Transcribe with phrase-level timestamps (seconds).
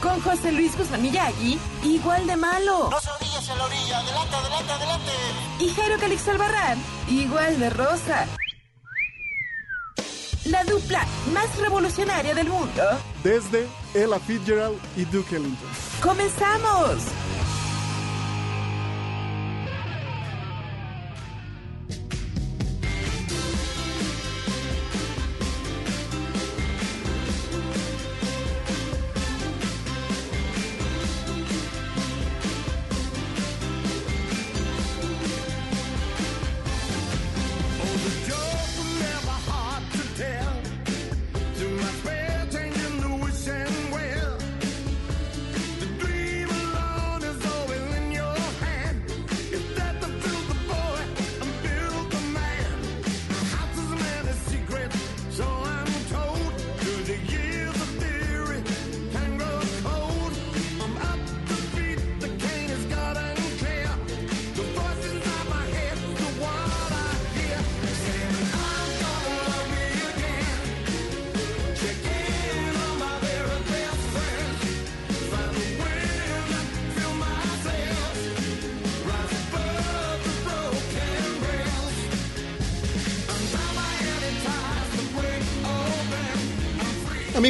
[0.00, 2.88] con José Luis Guzmán Miyagi, igual de malo.
[2.90, 5.12] No se orillas en la orilla, adelante, adelante, adelante.
[5.60, 8.26] Y Jairo Calixto Albarrán, igual de rosa.
[10.46, 12.82] La dupla más revolucionaria del mundo.
[13.22, 15.68] desde Ella Fitzgerald y Duke Ellington.
[16.02, 17.02] ¡Comenzamos!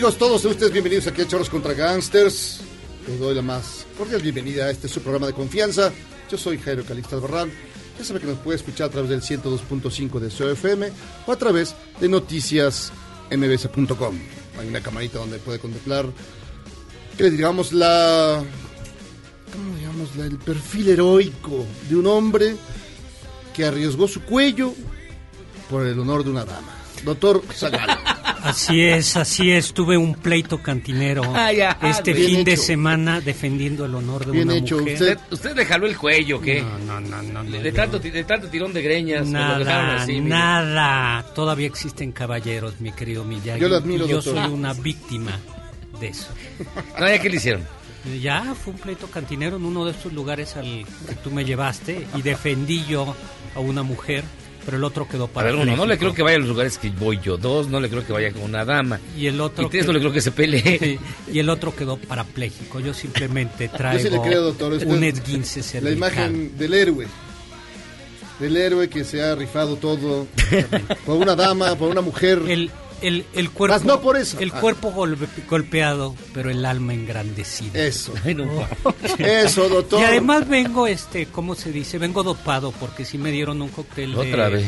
[0.01, 2.63] Amigos, todos ustedes bienvenidos aquí a Choros contra Gangsters.
[3.07, 5.93] Les doy la más cordial bienvenida a este su programa de confianza.
[6.31, 7.53] Yo soy Jairo Calixto Albarrán.
[7.99, 10.91] Ya sabe que nos puede escuchar a través del 102.5 de COFM
[11.27, 14.19] o a través de noticiasmbs.com.
[14.59, 16.07] Hay una camarita donde puede contemplar,
[17.19, 18.43] que le digamos la...
[19.53, 20.17] ¿Cómo digamos?
[20.17, 22.57] La, el perfil heroico de un hombre
[23.55, 24.73] que arriesgó su cuello
[25.69, 26.73] por el honor de una dama.
[27.05, 28.20] Doctor Zagal.
[28.43, 29.73] Así es, así es.
[29.73, 31.79] Tuve un pleito cantinero Ah, ya.
[31.83, 34.79] este fin de semana defendiendo el honor de Bien una hecho.
[34.79, 34.95] mujer.
[34.95, 36.63] Usted, ¿Usted, le jaló el cuello, ¿qué?
[36.63, 37.43] No, no, no, no.
[37.45, 37.77] no, de, no.
[37.77, 39.27] tanto, ti- de tanto tirón de greñas.
[39.27, 41.25] Nada, así, nada.
[41.35, 43.61] Todavía existen caballeros, mi querido Miyagi.
[43.61, 44.35] Yo lo admiro, y yo doctor.
[44.37, 45.39] soy una víctima
[46.01, 46.29] de eso.
[46.99, 47.63] No, ya, ¿qué le hicieron?
[48.23, 52.07] Ya fue un pleito cantinero en uno de estos lugares al que tú me llevaste
[52.17, 53.15] y defendí yo
[53.55, 54.25] a una mujer,
[54.71, 56.49] pero el otro quedó A para ver, uno, no le creo que vaya a los
[56.49, 57.37] lugares que voy yo.
[57.37, 59.01] Dos, no le creo que vaya con una dama.
[59.19, 60.79] Y el otro Y tres, que- no le creo que se pelee.
[60.81, 60.99] Sí,
[61.33, 62.79] y el otro quedó parapléjico.
[62.79, 64.75] Yo simplemente yo traigo sí le creo, doctor.
[64.75, 65.97] Usted- un esguince la cervical.
[65.97, 67.07] imagen del héroe.
[68.39, 70.27] Del héroe que se ha rifado todo
[71.05, 72.41] por una dama, por una mujer.
[72.49, 72.71] El,
[73.03, 74.39] el, el cuerpo, Más no por eso.
[74.41, 74.61] El Ah.
[74.61, 77.79] cuerpo golpe- golpeado, pero el alma engrandecida.
[77.85, 78.13] Eso.
[78.25, 78.49] Ay, no,
[79.19, 80.01] Eso, doctor.
[80.01, 81.99] Y además vengo, este, ¿cómo se dice?
[81.99, 84.13] Vengo dopado porque sí me dieron un cóctel.
[84.13, 84.67] de- ¿Otra vez?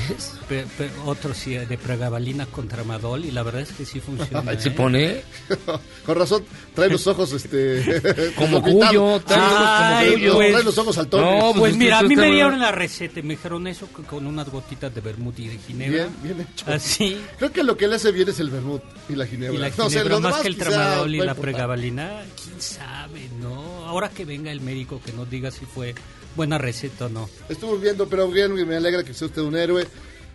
[0.49, 4.59] pe- pe- otro sí, de pregabalina contra madol y la verdad es que sí funciona.
[4.59, 4.73] Se ¿eh?
[4.73, 5.23] pone
[6.07, 6.45] Con razón,
[6.75, 8.03] trae los ojos, este.
[8.37, 9.21] como cuyo.
[9.21, 10.51] Trae los Ay, pues.
[10.53, 11.27] trae los ojos saltones.
[11.43, 14.03] No, Pues Pues mira, a mí me dieron la receta y me dijeron eso que
[14.03, 16.07] con unas gotitas de vermut y de ginebra.
[16.23, 16.65] Bien, bien hecho.
[16.71, 17.19] Así.
[17.39, 19.55] Creo que lo que le hace bien es el vermut y la ginebra.
[19.55, 22.23] Y la No, o sea, ginebra, lo más demás que el tramadol y la pregabalina,
[22.43, 23.87] quién sabe, ¿no?
[23.87, 25.95] Ahora que venga el médico que nos diga si fue
[26.37, 27.29] buena receta o no.
[27.49, 29.87] Estuvo viendo, pero bien, me alegra que sea usted un héroe.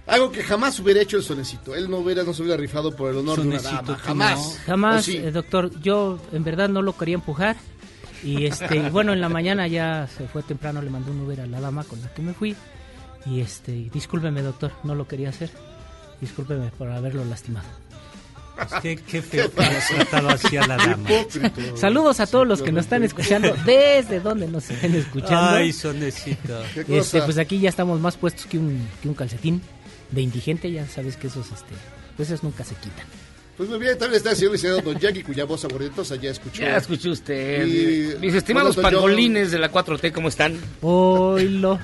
[0.07, 1.75] Algo que jamás hubiera hecho el sonecito.
[1.75, 3.97] Él no hubiera, no se hubiera rifado por el honor Sonecito, de una dama.
[3.97, 4.37] Jamás.
[4.39, 4.51] no.
[4.65, 5.17] Jamás, ¿O sí?
[5.17, 7.57] eh, doctor, yo en verdad no lo quería empujar.
[8.23, 11.41] Y este, y bueno, en la mañana ya se fue temprano, le mandé un Uber
[11.41, 12.55] a la dama con la que me fui.
[13.25, 15.51] Y este, y discúlpeme, doctor, no lo quería hacer.
[16.21, 17.67] Discúlpeme por haberlo lastimado.
[18.81, 19.63] Qué, qué feo que
[19.95, 21.07] tratado así a la dama.
[21.75, 25.57] Saludos a todos los que nos están escuchando, desde donde nos estén escuchando.
[25.57, 26.59] Ay, sonecito.
[26.73, 29.61] ¿Qué Y este, pues aquí ya estamos más puestos que un, que un calcetín
[30.09, 31.75] de indigente, ya sabes que esos, este,
[32.15, 33.05] pues esos nunca se quitan.
[33.57, 36.61] Pues muy bien, también está el señor licenciado Don Jackie, cuya voz aguardientosa ya escuchó.
[36.61, 37.65] Ya escuchó usted.
[37.65, 40.59] Y- Mis estimados Bueno, yo- pangolines de la 4T, ¿cómo están?
[40.81, 41.79] Oilo.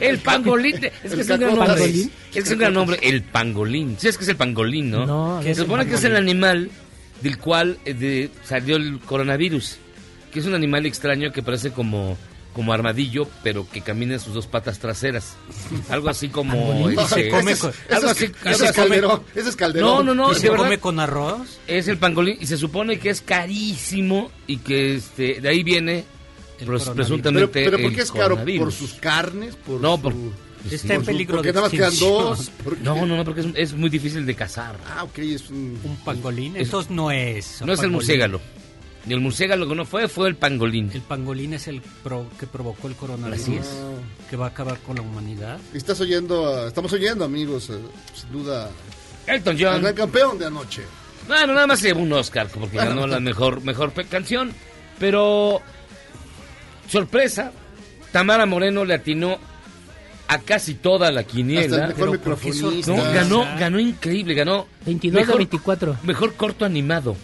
[0.00, 0.80] El pangolín.
[0.80, 1.66] de- Es que El es un gran nombre.
[1.68, 2.10] ¿Pangolín?
[2.10, 2.98] Es que es un gran nombre.
[3.02, 3.96] El pangolín.
[3.98, 5.06] ¿Sí es que es el pangolín, no?
[5.06, 6.30] No, Se es el supone que es el pangolín.
[6.30, 6.70] animal
[7.22, 9.76] del cual eh, de- salió el coronavirus.
[10.32, 12.18] Que es un animal extraño que parece como,
[12.58, 15.36] como armadillo, pero que camina en sus dos patas traseras.
[15.90, 16.52] Algo así como.
[16.72, 16.96] Pangolín.
[17.30, 18.24] come Ese con- es- algo ese así.
[18.24, 19.22] es- algo Calderón.
[19.36, 19.88] Ese es Calderón.
[19.88, 20.32] No, no, no.
[20.32, 21.60] ¿Y se verdad, come con arroz?
[21.68, 26.04] es el pangolín y se supone que es carísimo y que este de ahí viene
[26.58, 28.44] El presuntamente Pero, pero ¿por qué es caro?
[28.58, 29.54] ¿Por sus carnes?
[29.54, 30.14] Por No, su- por-
[30.68, 32.24] Está en por su- peligro Porque de nada más quedan extinción.
[32.24, 32.50] dos.
[32.82, 34.76] No, no, no, porque es, es muy difícil de cazar.
[34.84, 35.78] Ah, ok, es un...
[35.84, 36.56] ¿Un pangolín?
[36.56, 37.60] Es- Entonces no es.
[37.60, 37.92] No es el pangolín.
[37.92, 38.40] murciélago.
[39.08, 40.90] Y el murciélago que no fue, fue el pangolín.
[40.92, 43.40] El pangolín es el pro- que provocó el coronavirus.
[43.42, 43.70] Así es.
[44.28, 45.58] Que va a acabar con la humanidad.
[45.72, 47.78] Estás oyendo, a- estamos oyendo, amigos, eh,
[48.14, 48.68] sin duda,
[49.26, 49.80] Elton John.
[49.80, 50.82] gran campeón de anoche.
[51.26, 54.52] Bueno, nada más se llevó un Oscar porque ganó la mejor, mejor canción.
[54.98, 55.60] Pero,
[56.90, 57.52] sorpresa,
[58.12, 59.38] Tamara Moreno le atinó
[60.28, 61.76] a casi toda la Hasta el quiniela.
[61.88, 62.90] mejor pero ¿por qué microfonista.
[62.92, 63.12] No, sorpresa?
[63.22, 65.96] ganó, ganó increíble, ganó 22 de mejor, 24.
[66.02, 67.16] mejor corto animado.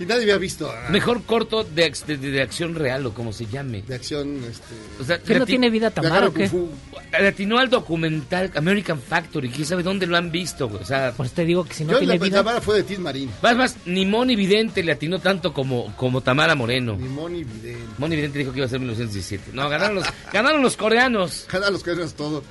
[0.00, 3.32] Y nadie había visto ah, Mejor corto de, ac- de, de acción real o como
[3.32, 3.82] se llame.
[3.82, 4.74] de acción, este...
[5.00, 6.50] O sea, ¿Qué no tiene vida Tamara o qué?
[7.58, 9.48] al documental American Factory.
[9.48, 10.68] ¿Quién sabe dónde lo han visto?
[10.68, 10.82] güey?
[10.82, 12.36] O sea, Pues te digo que si no Yo tiene la, vida.
[12.38, 13.30] Tamara fue de Tim Marín.
[13.42, 16.96] más, más, ni Moni Vidente le atinó tanto como, como Tamara Moreno.
[16.98, 17.82] Ni Moni Vidente.
[17.98, 19.50] Moni Vidente dijo que iba a ser 1917.
[19.52, 21.46] No, ganaron los, ganaron los coreanos.
[21.50, 22.42] Ganan los coreanos todo.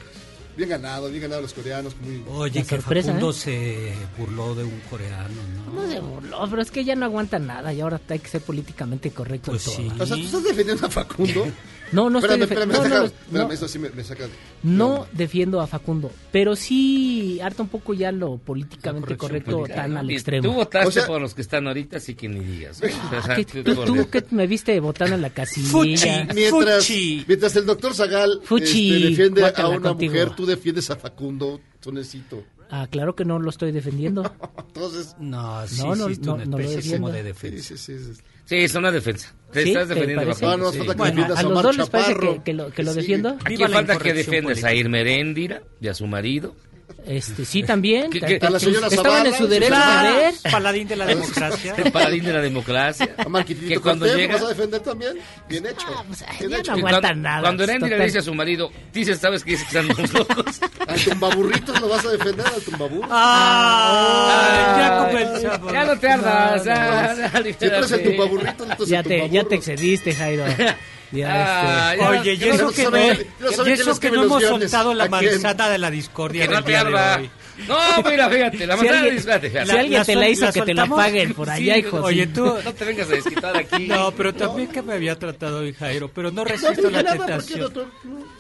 [0.58, 1.96] Bien ganado, bien ganado los coreanos.
[2.02, 2.24] Muy...
[2.30, 3.34] Oye, que sorpresa, Facundo ¿eh?
[3.34, 5.36] se burló de un coreano,
[5.68, 5.82] ¿no?
[5.84, 8.42] No se burló, pero es que ya no aguanta nada y ahora hay que ser
[8.42, 9.76] políticamente correcto en Pues todo.
[9.76, 9.88] sí.
[10.00, 11.46] O sea, ¿tú estás defendiendo a Facundo?
[11.92, 13.54] No, no estoy espérame, defe- espérame, no, no, saca- no, espérame, no.
[13.54, 14.24] eso sí me, me saca...
[14.28, 19.82] de- No defiendo a Facundo, pero sí harta un poco ya lo políticamente correcto política.
[19.84, 20.48] tan al extremo.
[20.50, 22.82] Tú votaste O sea- por los que están ahorita, así que ni digas.
[22.84, 22.92] ¿eh?
[23.18, 25.70] O sea, ¿Qué- tú- tú, tú que me viste votando en la casilla.
[25.70, 26.10] Fuchi.
[26.34, 27.24] Mientras, Fuchi.
[27.28, 30.14] mientras el doctor Zagal Fuchi, este, defiende a una contigo.
[30.14, 32.44] mujer, tú defiendes a Facundo, Tonecito.
[32.70, 34.24] Ah, claro que no lo estoy defendiendo.
[34.68, 37.08] Entonces, No, sí No, no, hiciste no, una no lo defiendo.
[37.08, 37.78] como de sí, defensa.
[37.78, 38.22] sí, sí, sí.
[38.48, 39.34] Sí, es una defensa.
[39.52, 39.70] Te ¿Sí?
[39.70, 40.34] estás ¿Te defendiendo.
[40.34, 40.80] Facundo, No, no, sí.
[40.80, 43.00] que Bueno, a a los dos les parece que, que lo, que lo Sí.
[43.02, 43.30] defiendo.
[43.42, 44.74] Aquí Viva la falta que defiendas a política.
[44.74, 46.56] Irma Heréndira y a su marido.
[47.06, 48.10] Este, sí, también.
[48.10, 50.34] ¿Qué- qué- A la señora Estaban en su derecho Claro, de ver.
[50.52, 51.74] paladín de la democracia.
[51.78, 53.16] El paladín de la democracia.
[53.18, 54.34] A Marquitito que cuando Cortés, ¿lo llega...
[54.36, 55.14] vas a defender también?
[55.50, 55.88] Bien hecho.
[55.90, 56.76] Ah, pues, ay, Bien ya hecho.
[56.76, 59.88] no cuando, nada, Cuando le dice a su marido, dices, ¿sabes que dices que están
[59.98, 60.46] los locos?
[60.88, 62.46] ¿Al tumbaburritos lo vas a defender?
[62.46, 63.08] ¿Al tumbaburro?
[63.12, 65.74] Ah, ya comenzamos.
[65.74, 66.66] Ya no te ardas.
[66.66, 67.22] No, no, ah, no.
[67.22, 68.10] ya, Si tú eres el libérate.
[68.10, 69.56] tumbaburrito, no Ya el te, ya te tumbaburro.
[69.56, 70.46] excediste, Jairo.
[71.12, 72.06] Ya, Ah, este.
[72.08, 72.92] Oye, y eso que no,
[74.00, 77.18] que hemos soltado la manzana de la discordia Que no del te día de arda.
[77.18, 77.30] hoy.
[77.68, 77.76] No,
[78.10, 80.62] mira, fíjate, la Si manzana alguien- fíjate, si alguien la te la hizo, la que
[80.62, 81.98] te la paguen por allá, Sí, hijo.
[82.02, 82.34] Oye, sí.
[82.34, 82.54] tú...
[82.64, 83.88] No te vengas a desquitar aquí.
[83.88, 87.04] No, pero también que me había tratado hoy Jairo, pero no No resisto dije la
[87.04, 87.60] nada, ¿por qué, tentación.
[87.62, 87.88] doctor?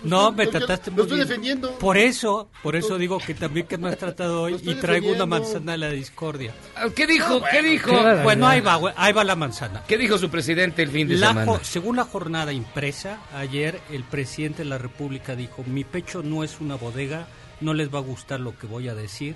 [0.03, 1.27] No, me trataste Lo muy estoy bien.
[1.27, 1.71] defendiendo.
[1.79, 5.25] Por eso, por eso digo que también que me has tratado hoy y traigo una
[5.25, 6.53] manzana de la discordia.
[6.95, 7.41] ¿Qué dijo?
[7.51, 7.89] ¿Qué dijo?
[7.89, 8.23] qué barbaridad.
[8.23, 9.83] Bueno, ahí va, güey, ahí va la manzana.
[9.87, 11.59] ¿Qué dijo su presidente el fin de La semana?
[11.63, 16.57] según la jornada impresa, ayer el presidente de la República dijo, mi pecho no es
[16.61, 17.27] una bodega,
[17.62, 19.36] no les va a gustar lo que voy a decir,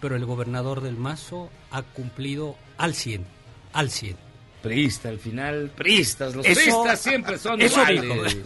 [0.00, 3.24] pero el gobernador del Mazo ha cumplido al 100,
[3.72, 4.16] al 100.
[4.62, 6.34] Prista, al final, pristas.
[6.36, 8.36] Los Eso- pristas siempre son eso iguales.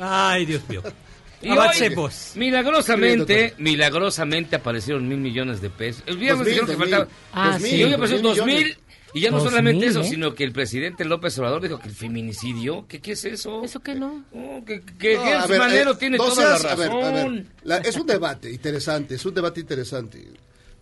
[0.00, 0.82] Ay, Dios mío.
[1.40, 2.32] Y hoy, Avancemos.
[2.34, 6.02] milagrosamente, milagrosamente aparecieron mil millones de pesos.
[6.06, 6.90] El viernes Dos mil, dijeron que dos mil.
[6.96, 7.16] faltaba...
[7.32, 7.68] Ah, Dos sí.
[7.76, 8.54] Y hoy mil, aparecieron dos mil mil.
[8.64, 8.78] millones.
[9.18, 10.08] Y ya no Dos solamente mil, eso, ¿eh?
[10.08, 13.62] sino que el presidente López Obrador dijo que el feminicidio, ¿qué, qué es eso?
[13.64, 14.24] ¿Eso qué no?
[14.32, 16.74] Oh, que que, No, que a el ver, Manero eh, tiene no toda la a
[16.74, 17.04] ver, razón.
[17.04, 20.26] a ver, la- es un debate interesante, es un debate interesante.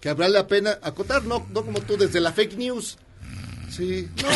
[0.01, 2.99] Que habrá la pena acotar, no, no como tú, desde la fake news.
[3.69, 4.29] Sí, no,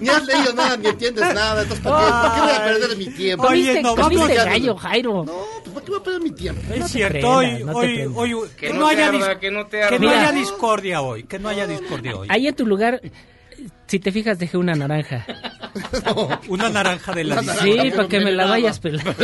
[0.00, 2.96] ni has leído nada, ni entiendes nada, entonces ¿para qué, ¿para qué voy a perder
[2.98, 3.46] mi tiempo?
[3.46, 5.24] Oye, no, vamos- gallo, Jairo.
[5.24, 6.62] No, pues ¿para qué voy a perder mi tiempo?
[6.72, 9.38] Es No cierto, prendas, hoy, no hoy, hoy, Que que no no te haya, arda,
[9.38, 9.98] que no te que arda.
[9.98, 12.28] no haya discordia hoy, que no haya discordia hoy.
[12.30, 13.00] Ahí en tu lugar,
[13.86, 15.26] si te fijas, dejé una naranja.
[16.48, 19.14] Una naranja de la Sí, para que me la vayas pelando.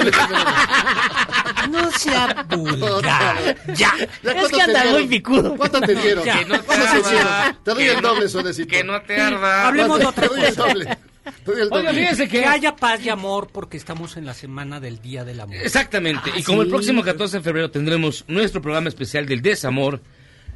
[1.70, 3.56] No sea vulgar.
[3.74, 3.92] Ya.
[4.22, 5.56] ¿Ya Es que te anda muy picudo.
[5.56, 6.22] ¿Cuánto te dieron?
[6.24, 7.10] Que no te ¿Cuánto te arda.
[7.10, 7.56] dieron?
[7.64, 8.68] Te doy el no- doble, Solecito.
[8.70, 9.66] Que no te arda.
[9.66, 10.68] Hablemos de otra Te doy el cosa.
[10.68, 10.84] doble.
[10.84, 11.92] Te doy el Oiga, doble.
[11.92, 12.44] fíjense Que que...
[12.44, 15.56] haya paz y amor porque estamos en la semana del Día del Amor.
[15.56, 16.30] Exactamente.
[16.32, 20.00] Ah, y como el próximo 14 de febrero tendremos nuestro programa especial del desamor,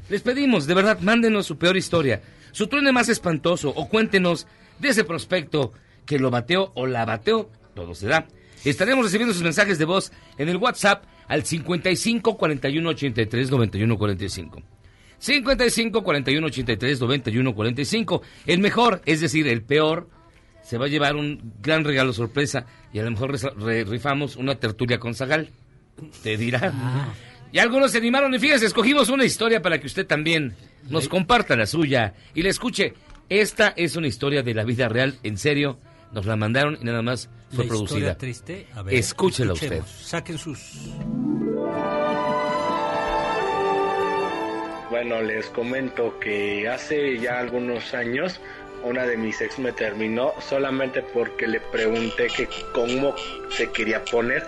[0.08, 2.22] les pedimos, de verdad, mándenos su peor historia,
[2.52, 4.46] su truene más espantoso o cuéntenos
[4.78, 5.72] de ese prospecto
[6.04, 8.26] que lo bateó o la bateó, todo se da.
[8.64, 14.62] Estaremos recibiendo sus mensajes de voz en el WhatsApp al 55 41 83 91 45.
[15.18, 18.22] 55 41 83 91 45.
[18.46, 20.08] El mejor, es decir, el peor,
[20.70, 23.36] se va a llevar un gran regalo sorpresa y a lo mejor
[23.88, 25.48] rifamos una tertulia con Zagal.
[26.22, 26.72] Te dirá.
[27.50, 30.54] Y algunos se animaron y fíjese, escogimos una historia para que usted también
[30.88, 32.94] nos comparta la suya y la escuche.
[33.28, 35.76] Esta es una historia de la vida real, en serio.
[36.12, 37.96] Nos la mandaron y nada más fue La producida.
[37.98, 38.66] historia triste.
[38.72, 39.82] A ver, Escúchela usted.
[39.84, 40.60] Saquen sus...
[44.90, 48.40] Bueno, les comento que hace ya algunos años
[48.82, 53.14] una de mis ex me terminó solamente porque le pregunté que cómo
[53.50, 54.44] se quería poner.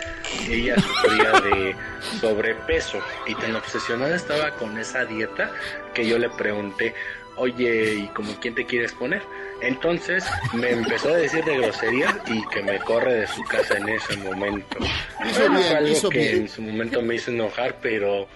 [0.48, 1.76] Ella sufría de
[2.20, 5.50] sobrepeso y tan obsesionada estaba con esa dieta
[5.94, 6.94] que yo le pregunté,
[7.36, 9.22] oye, ¿y como quién te quieres poner?
[9.60, 10.24] Entonces
[10.54, 14.16] me empezó a decir de groserías y que me corre de su casa en ese
[14.16, 14.78] momento.
[15.20, 16.36] Bueno, bien, fue algo que bien.
[16.36, 18.26] en su momento me hizo enojar, pero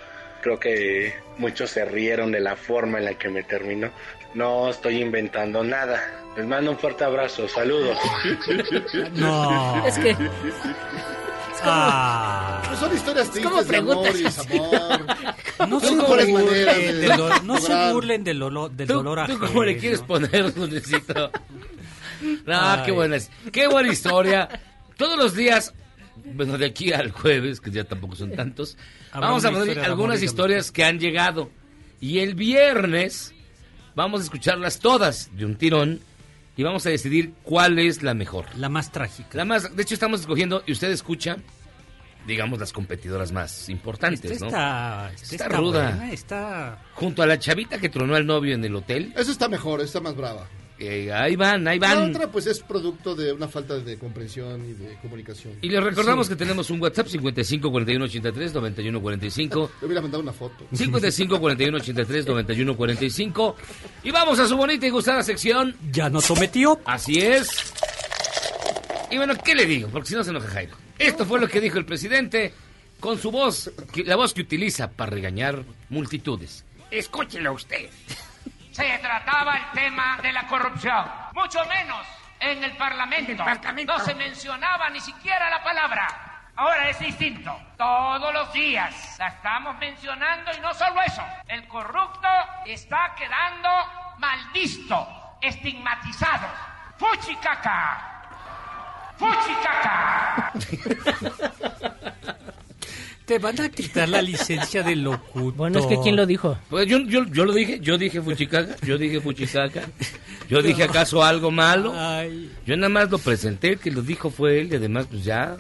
[0.41, 3.91] creo que muchos se rieron de la forma en la que me terminó.
[4.35, 6.01] No estoy inventando nada.
[6.37, 7.49] Les mando un fuerte abrazo.
[7.49, 7.97] Saludos.
[9.15, 9.87] No.
[9.87, 10.17] Es que
[11.69, 12.63] Ah.
[12.67, 14.47] Pues son historias como tristes de amor y preguntas.
[14.47, 15.07] desamor.
[15.69, 19.33] No se burlen, del de do- no se burlen del, olo- del ¿Tú, dolor tú
[19.33, 19.47] ajeno.
[19.49, 21.31] cómo le quieres poner, Dulcecito?
[22.45, 22.83] No, Ay.
[22.85, 24.49] qué buena, es- qué buena historia.
[24.99, 25.73] Todos los días,
[26.35, 28.77] bueno, de aquí al jueves, que ya tampoco son tantos,
[29.13, 31.51] Habrá vamos a poner historia algunas historias que han llegado.
[32.01, 33.33] Y el viernes
[33.97, 36.01] vamos a escucharlas todas de un tirón
[36.57, 38.47] y vamos a decidir cuál es la mejor.
[38.57, 39.31] La más trágica.
[39.33, 41.37] La más, de hecho estamos escogiendo y usted escucha,
[42.27, 44.47] digamos, las competidoras más importantes, Esta ¿no?
[44.49, 45.91] está, está ruda.
[45.91, 46.83] buena, está...
[46.95, 49.13] Junto a la chavita que tronó al novio en el hotel.
[49.17, 50.47] Eso está mejor, está más brava.
[50.79, 52.11] Eh, ahí van, ahí La van.
[52.11, 55.55] otra, pues, es producto de una falta de comprensión y de comunicación.
[55.63, 59.71] Y les recordamos que tenemos un WhatsApp 55 41 83 91 45.
[59.81, 60.67] Le hubiera mandado una foto.
[60.73, 63.57] 55 41 83 91 45.
[64.05, 65.75] Y vamos a su bonita y gustada sección.
[65.91, 66.81] Ya no tome tío.
[66.85, 67.49] Así es.
[69.11, 69.89] Y bueno, ¿qué le digo?
[69.89, 70.77] Porque si no se enoja Jairo.
[70.99, 72.53] Esto fue lo que dijo el presidente
[73.01, 73.71] con su voz,
[74.05, 76.65] la voz que utiliza para regañar multitudes.
[76.91, 77.89] Escúchelo usted.
[78.77, 81.11] Se trataba el tema de la corrupción.
[81.33, 82.07] Mucho menos
[82.39, 83.43] en el Parlamento.
[83.87, 86.07] No se mencionaba ni siquiera la palabra.
[86.57, 87.59] Ahora es distinto.
[87.79, 91.23] Todos los días la estamos mencionando y no solo eso.
[91.49, 92.29] El corrupto
[92.67, 93.71] está quedando
[94.19, 95.09] mal visto,
[95.41, 96.47] estigmatizado.
[96.99, 98.13] ¡Fuchicaca!
[99.17, 100.53] ¡Fuchicaca!
[103.27, 105.55] Te van a quitar la licencia de locutor.
[105.55, 106.57] bueno, es que ¿quién lo dijo?
[106.71, 109.83] Pues yo, yo, yo lo dije, yo dije fuchicaca, yo dije fuchicaca,
[110.49, 111.93] yo dije acaso algo malo.
[111.97, 115.25] Ay, Yo nada más lo presenté, el que lo dijo fue él y además pues
[115.25, 115.57] ya,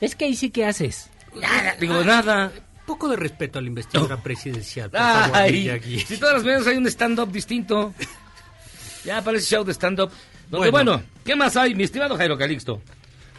[0.00, 1.10] Es que ahí sí que haces.
[1.34, 2.52] nada, digo nada.
[2.86, 5.98] poco de respeto a la investidura presidencial, por favor, Ay, Miyagi.
[6.00, 7.92] si todas las veces hay un stand-up distinto.
[9.04, 10.10] Ya parece show de stand-up.
[10.48, 10.92] Donde, bueno.
[10.92, 11.06] Bueno.
[11.24, 12.80] ¿qué más hay, mi estimado Jairo Calixto?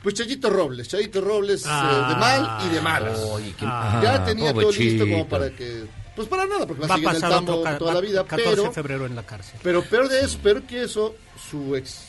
[0.03, 2.07] Pues Chayito Robles, Chayito Robles Ah.
[2.10, 3.19] eh, de mal y de malas.
[3.19, 5.86] Oye, qué- Ah, ya tenía todo listo como para que...
[6.15, 8.01] Pues para nada, porque va, Va a seguir en el tambo otro toda va- la
[8.01, 8.63] vida, 14 pero...
[8.63, 9.60] de febrero en la cárcel.
[9.63, 11.15] Pero peor de eso, peor que eso,
[11.50, 12.01] su ex,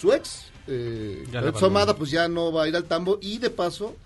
[0.00, 1.24] su ex, eh.
[1.60, 3.96] Amada, pues ya no va a ir al tambo y de paso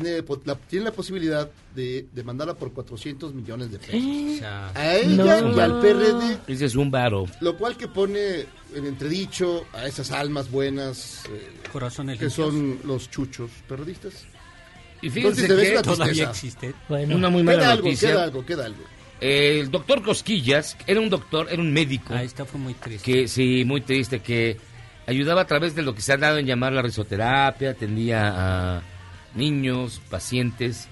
[0.00, 3.94] tiene la, tiene la posibilidad de demandarla por 400 millones de pesos.
[3.94, 5.56] O sea, A ella No.
[5.56, 7.26] y al PRD, Ese es un varo.
[7.40, 12.48] lo cual que pone en entredicho a esas almas buenas eh, corazones que limpios.
[12.52, 14.24] son los chuchos periodistas.
[15.02, 16.30] Y fíjense Entonces, que todavía tristeza.
[16.30, 16.74] existe.
[16.88, 18.08] Bueno, una muy mala Queda algo, noticia.
[18.10, 18.82] queda algo, queda algo.
[19.20, 22.12] El doctor Cosquillas era un doctor, era un médico.
[22.14, 23.04] Ah, esta fue muy triste.
[23.12, 24.56] que sí, muy triste, que
[25.06, 28.82] ayudaba a través de lo que se ha dado en llamar la risoterapia, atendía a
[29.34, 30.88] niños, pacientes,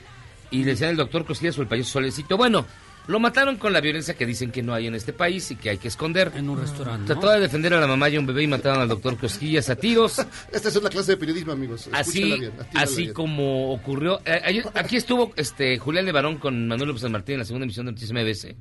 [0.51, 2.37] y le decían el doctor Cosquillas o el payaso Solecito.
[2.37, 2.67] Bueno,
[3.07, 5.71] lo mataron con la violencia que dicen que no hay en este país y que
[5.71, 6.33] hay que esconder.
[6.35, 7.07] En un restaurante, ¿no?
[7.07, 9.69] Trataba de defender a la mamá y a un bebé y mataron al doctor Cosquillas
[9.71, 10.19] a tiros.
[10.53, 11.89] Esta es una clase de periodismo, amigos.
[11.93, 13.15] Así, bien, así bien.
[13.15, 14.21] como ocurrió.
[14.25, 17.87] eh, aquí estuvo este Julián Levarón con Manuel López San Martín en la segunda emisión
[17.87, 18.55] de Noticias MBS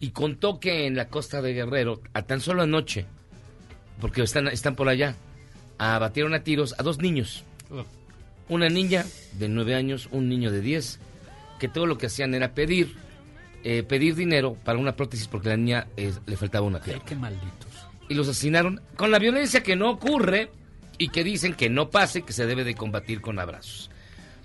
[0.00, 3.06] y contó que en la costa de Guerrero, a tan solo anoche,
[4.00, 5.16] porque están, están por allá,
[5.78, 7.44] abatieron a tiros a dos niños.
[8.48, 9.04] Una niña
[9.38, 10.98] de nueve años, un niño de 10,
[11.58, 12.94] que todo lo que hacían era pedir,
[13.64, 17.04] eh, pedir dinero para una prótesis porque la niña eh, le faltaba una Ay, pierna
[17.04, 17.68] qué malditos.
[18.08, 20.50] y los asesinaron con la violencia que no ocurre
[20.96, 23.90] y que dicen que no pase, que se debe de combatir con abrazos.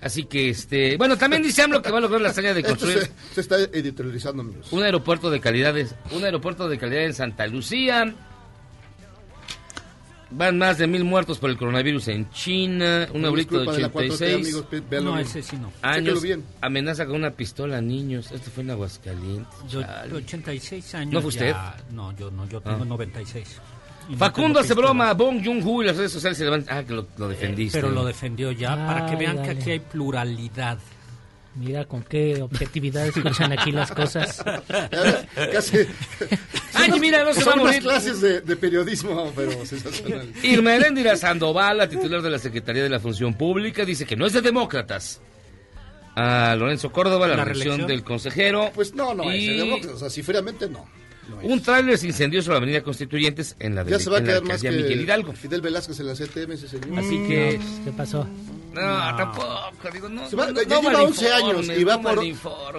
[0.00, 2.98] Así que, este, bueno, también dice AMLO que va a lograr la hazaña de construir
[2.98, 4.70] se, se está editorializando, amigos.
[4.70, 5.74] un aeropuerto de calidad,
[6.10, 8.14] un aeropuerto de calidad en Santa Lucía.
[10.30, 13.06] Van más de mil muertos por el coronavirus en China.
[13.12, 15.72] Un abuelito de culpa de la 4T, 86 amigos, No, ese sí no.
[15.82, 16.42] Años bien.
[16.60, 18.32] amenaza con una pistola a niños.
[18.32, 19.54] Esto fue en Aguascalientes.
[19.70, 20.14] Yo, Chale.
[20.14, 21.12] 86 años.
[21.14, 21.50] ¿No fue usted?
[21.50, 22.86] ya- No, yo no, yo tengo Ah.
[22.86, 23.60] 96.
[24.08, 24.88] Y no Facundo hace pistola.
[24.88, 26.78] broma a Bong Joon-ho y las redes sociales se levantan.
[26.78, 27.78] Ah, que lo, lo defendiste.
[27.80, 29.60] Pero lo defendió ya para que vean que dale.
[29.60, 30.78] aquí hay pluralidad.
[31.54, 34.42] Mira con qué objetividad escuchan aquí las cosas.
[35.52, 35.78] Casi.
[36.74, 37.82] Ay, mira, no se va a morir.
[37.82, 40.32] clases de, de periodismo, pero sensacional.
[40.42, 44.26] Irma Heréndira Sandoval, la titular de la Secretaría de la Función Pública, dice que no
[44.26, 45.20] es de demócratas.
[46.16, 48.70] A Lorenzo Córdoba, la, ¿La reelección del consejero.
[48.74, 50.86] Pues no, no, Y es de demócratas, o sea, si fríamente no.
[51.42, 54.22] Un tráiler se incendió sobre la avenida Constituyentes en la, ya de, se va a
[54.22, 55.32] quedar más que Miguel Hidalgo.
[55.32, 56.98] Fidel Velázquez en la CTM, ese señor.
[56.98, 57.58] Así que...
[57.84, 58.28] ¿Qué pasó?
[58.74, 60.28] No, tampoco, digo, no.
[60.28, 62.20] Se va- no, ya no lleva 11 años y va no por...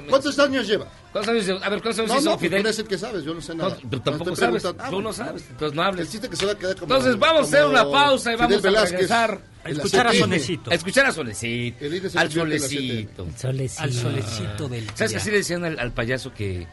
[0.10, 0.88] ¿Cuántos años lleva?
[1.12, 1.66] ¿Cuántos años lleva?
[1.66, 2.62] A ver, ¿cuántos años No, hizo no, pues Fidel?
[2.62, 3.78] tú eres el que sabes, yo no sé No, nada.
[3.90, 4.66] tú tampoco sabes.
[4.66, 6.10] Ah, tú no sabes, entonces no El hables.
[6.30, 6.94] que se va a quedar como...
[6.96, 10.20] Entonces vamos a hacer una pausa y Fidel vamos a regresar A escuchar a CTM.
[10.20, 10.72] Sonecito.
[10.72, 13.28] a escuchar a Solecito, El al Solecito.
[13.40, 13.84] Solecito.
[13.84, 16.68] Al solecito del ¿Sabes que así le decían al, al payaso que...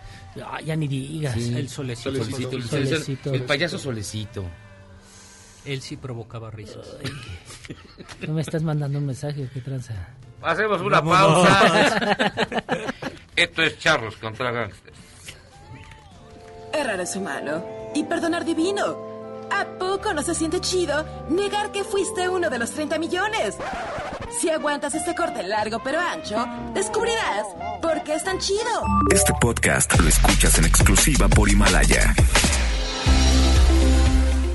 [0.44, 1.34] Ah, ya ni digas.
[1.34, 1.54] Sí.
[1.54, 2.10] El solecito.
[2.10, 2.94] Solecito, el le solecito.
[2.96, 3.34] Solecito.
[3.34, 4.44] el payaso Solecito.
[5.64, 6.86] Él sí provocaba risas.
[8.26, 9.48] ¿No me estás mandando un mensaje?
[9.52, 9.94] ¿Qué tranza?
[10.42, 11.46] Hacemos una Vámonos.
[11.48, 12.16] pausa.
[13.36, 14.96] Esto es Charlos contra Gangsters.
[16.72, 17.64] Errar es humano
[17.94, 19.12] y perdonar divino.
[19.52, 23.56] ¿A poco no se siente chido negar que fuiste uno de los 30 millones?
[24.40, 27.46] Si aguantas este corte largo pero ancho, descubrirás
[27.82, 28.62] por qué es tan chido.
[29.10, 32.14] Este podcast lo escuchas en exclusiva por Himalaya.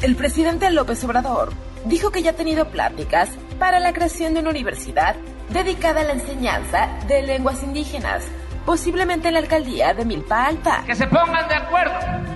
[0.01, 1.53] El presidente López Obrador
[1.85, 5.15] dijo que ya ha tenido pláticas para la creación de una universidad
[5.49, 8.23] dedicada a la enseñanza de lenguas indígenas,
[8.63, 10.83] posiblemente en la alcaldía de Milpa Alta.
[10.85, 11.95] Que se pongan de acuerdo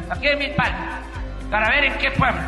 [0.10, 1.02] aquí en Milpalta
[1.52, 2.42] para ver en qué pueblo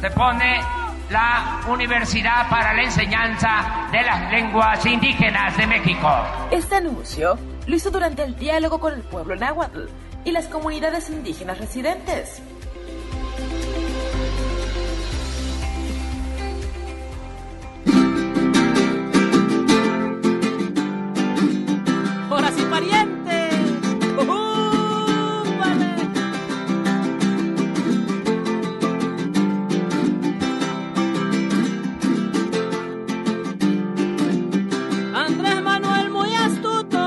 [0.00, 0.60] se pone
[1.08, 6.10] la Universidad para la Enseñanza de las Lenguas Indígenas de México.
[6.50, 9.84] Este anuncio lo hizo durante el diálogo con el pueblo náhuatl
[10.24, 12.42] y las comunidades indígenas residentes.
[22.78, 23.50] Pariente!
[35.14, 36.98] Andrés Manuel muy astuto.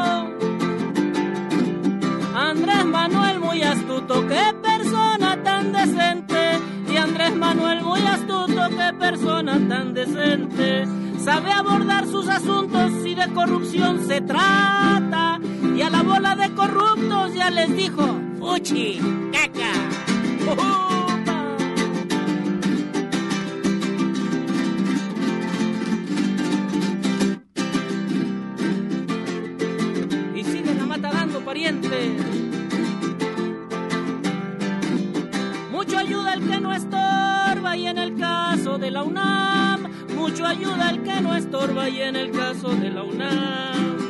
[2.36, 6.60] Andrés Manuel muy astuto, qué persona tan decente.
[6.91, 10.86] Y Andrés Manuel muy astuto, qué persona tan decente.
[11.17, 15.39] Sabe abordar sus asuntos si de corrupción se trata.
[15.75, 18.03] Y a la bola de corruptos ya les dijo,
[18.39, 18.99] fuchi,
[19.31, 19.71] caca.
[30.36, 32.15] Y sigue la mata dando pariente.
[35.71, 40.91] Mucho ayuda el que no estorba y en el caso de la UNAM, mucho ayuda
[40.91, 44.00] el que no estorba y en el caso de la UNAM.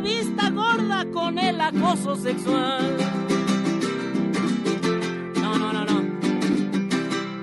[0.00, 2.96] Vista gorda con el acoso sexual.
[5.40, 6.02] No, no, no, no.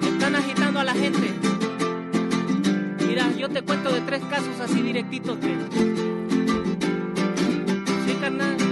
[0.08, 1.34] Están agitando a la gente.
[3.08, 5.56] Mira, yo te cuento de tres casos así directitos que.
[8.06, 8.65] Sí, carnal.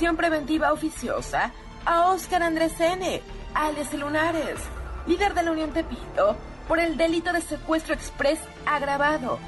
[0.00, 1.52] Preventiva oficiosa
[1.84, 3.22] a Óscar Andrés N.,
[3.54, 4.58] alias Lunares,
[5.06, 6.36] líder de la Unión Tepito,
[6.66, 9.38] por el delito de secuestro express agravado.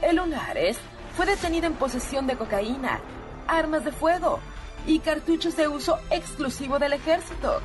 [0.00, 0.78] El Lunares
[1.14, 3.00] fue detenido en posesión de cocaína,
[3.46, 4.40] armas de fuego
[4.86, 7.60] y cartuchos de uso exclusivo del ejército.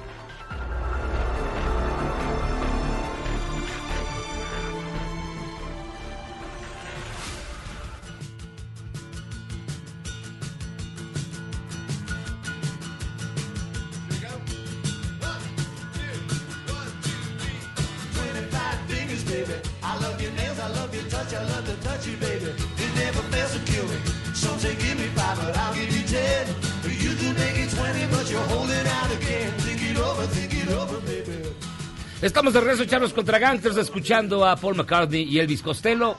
[32.54, 36.16] Estamos de regreso, charlos contra gangsters, escuchando a Paul McCartney y Elvis Costello.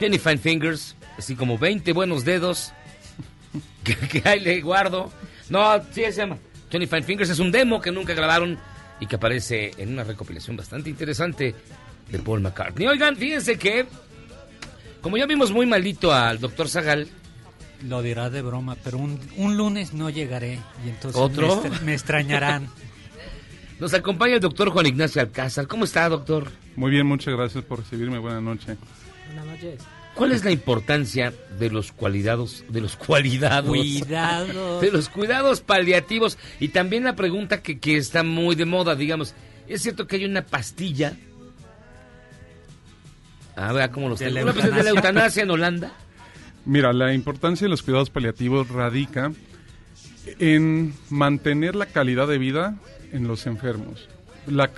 [0.00, 2.72] Tiene Fine Fingers, así como 20 buenos dedos
[3.84, 5.12] que, que ahí le guardo.
[5.48, 6.38] No, sí se llama.
[6.72, 8.58] Johnny Fine Fingers es un demo que nunca grabaron
[8.98, 11.54] y que aparece en una recopilación bastante interesante
[12.10, 12.88] de Paul McCartney.
[12.88, 13.86] Oigan, fíjense que,
[15.00, 17.06] como ya vimos muy malito al doctor Zagal,
[17.84, 21.62] Lo dirá de broma, pero un, un lunes no llegaré y entonces ¿Otro?
[21.62, 22.68] Me, me extrañarán.
[23.84, 25.66] nos acompaña el doctor Juan Ignacio Alcázar.
[25.66, 26.50] ¿Cómo está, doctor?
[26.74, 28.18] Muy bien, muchas gracias por recibirme.
[28.18, 28.78] Buenas noches.
[29.26, 29.82] Buenas noches.
[30.14, 34.80] ¿Cuál es la importancia de los cuidados, de los cuidados, Cuidados.
[34.80, 36.38] de los cuidados paliativos?
[36.60, 39.34] Y también la pregunta que, que está muy de moda, digamos,
[39.68, 41.12] ¿es cierto que hay una pastilla?
[43.54, 45.92] A ver, ¿cómo los ¿De de la eutanasia en Holanda?
[46.64, 49.30] Mira, la importancia de los cuidados paliativos radica
[50.38, 52.78] en mantener la calidad de vida
[53.14, 54.08] en los enfermos.
[54.46, 54.70] La,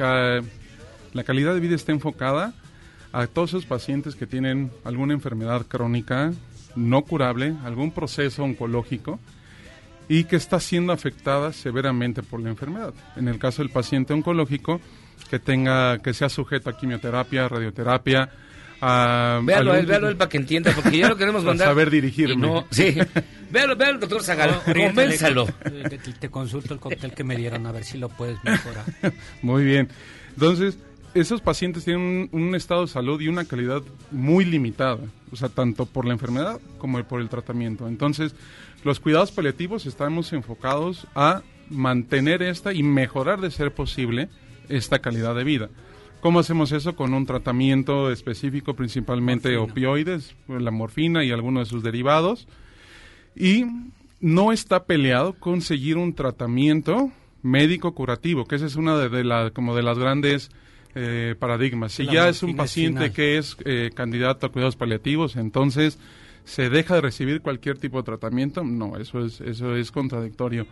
[1.12, 2.54] la calidad de vida está enfocada
[3.12, 6.32] a todos esos pacientes que tienen alguna enfermedad crónica
[6.76, 9.18] no curable, algún proceso oncológico
[10.08, 12.94] y que está siendo afectada severamente por la enfermedad.
[13.16, 14.80] En el caso del paciente oncológico,
[15.30, 18.30] que tenga que sea sujeto a quimioterapia, radioterapia,
[18.80, 21.68] a Véalo algún él, véalo él para que entienda, porque ya lo queremos mandar.
[21.68, 22.36] saber dirigirme.
[22.36, 22.96] No, sí.
[23.50, 25.46] Véalo, véalo, doctor Zagal, convénzalo.
[25.46, 28.84] Te, te consulto el cóctel que me dieron a ver si lo puedes mejorar.
[29.42, 29.88] Muy bien.
[30.34, 30.78] Entonces,
[31.14, 34.98] esos pacientes tienen un, un estado de salud y una calidad muy limitada,
[35.30, 37.88] o sea, tanto por la enfermedad como por el tratamiento.
[37.88, 38.34] Entonces,
[38.84, 44.28] los cuidados paliativos estamos enfocados a mantener esta y mejorar de ser posible
[44.68, 45.68] esta calidad de vida.
[46.20, 46.96] ¿Cómo hacemos eso?
[46.96, 52.48] Con un tratamiento específico, principalmente opioides, la morfina y algunos de sus derivados.
[53.36, 53.66] Y
[54.20, 59.24] no está peleado con seguir un tratamiento médico curativo, que esa es una de, de
[59.24, 60.50] la, como de las grandes
[60.94, 61.92] eh, paradigmas.
[61.92, 65.98] Si La ya es un es paciente que es eh, candidato a cuidados paliativos, entonces
[66.44, 68.64] se deja de recibir cualquier tipo de tratamiento.
[68.64, 70.66] No, eso es, eso es contradictorio.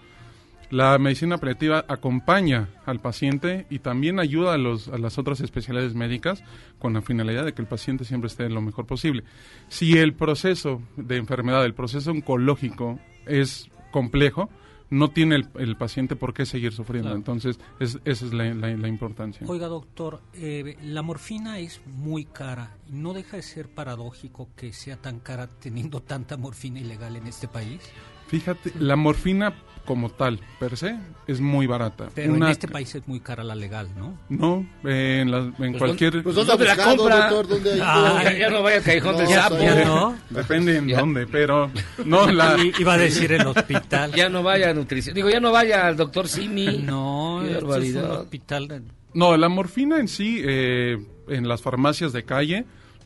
[0.74, 5.94] La medicina paliativa acompaña al paciente y también ayuda a, los, a las otras especialidades
[5.94, 6.42] médicas
[6.80, 9.22] con la finalidad de que el paciente siempre esté lo mejor posible.
[9.68, 14.50] Si el proceso de enfermedad, el proceso oncológico es complejo,
[14.90, 17.08] no tiene el, el paciente por qué seguir sufriendo.
[17.10, 17.18] Claro.
[17.18, 19.46] Entonces, es- esa es la, la- la importancia.
[19.48, 22.76] Oiga, doctor, eh, la morfina es muy cara.
[22.90, 27.46] ¿No deja de ser paradójico que sea tan cara teniendo tanta morfina ilegal en este
[27.46, 27.80] país?
[28.26, 29.54] Fíjate, la morfina
[29.85, 32.09] como tal, per se, es muy barata.
[32.14, 34.18] Pero Una- en este país es muy cara la legal, ¿no?
[34.29, 36.23] No, eh, en, la- en cualquier...
[36.23, 37.49] Pues ¿dónde ha buscado, doctor?
[37.49, 37.85] ¿Dónde ha ido?
[37.87, 39.59] Ah, Ya, ya no vaya al callejón del No, sapo.
[39.59, 40.16] ya ¿Ya no?
[40.31, 40.99] Depende en Ya.
[41.01, 41.70] dónde, pero
[42.05, 42.57] no la...
[42.59, 44.12] I- Iba a decir el hospital.
[44.12, 45.14] Ya no vaya a nutrición.
[45.14, 46.79] Digo, ya no vaya al doctor Simi.
[46.85, 48.83] No, es un hospital.
[49.12, 52.64] No, la morfina en sí, eh, en las farmacias de calle,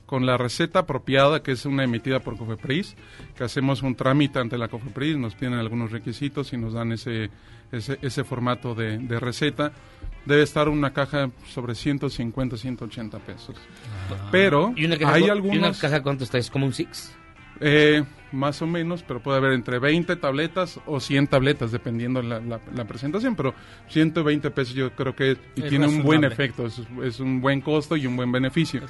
[0.09, 2.97] con la receta apropiada, que es una emitida por Cofepris,
[3.37, 7.29] que hacemos un trámite ante la Cofepris, nos piden algunos requisitos y nos dan ese,
[7.71, 9.71] ese, ese formato de, de receta.
[10.25, 13.55] Debe estar una caja sobre 150, 180 pesos.
[14.33, 15.79] Pero ¿Y una caja, hay cu- ¿Y una algunos...
[15.79, 16.39] caja cuánto está?
[16.39, 17.15] ¿Es como un six?
[17.61, 22.41] Eh, más o menos, pero puede haber entre 20 tabletas o 100 tabletas, dependiendo la,
[22.41, 23.55] la, la presentación, pero
[23.89, 27.61] 120 pesos yo creo que y Es tiene un buen efecto, es, es un buen
[27.61, 28.83] costo y un buen beneficio.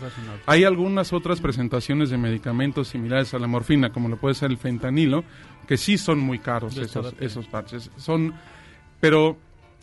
[0.46, 4.58] Hay algunas otras presentaciones de medicamentos similares a la morfina, como lo puede ser el
[4.58, 5.24] fentanilo,
[5.66, 7.90] que sí son muy caros esos, esos parches.
[7.96, 8.34] Son,
[9.00, 9.38] pero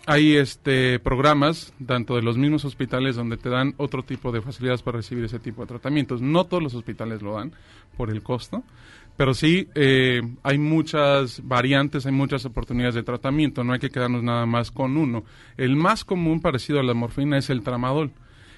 [0.06, 4.82] hay este programas, tanto de los mismos hospitales, donde te dan otro tipo de facilidades
[4.82, 6.22] para recibir ese tipo de tratamientos.
[6.22, 7.52] No todos los hospitales lo dan
[7.98, 8.64] por el costo,
[9.18, 13.64] pero sí eh, hay muchas variantes, hay muchas oportunidades de tratamiento.
[13.64, 15.24] No hay que quedarnos nada más con uno.
[15.58, 18.12] El más común parecido a la morfina es el tramadol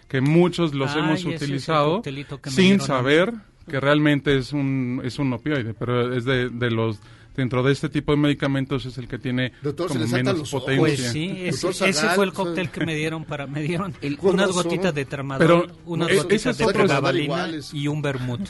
[0.08, 2.02] que muchos los hemos utilizado
[2.46, 3.34] sin saber
[3.68, 7.00] que realmente es un, es un opioide, pero es de, de los...
[7.38, 10.64] Dentro de este tipo de medicamentos es el que tiene Doctor, como menos los ojos.
[10.66, 10.82] potencia.
[10.82, 14.52] Pues sí, ese, ese fue el cóctel que me dieron para me dieron Con unas
[14.52, 18.42] gotitas de tramadol, Pero, unas eh, ese gotitas es de otro- pregabalina y un vermut.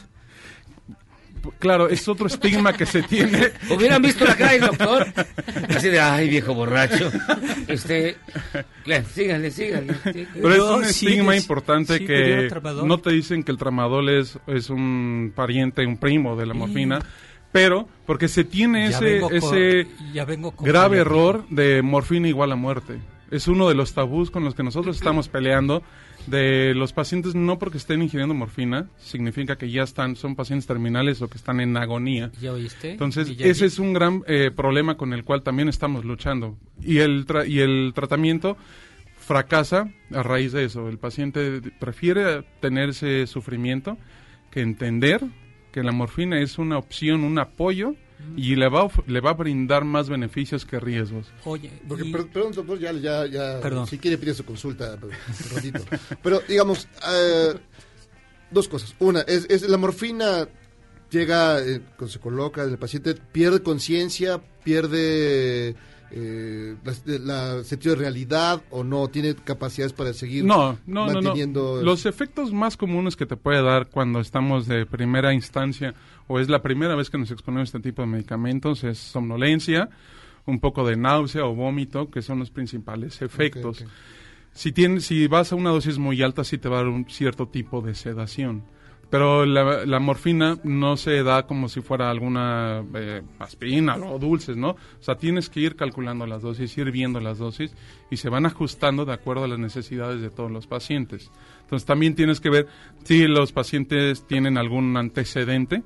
[1.59, 3.51] Claro, es otro estigma que se tiene.
[3.69, 5.07] Hubieran visto la cara del doctor.
[5.69, 7.09] Así de, ay, viejo borracho.
[7.67, 8.17] Este,
[8.83, 9.93] claro, síganle, síganle.
[10.13, 10.27] sí.
[10.33, 12.49] Pero es un sí, estigma es- importante sí, que
[12.83, 16.99] no te dicen que el tramadol es, es un pariente, un primo de la morfina,
[17.51, 22.51] pero porque se tiene Ya ese, ese ya vengo con grave error de morfina igual
[22.51, 22.99] a muerte.
[23.29, 25.83] Es uno de los tabús con los que nosotros estamos peleando
[26.27, 31.21] de los pacientes no porque estén ingiriendo morfina, significa que ya están, son pacientes terminales
[31.21, 32.31] o que están en agonía.
[32.41, 32.91] ¿Ya oíste?
[32.91, 36.03] Entonces, Y ya ese vi- es un gran eh, problema con el cual también estamos
[36.03, 36.57] luchando.
[36.81, 38.57] Y el, tra- y el tratamiento
[39.19, 40.89] fracasa a raíz de eso.
[40.89, 43.97] El paciente prefiere tener ese sufrimiento
[44.51, 45.21] que entender
[45.77, 47.93] que la morfina es una opción, un apoyo
[48.35, 51.27] y le va, a le va a brindar más beneficios que riesgos.
[51.45, 53.85] Oye, Porque, y- per- perdón, doctor, ya, ya, ya Perdón.
[53.85, 55.79] si quiere pide su consulta pero, un ratito.
[56.23, 57.53] Pero, digamos, eh,
[58.49, 58.95] dos cosas.
[58.97, 60.47] Una, es, es la morfina
[61.11, 65.75] llega, eh, cuando se coloca, el paciente pierde conciencia, pierde
[66.11, 71.07] eh, la, la sentido de realidad o no tiene capacidades para seguir No, no, no,
[71.07, 71.21] no.
[71.21, 71.81] manteniendo...
[71.83, 75.93] Los efectos más comunes que te puede dar cuando estamos de primera instancia
[76.27, 79.89] o es la primera vez que nos exponemos a este tipo de medicamentos es somnolencia,
[80.45, 83.85] un poco de náusea o vómito, que son los principales efectos.
[84.53, 87.09] Si, tienes, si vas a una dosis muy alta, sí te va a dar un
[87.09, 88.63] cierto tipo de sedación.
[89.09, 94.57] Pero la, la morfina no se da como si fuera alguna eh, aspirina o dulces,
[94.57, 94.71] ¿no?
[94.71, 97.73] O sea, tienes que ir calculando las dosis, ir viendo las dosis
[98.11, 101.31] y se van ajustando de acuerdo a las necesidades de todos los pacientes.
[101.61, 102.67] Entonces también tienes que ver
[103.03, 105.83] si los pacientes tienen algún antecedente,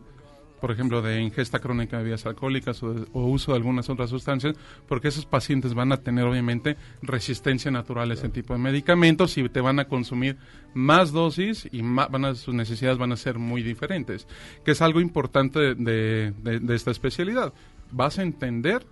[0.62, 4.10] por ejemplo, de ingesta crónica de bebidas alcohólicas o, de- o uso de algunas otras
[4.12, 4.56] sustancias,
[4.88, 9.50] porque esos pacientes van a tener obviamente resistencia natural a ese tipo de medicamentos y
[9.50, 10.38] te van a consumir
[10.74, 14.28] más dosis y ma- van a, sus necesidades van a ser muy diferentes,
[14.64, 17.54] que es algo importante de, de- esta especialidad.
[17.92, 18.86] Vas a entender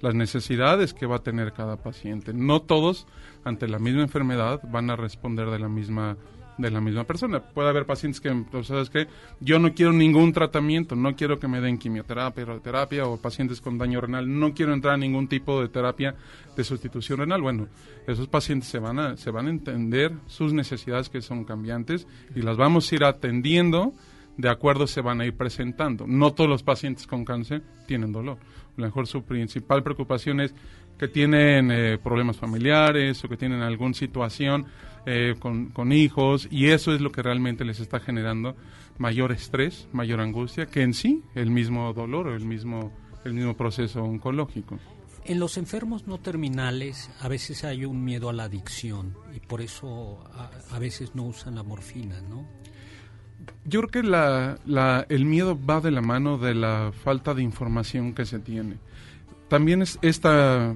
[0.00, 2.32] las necesidades que va a tener cada paciente.
[2.34, 3.06] No todos
[3.44, 6.16] ante la misma enfermedad van a responder de la misma
[6.58, 7.40] de la misma persona.
[7.40, 9.06] Puede haber pacientes que, pues, ¿sabes qué?
[9.40, 13.78] Yo no quiero ningún tratamiento, no quiero que me den quimioterapia, radioterapia o pacientes con
[13.78, 16.14] daño renal, no quiero entrar a ningún tipo de terapia
[16.56, 17.42] de sustitución renal.
[17.42, 17.68] Bueno,
[18.06, 22.42] esos pacientes se van a, se van a entender sus necesidades que son cambiantes y
[22.42, 23.92] las vamos a ir atendiendo
[24.36, 26.06] de acuerdo se van a ir presentando.
[26.06, 28.38] No todos los pacientes con cáncer tienen dolor.
[28.76, 30.54] A lo mejor su principal preocupación es
[30.98, 34.66] que tienen eh, problemas familiares o que tienen alguna situación
[35.06, 38.56] eh, con, con hijos y eso es lo que realmente les está generando
[38.98, 42.92] mayor estrés, mayor angustia que en sí el mismo dolor o el mismo,
[43.24, 44.78] el mismo proceso oncológico.
[45.24, 49.60] En los enfermos no terminales a veces hay un miedo a la adicción y por
[49.60, 52.46] eso a, a veces no usan la morfina, ¿no?
[53.64, 57.42] Yo creo que la, la- el miedo va de la mano de la falta de
[57.42, 58.76] información que se tiene.
[59.48, 60.74] También es esta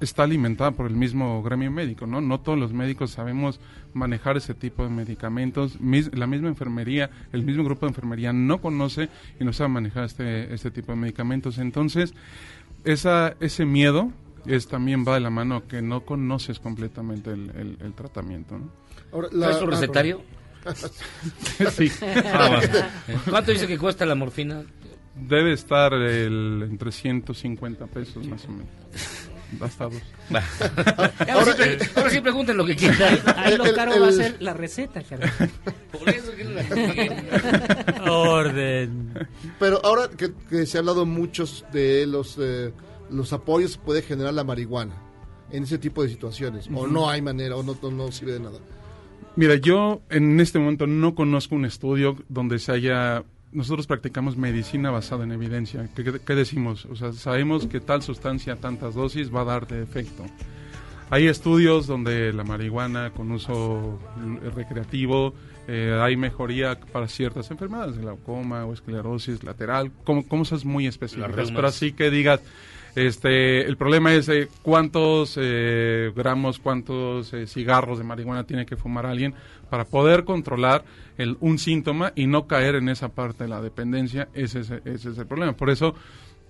[0.00, 2.20] está alimentada por el mismo gremio médico, ¿no?
[2.20, 3.60] No todos los médicos sabemos
[3.94, 5.80] manejar ese tipo de medicamentos.
[5.80, 9.08] Mis- la misma enfermería, el mismo grupo de enfermería no conoce
[9.40, 11.58] y no sabe manejar este, este tipo de medicamentos.
[11.58, 12.14] Entonces,
[12.84, 14.12] esa, ese miedo
[14.46, 18.70] es también va de la mano que no conoces completamente el, el- el tratamiento, ¿no?
[19.12, 20.22] Ahora, ¿Cuál es tu ah, recetario?
[21.72, 21.90] sí.
[22.02, 22.60] Ah,
[23.06, 23.20] bueno.
[23.30, 24.62] ¿Cuánto dice que cuesta la morfina?
[25.16, 28.68] Debe estar el, entre 150 pesos más o menos.
[29.60, 29.94] Hasta dos.
[30.34, 30.42] Va.
[31.32, 33.18] Ahora, sí, ahora sí pregunten lo que quieran.
[33.36, 35.30] Ahí lo El- caro el- va a ser la receta, carnal.
[35.90, 39.14] Por eso que la- Orden.
[39.58, 42.72] Pero ahora que, que se ha hablado muchos de los, eh,
[43.10, 44.94] los apoyos que puede generar la marihuana
[45.50, 48.40] en ese tipo de situaciones, o no hay manera, o no, no, no sirve de
[48.40, 48.58] nada.
[49.36, 53.24] Mira, yo en este momento no conozco un estudio donde se haya...
[53.50, 55.88] Nosotros practicamos medicina basada en evidencia.
[55.94, 56.84] ¿Qué, decimos?
[56.86, 60.24] O sea, sabemos que tal sustancia tantas dosis va a dar de efecto.
[61.10, 65.32] Hay estudios donde la marihuana con uso l- recreativo
[65.66, 71.50] eh, hay mejoría para ciertas enfermedades, glaucoma o esclerosis lateral, como, cosas muy específicas.
[71.50, 72.40] Pero así que digas,
[72.94, 78.76] este, el problema es eh, cuántos eh, gramos, cuántos eh, cigarros de marihuana tiene que
[78.76, 79.34] fumar alguien
[79.70, 80.84] para poder controlar
[81.18, 84.28] el, un síntoma y no caer en esa parte de la dependencia.
[84.32, 85.52] Ese es, ese es el problema.
[85.52, 85.94] Por eso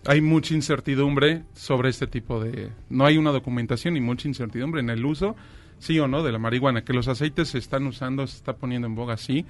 [0.06, 2.70] hay mucha incertidumbre sobre este tipo de...
[2.88, 5.34] No hay una documentación y mucha incertidumbre en el uso,
[5.78, 6.84] sí o no, de la marihuana.
[6.84, 9.44] Que los aceites se están usando, se está poniendo en boga, sí,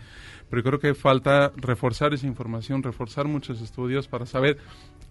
[0.49, 4.59] pero creo que falta reforzar esa información, reforzar muchos estudios para saber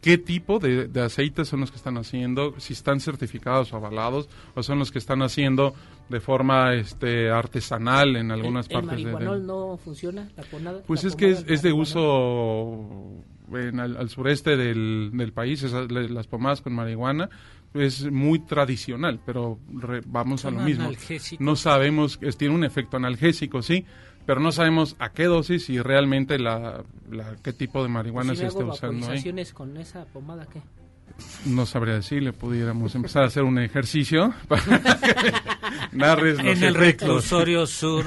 [0.01, 4.29] qué tipo de, de aceites son los que están haciendo, si están certificados o avalados,
[4.55, 5.75] o son los que están haciendo
[6.09, 10.27] de forma este, artesanal en algunas ¿El, el partes de- de, marihuanol no funciona?
[10.37, 10.43] ¿La
[10.85, 15.63] pues la es que es, es de uso en al, al sureste del, del país,
[15.63, 17.29] esas- las pomadas con marihuana
[17.73, 20.89] es muy tradicional, pero re- vamos a lo mismo.
[21.39, 23.85] No sabemos, es- tiene un efecto analgésico, sí,
[24.25, 28.39] pero no sabemos a qué dosis y realmente la, la- qué tipo de marihuana Pues
[28.39, 29.43] si se está usando ahí.
[29.53, 30.61] con esa pomada, ¿qué?
[31.45, 35.33] No sabría decirle, pudiéramos empezar a hacer un ejercicio para que
[35.91, 37.07] narres los En el efectos.
[37.07, 38.05] reclusorio sur.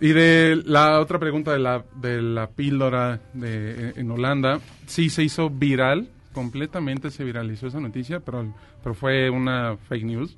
[0.00, 5.22] Y de la otra pregunta de la, de la píldora de, en Holanda, sí se
[5.22, 10.36] hizo viral, completamente se viralizó esa noticia, pero, pero fue una fake news.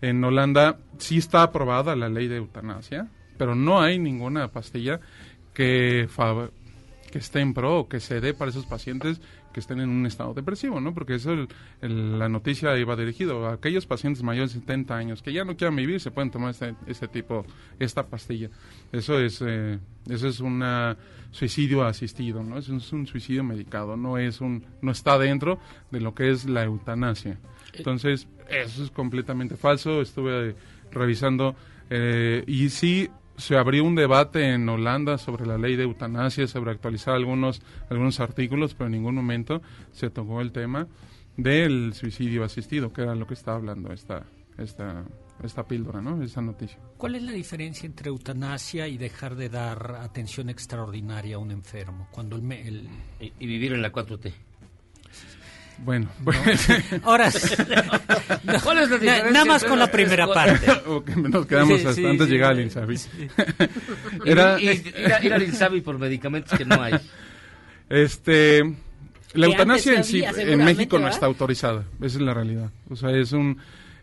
[0.00, 5.00] En Holanda sí está aprobada la ley de eutanasia, pero no hay ninguna pastilla
[5.52, 6.08] que,
[7.10, 9.20] que esté en pro o que se dé para esos pacientes
[9.52, 10.92] que estén en un estado depresivo, ¿no?
[10.92, 11.48] Porque eso el-
[11.80, 15.56] el- la noticia iba dirigido a aquellos pacientes mayores de 70 años que ya no
[15.56, 17.44] quieran vivir, se pueden tomar este, este tipo,
[17.78, 18.50] esta pastilla.
[18.92, 20.62] Eso es, eh, eso es un
[21.30, 22.58] suicidio asistido, ¿no?
[22.58, 25.58] Es un suicidio medicado, no es un, no está dentro
[25.90, 27.38] de lo que es la eutanasia.
[27.74, 30.00] Entonces, eso es completamente falso.
[30.00, 30.54] Estuve
[30.90, 31.54] revisando
[31.90, 36.72] eh, y sí se abrió un debate en Holanda sobre la ley de eutanasia, sobre
[36.72, 40.86] actualizar algunos, algunos artículos, pero en ningún momento se tocó el tema
[41.36, 44.24] del suicidio asistido, que era lo que estaba hablando esta,
[44.58, 45.04] esta,
[45.42, 46.20] esta píldora, ¿no?
[46.22, 46.78] Esta noticia.
[46.96, 52.08] ¿Cuál es la diferencia entre eutanasia y dejar de dar atención extraordinaria a un enfermo?
[52.10, 52.88] Cuando el, me- el-
[53.20, 54.32] Y, y vivir en la 4T.
[55.84, 56.08] Bueno,
[57.04, 57.30] Ahora,
[58.64, 60.66] ¿Cuál es la na- diferencia nada más con la primera parte.
[60.86, 62.60] Ok, nos quedamos Sí, hasta sí, antes de sí, llegar al.
[62.60, 62.96] Insabi.
[64.24, 66.94] Era, y- y- ir, a, ir al Insabi por medicamentos que no hay.
[67.88, 68.62] Este,
[69.34, 72.70] la Que eutanasia en sí en México no está autorizada, esa es la realidad.
[72.90, 73.58] O sea, es un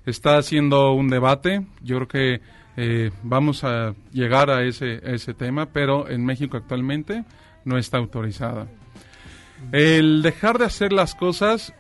[0.06, 1.66] está haciendo un debate.
[1.82, 2.42] Yo creo que
[2.78, 7.24] eh, vamos a llegar a ese a ese tema, pero en México actualmente
[7.64, 8.68] no está autorizada.
[9.72, 11.74] El dejar de hacer las cosas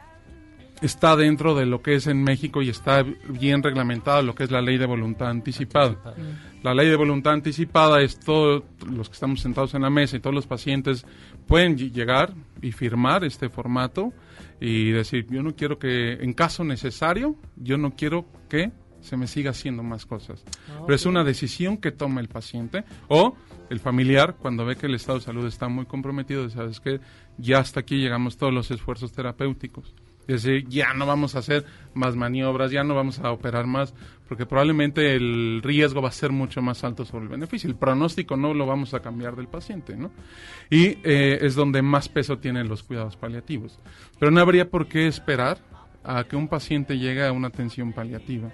[0.81, 4.51] está dentro de lo que es en México y está bien reglamentado lo que es
[4.51, 5.95] la ley de voluntad anticipada.
[6.63, 10.19] La ley de voluntad anticipada es todos los que estamos sentados en la mesa y
[10.19, 11.05] todos los pacientes
[11.47, 14.11] pueden ll- llegar y firmar este formato
[14.59, 19.27] y decir, yo no quiero que, en caso necesario, yo no quiero que se me
[19.27, 20.43] siga haciendo más cosas.
[20.85, 23.35] Pero es una decisión que toma el paciente o
[23.69, 26.99] el familiar cuando ve que el estado de salud está muy comprometido, sabes que
[27.37, 29.93] ya hasta aquí llegamos todos los esfuerzos terapéuticos.
[30.27, 33.93] Es decir, ya no vamos a hacer más maniobras, ya no vamos a operar más,
[34.27, 37.69] porque probablemente el riesgo va a ser mucho más alto sobre el beneficio.
[37.69, 40.11] El pronóstico no lo vamos a cambiar del paciente, ¿no?
[40.69, 43.79] Y eh, es donde más peso tienen los cuidados paliativos.
[44.19, 45.59] Pero no habría por qué esperar
[46.03, 48.49] a que un paciente llegue a una atención paliativa,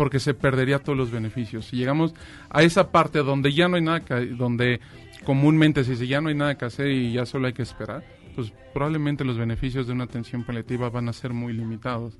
[0.00, 1.66] porque se perdería todos los beneficios.
[1.66, 2.14] Si llegamos
[2.48, 4.80] a esa parte donde ya no hay nada que, donde
[5.26, 8.02] comúnmente se dice ya no hay nada que hacer y ya solo hay que esperar,
[8.48, 12.16] pues probablemente los beneficios de una atención paliativa van a ser muy limitados.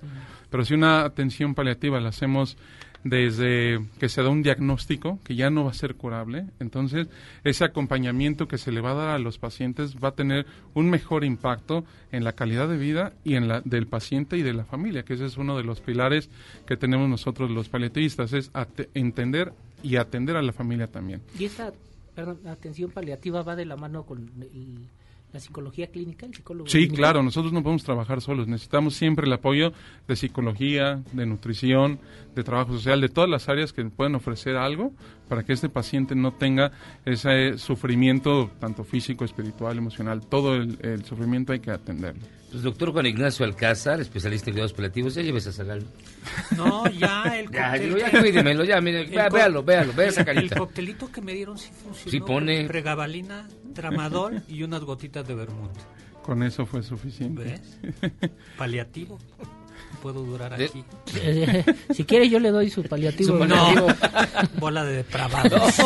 [0.51, 2.57] Pero si una atención paliativa la hacemos
[3.05, 7.09] desde que se da un diagnóstico que ya no va a ser curable, entonces
[7.45, 10.91] ese acompañamiento que se le va a dar a los pacientes va a tener un
[10.91, 14.65] mejor impacto en la calidad de vida y en la del paciente y de la
[14.65, 16.29] familia, que ese es uno de los pilares
[16.67, 18.51] que tenemos nosotros los paliativistas, es
[18.93, 19.53] entender
[19.83, 21.23] y atender a la familia también.
[21.39, 21.73] Y esa
[22.15, 24.89] perdón, atención paliativa va de la mano con el-
[25.33, 26.69] la psicología clínica, el psicólogo.
[26.69, 26.97] Sí, clínico?
[26.97, 29.73] claro, nosotros no podemos trabajar solos, necesitamos siempre el apoyo
[30.09, 32.01] de psicología, de nutrición,
[32.35, 34.93] de trabajo social, de todas las áreas que pueden ofrecer algo
[35.29, 36.73] para que este paciente no tenga
[37.05, 42.23] ese sufrimiento tanto físico, espiritual, emocional, todo el, el sufrimiento hay que atenderlo.
[42.51, 45.85] Pues doctor Juan Ignacio Alcázar, especialista en cuidados paliativos, ya lleves a Zagal.
[46.57, 50.23] No, ya el Ya, cóctel digo, ya que- cuídemelo, ya, mire, véalo, véalo, vea esa
[50.23, 52.11] El coctelito que me dieron sí funcionó.
[52.11, 52.65] Sí pone.
[52.67, 55.71] Pregabalina, tramadol y unas gotitas de vermut.
[56.23, 57.43] Con eso fue suficiente.
[57.43, 58.13] ¿Ves?
[58.59, 59.19] Paliativo.
[60.03, 60.85] Puedo durar De- aquí.
[61.17, 63.39] Eh, si quiere yo le doy su paliativo.
[63.39, 63.89] Su No, paliativo.
[64.61, 65.75] bola de depravados.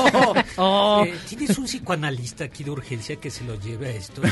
[0.56, 1.04] Oh.
[1.04, 4.22] Eh, ¿Tienes un psicoanalista aquí de urgencia que se lo lleve a esto?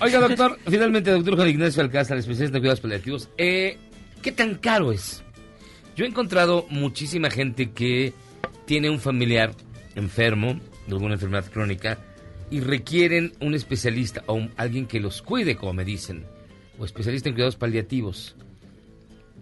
[0.00, 3.76] Oiga, doctor, finalmente, doctor Juan Ignacio Alcázar, especialista en cuidados paliativos, eh,
[4.22, 5.22] ¿qué tan caro es?
[5.96, 8.14] Yo he encontrado muchísima gente que
[8.64, 9.54] tiene un familiar
[9.94, 11.98] enfermo de alguna enfermedad crónica
[12.50, 16.24] y requieren un especialista o un- alguien que los cuide, como me dicen,
[16.78, 18.36] o especialista en cuidados paliativos.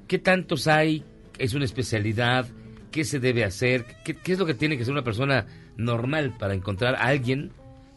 [0.06, 1.04] ¿Qué tantos hay?
[1.38, 2.46] ¿Es una especialidad?
[2.90, 3.84] ¿Qué se debe hacer?
[4.04, 7.50] ¿Qué, qué es lo que tiene que ser una persona normal para encontrar a alguien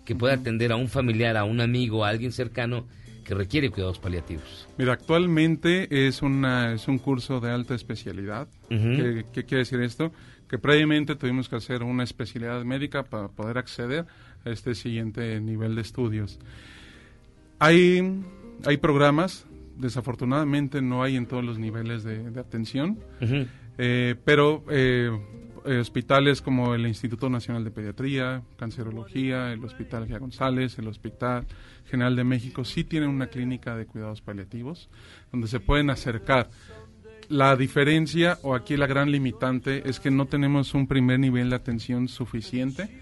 [0.06, 2.86] que pueda atender a un familiar, a un amigo, a alguien cercano
[3.24, 4.68] que requiere cuidados paliativos?
[4.78, 8.48] Mira, actualmente es, una, es un curso de alta especialidad.
[8.70, 10.12] ¿Qué, qué quiere decir esto?
[10.54, 14.06] Que previamente tuvimos que hacer una especialidad médica para poder acceder
[14.46, 16.38] a este siguiente nivel de estudios.
[17.58, 18.22] Hay,
[18.64, 19.48] hay programas,
[19.78, 23.00] desafortunadamente no hay en todos los niveles de, de atención,
[23.80, 25.10] eh, pero eh,
[25.66, 31.48] eh, hospitales como el Instituto Nacional de Pediatría, Cancerología, el Hospital Gia González, el Hospital
[31.86, 34.90] General de México sí tienen una clínica de cuidados paliativos
[35.32, 36.50] donde se pueden acercar.
[37.34, 41.56] La diferencia o aquí la gran limitante es que no tenemos un primer nivel de
[41.56, 43.02] atención suficiente,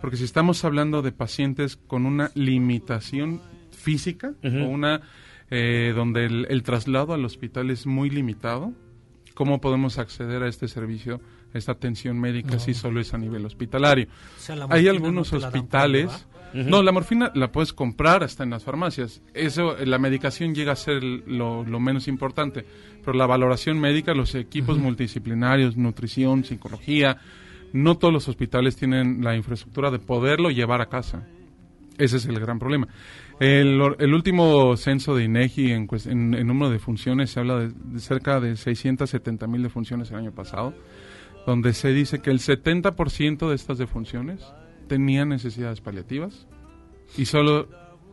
[0.00, 5.02] porque si estamos hablando de pacientes con una limitación física o una
[5.50, 8.72] eh, donde el, el traslado al hospital es muy limitado,
[9.34, 11.20] ¿cómo podemos acceder a este servicio,
[11.52, 12.60] a esta atención médica No.
[12.60, 14.06] si solo es a nivel hospitalario?
[14.38, 16.26] O sea, la Hay algunos no hospitales...
[16.54, 19.22] No, la morfina la puedes comprar hasta en las farmacias.
[19.34, 22.64] Eso, la medicación llega a ser lo, lo menos importante.
[23.04, 27.18] Pero la valoración médica, los equipos multidisciplinarios, nutrición, psicología,
[27.72, 31.26] no todos los hospitales tienen la infraestructura de poderlo llevar a casa.
[31.98, 32.88] Ese es el gran problema.
[33.40, 37.68] El, el último censo de INEGI en, en, en número de funciones se habla de,
[37.70, 40.74] de cerca de 670 mil defunciones el año pasado,
[41.46, 44.44] donde se dice que el 70% de estas defunciones
[44.88, 46.46] tenían necesidades paliativas
[47.16, 47.68] y solo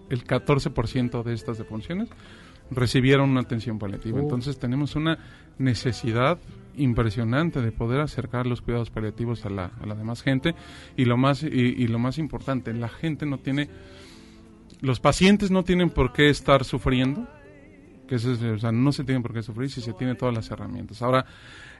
[0.09, 2.09] el 14% de estas defunciones
[2.71, 4.19] recibieron una atención paliativa.
[4.19, 4.23] Oh.
[4.23, 5.17] Entonces tenemos una
[5.57, 6.37] necesidad
[6.77, 10.55] impresionante de poder acercar los cuidados paliativos a la, a la demás gente
[10.97, 13.69] y lo más y, y lo más importante, la gente no tiene
[14.81, 17.27] los pacientes no tienen por qué estar sufriendo,
[18.07, 20.49] que es, o sea, no se tienen por qué sufrir si se tiene todas las
[20.51, 21.01] herramientas.
[21.01, 21.25] Ahora,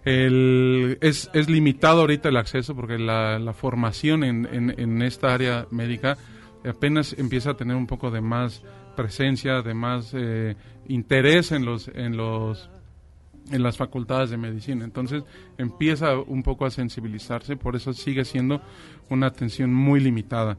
[0.05, 5.67] el, es, es limitado ahorita el acceso porque la, la formación en, en, esta área
[5.71, 6.17] médica
[6.63, 8.61] apenas empieza a tener un poco de más
[8.95, 10.55] presencia, de más eh,
[10.87, 12.69] interés en los, en los
[13.51, 14.85] en las facultades de medicina.
[14.85, 15.23] Entonces
[15.57, 18.61] empieza un poco a sensibilizarse, por eso sigue siendo
[19.09, 20.57] una atención muy limitada.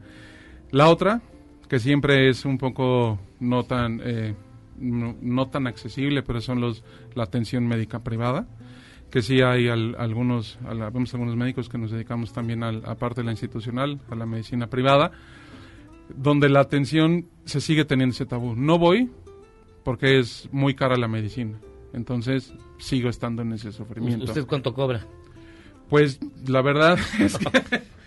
[0.71, 1.21] La otra,
[1.69, 4.35] que siempre es un poco no tan, eh,
[4.79, 6.85] no tan accesible, pero son los
[7.15, 8.47] la atención médica privada,
[9.11, 12.83] que sí hay al- algunos, a la- vemos algunos médicos que nos dedicamos también al,
[12.85, 15.13] aparte de la institucional, a la medicina privada,
[16.15, 18.55] donde la atención se sigue teniendo ese tabú.
[18.57, 19.11] No voy
[19.85, 21.59] porque es muy cara la medicina.
[21.93, 24.25] Entonces sigo estando en ese sufrimiento.
[24.27, 25.07] ¿Usted cuánto cobra?
[25.89, 27.47] Pues la verdad es que...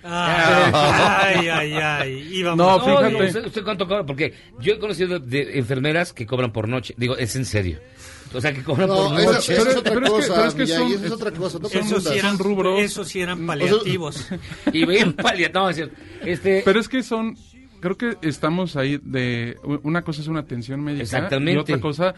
[0.04, 2.28] Ay, ay, ay.
[2.32, 2.58] Íbamos.
[2.58, 3.26] No, fíjate.
[3.26, 4.06] ¿usted, usted cuánto cobra?
[4.06, 6.94] Porque yo he conocido de enfermeras que cobran por noche.
[6.98, 7.80] Digo, es en serio.
[8.34, 9.54] O sea, que cobran No, por eso- noche.
[9.54, 11.60] eso es otra pero es que- cosa, pero es que son- eso es otra cosa.
[11.60, 12.80] No Esos sí eran rubros.
[12.80, 14.28] Esos sí eran paliativos.
[14.74, 15.76] y bien paliativos.
[16.24, 17.36] Este, Pero es que son,
[17.80, 21.54] creo que estamos ahí de, una cosa es una atención médica Exactamente.
[21.54, 22.14] y otra cosa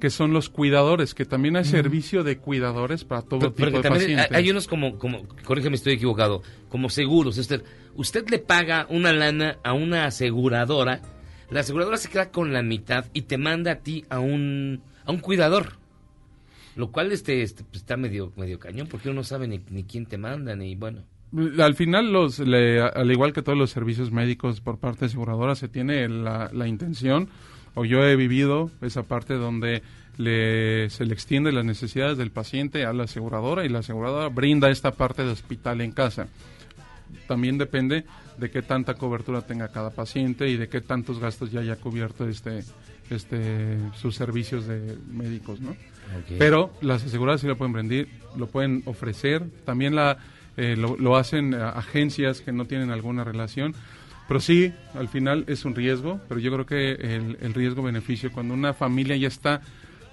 [0.00, 3.88] que son los cuidadores, que también hay servicio de cuidadores para todo Pero- tipo de
[3.88, 4.26] pacientes.
[4.32, 7.38] hay unos como, como corrígeme si estoy equivocado, como seguros.
[7.38, 7.62] Usted,
[7.94, 11.00] usted le paga una lana a una aseguradora,
[11.48, 15.10] la aseguradora se queda con la mitad y te manda a ti a un, a
[15.12, 15.72] un cuidador.
[16.76, 19.84] Lo cual este, este, pues, está medio, medio cañón porque uno no sabe ni, ni
[19.84, 21.02] quién te manda, ni bueno.
[21.58, 25.54] Al final, los, le- al igual que todos los servicios médicos por parte de aseguradora,
[25.56, 27.28] se tiene la, la intención,
[27.74, 29.82] o yo he vivido esa parte donde
[30.16, 34.70] le, se le extiende las necesidades del paciente a la aseguradora y la aseguradora brinda
[34.70, 36.28] esta parte de hospital en casa.
[37.26, 38.04] También depende
[38.38, 42.28] de qué tanta cobertura tenga cada paciente y de qué tantos gastos ya haya cubierto
[42.28, 42.62] este,
[43.10, 45.76] este, sus servicios de médicos, ¿no?
[46.38, 49.42] Pero las aseguradoras sí lo pueden vender, lo pueden ofrecer.
[49.64, 50.18] También la,
[50.56, 53.74] eh, lo, lo hacen agencias que no tienen alguna relación.
[54.28, 58.54] Pero sí, al final es un riesgo, pero yo creo que el, el riesgo-beneficio, cuando
[58.54, 59.60] una familia ya está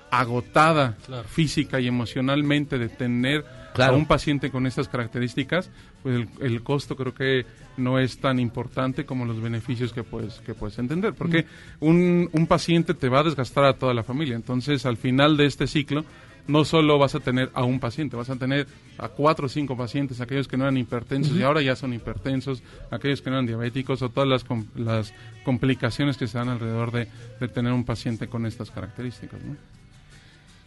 [0.09, 1.23] agotada Claro.
[1.27, 3.93] física y emocionalmente de tener Claro.
[3.93, 5.69] a un paciente con estas características,
[6.03, 7.45] pues el, el costo creo que
[7.77, 11.13] no es tan importante como los beneficios que puedes, que puedes entender.
[11.13, 11.45] Porque
[11.79, 14.35] un, un paciente te va a desgastar a toda la familia.
[14.35, 16.03] Entonces, al final de este ciclo,
[16.47, 18.65] no solo vas a tener a un paciente, vas a tener
[18.97, 22.63] a cuatro o cinco pacientes, aquellos que no eran hipertensos y ahora ya son hipertensos,
[22.89, 25.13] aquellos que no eran diabéticos o todas las, com- las
[25.45, 27.07] complicaciones que se dan alrededor de,
[27.39, 29.39] de tener un paciente con estas características.
[29.43, 29.55] ¿no?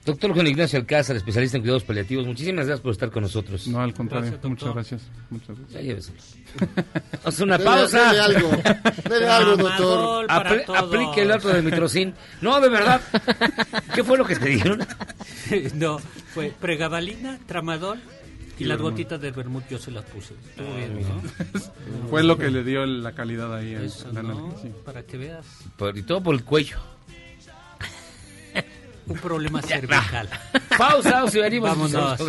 [0.04, 3.66] Doctor Juan Ignacio Alcázar, especialista en cuidados paliativos, muchísimas gracias por estar con nosotros.
[3.68, 5.02] No, al contrario, Gracias, muchas gracias.
[5.30, 5.70] Muchas gracias.
[5.72, 6.18] Ya lléveselo.
[7.24, 8.08] Hacer una Dele- pausa.
[8.12, 8.50] dele algo,
[9.08, 10.26] dele algo, doctor.
[10.28, 10.78] Apl- todos.
[10.78, 12.14] aplique el otro de mitrocin.
[12.42, 13.00] No, de verdad.
[13.94, 14.86] ¿Qué fue lo que te dieron?
[15.74, 15.98] no,
[16.34, 17.98] fue pregabalina, tramadol
[18.58, 20.34] y las gotitas de vermut yo se las puse.
[20.50, 21.22] Estuvo bien, ¿no?
[22.10, 24.78] Fue lo que le dio la calidad ahí al Eso, analgésico.
[24.84, 25.44] Para que veas
[25.76, 26.76] Por, y todo por el cuello.
[29.06, 30.28] Un problema cervical.
[30.78, 31.70] Pausa, o si venimos.
[31.70, 32.20] Vámonos.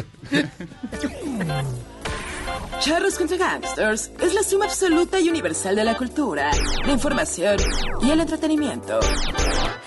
[2.79, 6.51] Charros contra Gangsters es la suma absoluta y universal de la cultura,
[6.85, 7.57] la información
[8.01, 8.99] y el entretenimiento.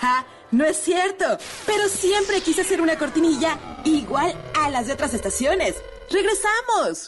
[0.01, 0.25] ¡Ja!
[0.51, 5.75] No es cierto, pero siempre quise hacer una cortinilla igual a las de otras estaciones.
[6.11, 7.07] ¡Regresamos!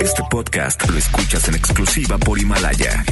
[0.00, 3.04] Este podcast lo escuchas en exclusiva por Himalaya.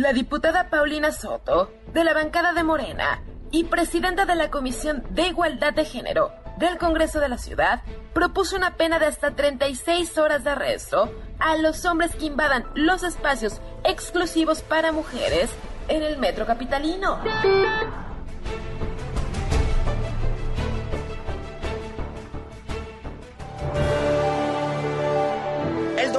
[0.00, 5.26] La diputada Paulina Soto, de la bancada de Morena y presidenta de la Comisión de
[5.26, 7.82] Igualdad de Género del Congreso de la Ciudad,
[8.14, 13.02] propuso una pena de hasta 36 horas de arresto a los hombres que invadan los
[13.02, 15.50] espacios exclusivos para mujeres
[15.88, 17.18] en el metro capitalino.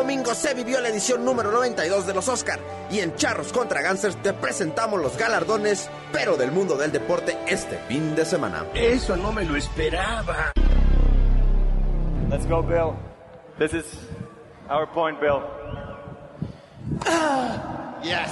[0.01, 4.15] Domingo se vivió la edición número 92 de los Oscar y en Charros contra Gansers
[4.23, 8.65] te presentamos los galardones, pero del mundo del deporte este fin de semana.
[8.73, 10.53] Eso no me lo esperaba.
[12.31, 12.95] Let's go, Bill.
[13.59, 13.85] This is
[14.71, 15.43] our point, Bill.
[18.01, 18.31] Yes.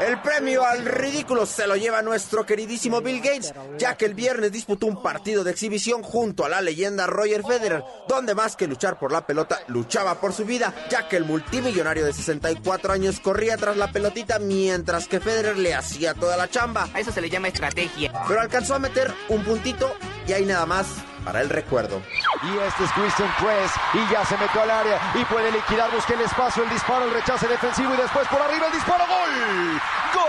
[0.00, 4.50] El premio al ridículo se lo lleva nuestro queridísimo Bill Gates, ya que el viernes
[4.50, 8.98] disputó un partido de exhibición junto a la leyenda Roger Federer, donde más que luchar
[8.98, 13.56] por la pelota, luchaba por su vida, ya que el multimillonario de 64 años corría
[13.56, 16.88] tras la pelotita mientras que Federer le hacía toda la chamba.
[16.92, 18.12] A eso se le llama estrategia.
[18.26, 19.94] Pero alcanzó a meter un puntito
[20.26, 20.86] y ahí nada más
[21.24, 22.02] para el recuerdo.
[22.42, 26.14] Y este es Christian Press y ya se metió al área y puede liquidar, busca
[26.14, 29.80] el espacio, el disparo, el rechace defensivo y después por arriba el disparo, gol.
[30.14, 30.24] ¡Gol!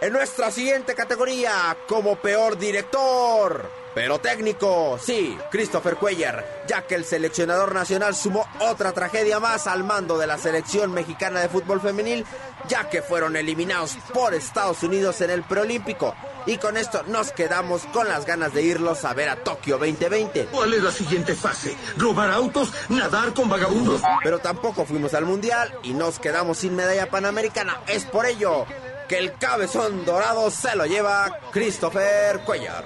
[0.00, 7.06] En nuestra siguiente categoría, como peor director, pero técnico, sí, Christopher Cuellar, ya que el
[7.06, 12.26] seleccionador nacional sumó otra tragedia más al mando de la selección mexicana de fútbol femenil,
[12.68, 16.14] ya que fueron eliminados por Estados Unidos en el preolímpico.
[16.44, 20.48] Y con esto nos quedamos con las ganas de irlos a ver a Tokio 2020.
[20.52, 21.74] ¿Cuál es la siguiente fase?
[21.96, 22.74] ¿Robar autos?
[22.90, 24.02] ¿Nadar con vagabundos?
[24.22, 27.80] Pero tampoco fuimos al mundial y nos quedamos sin medalla panamericana.
[27.86, 28.66] Es por ello
[29.08, 32.84] que el cabezón dorado se lo lleva Christopher Cuellar.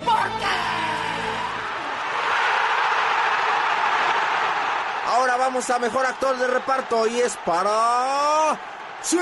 [5.21, 8.59] Ahora vamos a mejor actor de reparto y es para.
[9.03, 9.18] ¡Sí!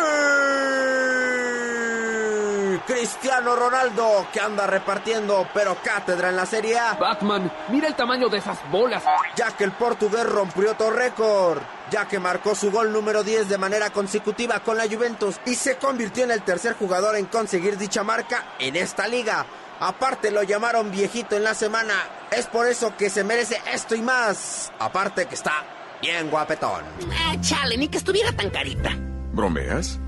[2.86, 6.94] Cristiano Ronaldo, que anda repartiendo, pero cátedra en la Serie A.
[6.94, 9.02] Batman, mira el tamaño de esas bolas.
[9.34, 11.58] Ya que el portugués rompió otro récord,
[11.90, 15.78] ya que marcó su gol número 10 de manera consecutiva con la Juventus y se
[15.78, 19.44] convirtió en el tercer jugador en conseguir dicha marca en esta liga.
[19.80, 21.94] Aparte lo llamaron viejito en la semana,
[22.30, 24.70] es por eso que se merece esto y más.
[24.78, 25.64] Aparte que está
[26.00, 26.82] bien guapetón.
[27.12, 28.90] Ah, chale, ni que estuviera tan carita.
[29.32, 29.98] ¿Bromeas?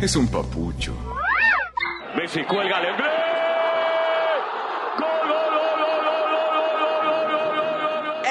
[0.00, 0.94] Es un papucho.
[2.16, 3.26] Messi cuelga al inglés.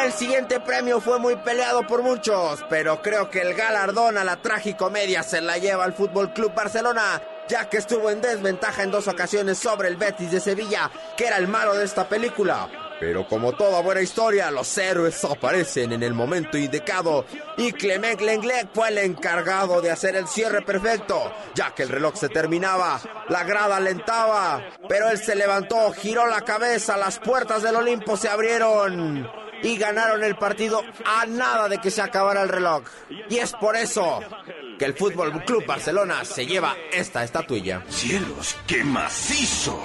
[0.03, 4.36] El siguiente premio fue muy peleado por muchos, pero creo que el galardón a la
[4.38, 9.07] tragicomedia se la lleva el Fútbol Club Barcelona, ya que estuvo en desventaja en dos
[9.07, 12.70] ocasiones sobre el Betis de Sevilla, que era el malo de esta película.
[12.99, 17.25] Pero como toda buena historia, los héroes aparecen en el momento indicado
[17.57, 22.15] y Clement Lenglet fue el encargado de hacer el cierre perfecto, ya que el reloj
[22.15, 27.75] se terminaba, la grada alentaba, pero él se levantó, giró la cabeza, las puertas del
[27.75, 29.29] Olimpo se abrieron
[29.61, 32.83] y ganaron el partido a nada de que se acabara el reloj.
[33.29, 34.21] Y es por eso
[34.77, 37.83] que el Fútbol Club Barcelona se lleva esta estatuilla.
[37.89, 39.81] ¡Cielos, qué macizo!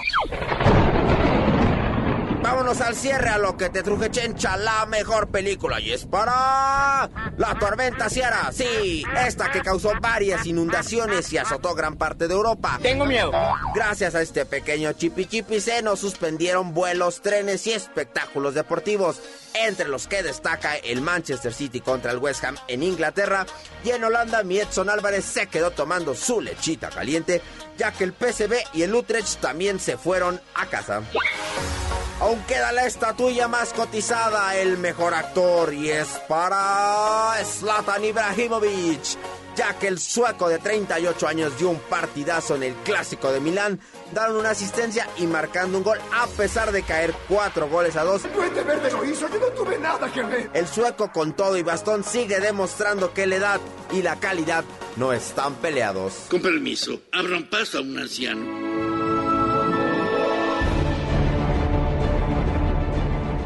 [2.43, 5.78] Vámonos al cierre a lo que te truje Chencha, la mejor película.
[5.78, 7.11] Y es para.
[7.36, 8.51] La tormenta Ciara.
[8.53, 12.78] Sí, esta que causó varias inundaciones y azotó gran parte de Europa.
[12.82, 13.30] Tengo miedo.
[13.74, 19.20] Gracias a este pequeño chipi chipi se nos suspendieron vuelos, trenes y espectáculos deportivos.
[19.53, 23.47] Entre los que destaca el Manchester City contra el West Ham en Inglaterra.
[23.84, 27.43] Y en Holanda, mi Edson Álvarez se quedó tomando su lechita caliente,
[27.76, 31.03] ya que el PSV y el Utrecht también se fueron a casa.
[32.21, 39.01] Aún queda la estatuilla más cotizada, el mejor actor, y es para Zlatan Ibrahimovic,
[39.57, 43.81] ya que el sueco de 38 años dio un partidazo en el clásico de Milán,
[44.12, 48.23] dando una asistencia y marcando un gol a pesar de caer cuatro goles a dos.
[48.35, 50.51] Duende Verde lo hizo, yo no tuve nada que ver.
[50.53, 53.61] El sueco con todo y bastón sigue demostrando que la edad
[53.93, 54.64] y la calidad
[54.97, 56.27] no están peleados.
[56.29, 58.70] Con permiso, abran paso a un anciano.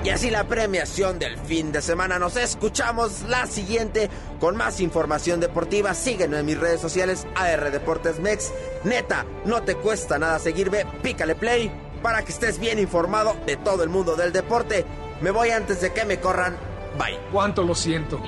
[0.04, 2.18] Y así la premiación del fin de semana.
[2.18, 5.94] Nos escuchamos la siguiente con más información deportiva.
[5.94, 8.52] Síguenos en mis redes sociales AR Deportes Mex.
[8.84, 10.84] Neta, no te cuesta nada seguirme.
[11.02, 14.84] Pícale play para que estés bien informado de todo el mundo del deporte.
[15.22, 16.54] Me voy antes de que me corran.
[16.98, 17.18] Bye.
[17.32, 18.20] ¿Cuánto lo siento?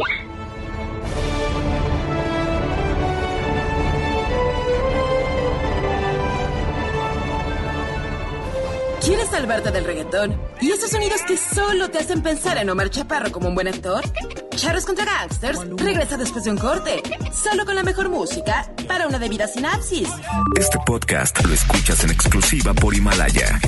[9.37, 10.41] Salvarte del reggaetón?
[10.63, 14.03] ¿Y esos sonidos que solo te hacen pensar en Omar Chaparro como un buen actor?
[14.57, 17.03] Charros contra Gangsters regresa después de un corte,
[17.35, 20.09] solo con la mejor música para una debida sinapsis.
[20.59, 23.61] Este podcast lo escuchas en exclusiva por Himalaya.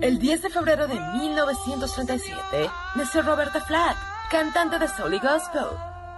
[0.00, 3.96] El 10 de febrero de 1937 nació Roberta Flack,
[4.30, 5.66] cantante de soul y gospel.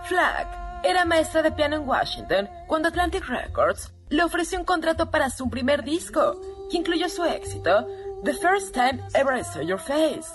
[0.04, 5.30] Flack era maestra de piano en Washington cuando Atlantic Records le ofreció un contrato para
[5.30, 7.86] su primer disco, que incluyó su éxito,
[8.24, 10.32] The First Time Ever I Saw Your Face.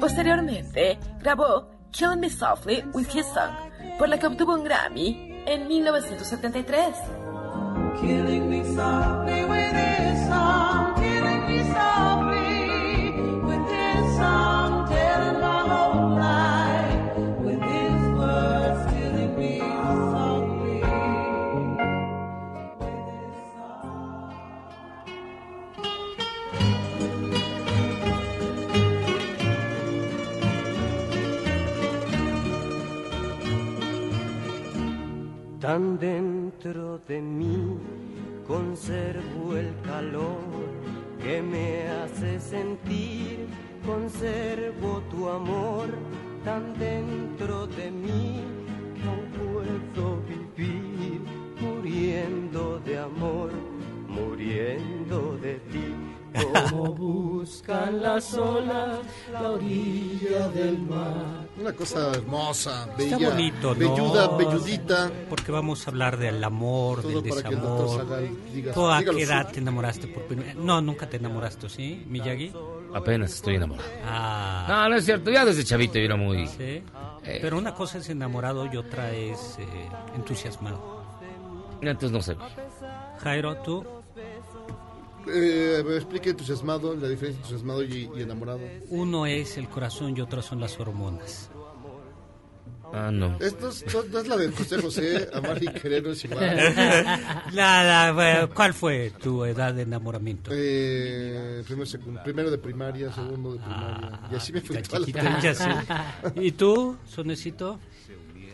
[0.00, 3.52] Posteriormente, grabó Kill Me Softly with His Song,
[3.98, 6.96] por la que obtuvo un Grammy en 1973.
[8.00, 10.83] Killing me softly with his song,
[35.64, 37.78] Tan dentro de mí
[38.46, 40.68] conservo el calor
[41.22, 43.46] que me hace sentir,
[43.86, 45.86] conservo tu amor
[46.44, 48.42] tan dentro de mí
[48.94, 51.22] que no puedo vivir
[51.58, 53.50] muriendo de amor,
[54.06, 56.13] muriendo de ti.
[56.70, 58.98] Como buscan las olas
[59.32, 61.46] la orilla del mar.
[61.60, 63.78] Una cosa hermosa, Está bella, bonito, ¿no?
[63.78, 65.10] velluda, velludita.
[65.30, 68.08] Porque vamos a hablar del amor, Todo del para que el doctor desamor.
[68.08, 70.56] Sagal diga- ¿Tú a qué edad te enamoraste por primera vez?
[70.56, 72.52] No, nunca te enamoraste, ¿sí, Miyagi?
[72.92, 73.88] Apenas estoy enamorado.
[74.04, 74.66] Ah.
[74.68, 75.30] No, no es cierto.
[75.30, 76.46] Ya desde chavito yo era muy...
[76.48, 76.82] Sí.
[77.22, 79.66] Pero una cosa es enamorado y otra es eh,
[80.14, 81.02] entusiasmado.
[81.80, 82.36] Entonces no sé.
[83.22, 83.84] Jairo, tú.
[85.26, 88.60] Eh, me explique entusiasmado, la diferencia entre entusiasmado y, y enamorado.
[88.88, 91.50] Uno es el corazón y otro son las hormonas.
[92.94, 93.36] Ah, no.
[93.40, 96.56] Esto es, no, no es la de José José, amar y querer no es igual.
[97.52, 100.52] Nada, ¿cuál fue tu edad de enamoramiento?
[100.54, 101.90] Eh, primero,
[102.22, 104.20] primero de primaria, segundo de primaria.
[104.30, 105.70] y así me fui toda la ya sé.
[106.36, 107.80] ¿Y tú, Sonecito?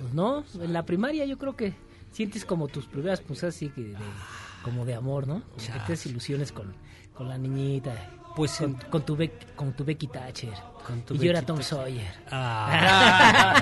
[0.01, 1.75] Pues no, en la primaria yo creo que
[2.11, 3.97] sientes como tus primeras pulsadas así que de,
[4.63, 5.43] como de amor, ¿no?
[5.43, 6.75] Como que tienes ilusiones con,
[7.15, 7.93] con la niñita.
[8.37, 10.53] Pues con, con tu Beck- con tu Becky Thatcher.
[11.05, 11.79] tu y yo era Tom Thatcher.
[11.79, 12.13] Sawyer.
[12.31, 13.61] Ah.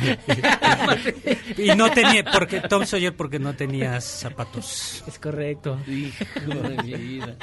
[1.58, 5.02] y no tenía, porque Tom Sawyer porque no tenías zapatos.
[5.06, 5.78] Es correcto.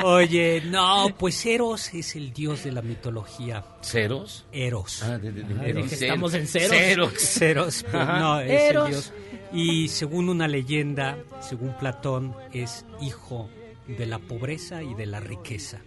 [0.03, 3.63] Oye, no, pues Eros es el dios de la mitología.
[3.81, 4.45] ¿Ceros?
[4.51, 5.03] Eros.
[5.03, 5.83] Ah, de- de- de- Ah, Eros.
[5.91, 6.69] dije, estamos en ceros.
[6.77, 7.13] Ceros.
[7.17, 8.85] Ceros, no, es Eros.
[8.85, 9.13] el dios.
[9.53, 13.49] Y según una leyenda, según Platón, es hijo
[13.87, 15.81] de la pobreza y de la riqueza.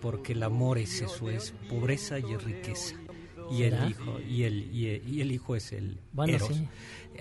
[0.00, 2.96] Porque el amor es eso, es pobreza y es riqueza.
[3.50, 6.48] Y el hijo, y el, y el, y el hijo es el Bueno, Eros.
[6.48, 6.66] sí.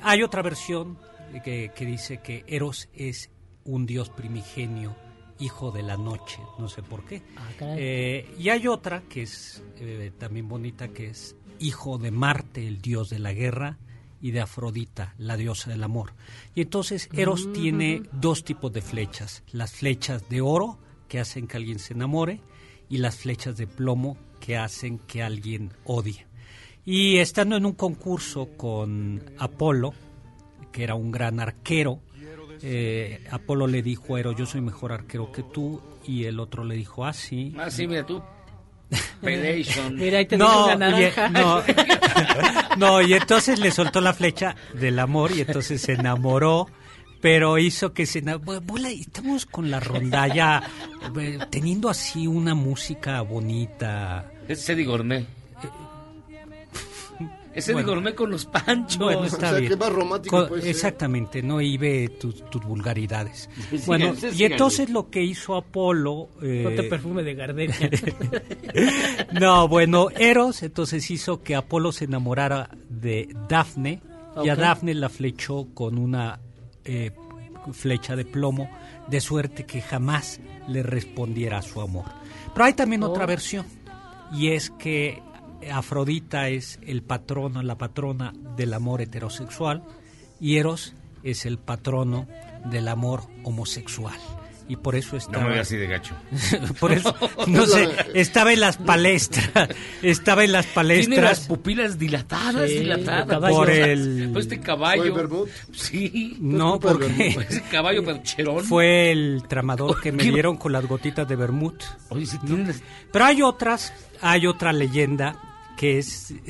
[0.02, 0.98] Hay otra versión
[1.44, 3.30] que, que dice que Eros es
[3.66, 4.96] un dios primigenio,
[5.40, 7.22] hijo de la noche, no sé por qué.
[7.36, 7.76] Ah.
[7.78, 12.82] Eh, y hay otra que es eh, también bonita, que es hijo de Marte, el
[12.82, 13.78] dios de la guerra,
[14.24, 16.14] y de Afrodita, la diosa del amor.
[16.56, 17.52] Y entonces Eros Mm.
[17.54, 22.40] tiene dos tipos de flechas, las flechas de oro, que hacen que alguien se enamore,
[22.90, 26.26] y las flechas de plomo, que hacen que alguien odie.
[26.86, 29.94] Y estando en un concurso con Apolo,
[30.72, 32.00] que era un gran arquero,
[32.62, 36.64] eh, Apolo le dijo a Eros, yo soy mejor arquero que tú, y el otro
[36.64, 37.54] le dijo, ah, sí.
[37.58, 38.22] Ah, sí, mira tú.
[39.22, 39.96] Pelation.
[39.96, 41.30] Mira, ahí te No, la y, naranja.
[41.30, 41.64] no,
[42.78, 46.68] no, y entonces le soltó la flecha del amor y entonces se enamoró
[47.24, 48.20] pero hizo que se...
[48.20, 50.62] Bola, estamos con la rondalla
[51.18, 54.30] eh, teniendo así una música bonita.
[54.46, 55.26] Es Eddie Gourmet.
[57.54, 57.90] Es Eddie Bueno.
[57.94, 58.98] Gourmet con los panchos.
[58.98, 59.70] Bueno, está O sea, bien.
[59.72, 60.72] que más romántico Co- puede ser.
[60.72, 63.50] Exactamente, no y ve tus, tus vulgaridades.
[63.70, 66.30] Sí, bueno, sí, y entonces lo que hizo Apolo...
[66.42, 67.76] eh, No te perfume de gardenia.
[69.40, 74.02] no, bueno, Eros entonces hizo que Apolo se enamorara de Dafne
[74.44, 74.56] y a.
[74.56, 76.40] Dafne la flechó con una
[76.86, 77.12] eh,
[77.72, 78.70] flecha de plomo,
[79.08, 82.06] de suerte que jamás le respondiera a su amor.
[82.54, 83.28] Pero hay también otra Oh.
[83.28, 83.66] versión
[84.34, 85.22] y es que
[85.72, 89.84] Afrodita es el patrono, la patrona del amor heterosexual
[90.40, 90.94] y Eros
[91.24, 92.28] es el patrono
[92.66, 94.18] del amor homosexual.
[94.66, 95.44] Y por eso No estaba...
[95.44, 96.16] me veo así de gacho.
[96.80, 97.14] Por eso,
[97.48, 99.68] no sé, estaba en las palestras,
[100.02, 103.28] estaba en las Tiene las palestras pupilas dilatadas, Sí, dilatadas.
[103.28, 103.56] caballo.
[103.58, 104.30] por el...
[104.32, 105.46] Pues este caballo.
[105.74, 106.38] Sí.
[106.40, 108.64] No, porque Pues ese caballo percherón.
[108.64, 111.84] fue el tramador que me dieron con las gotitas de vermut.
[112.08, 112.82] Oye, si tienes.
[113.12, 115.36] Pero hay otras, hay otra leyenda
[115.84, 116.34] que es...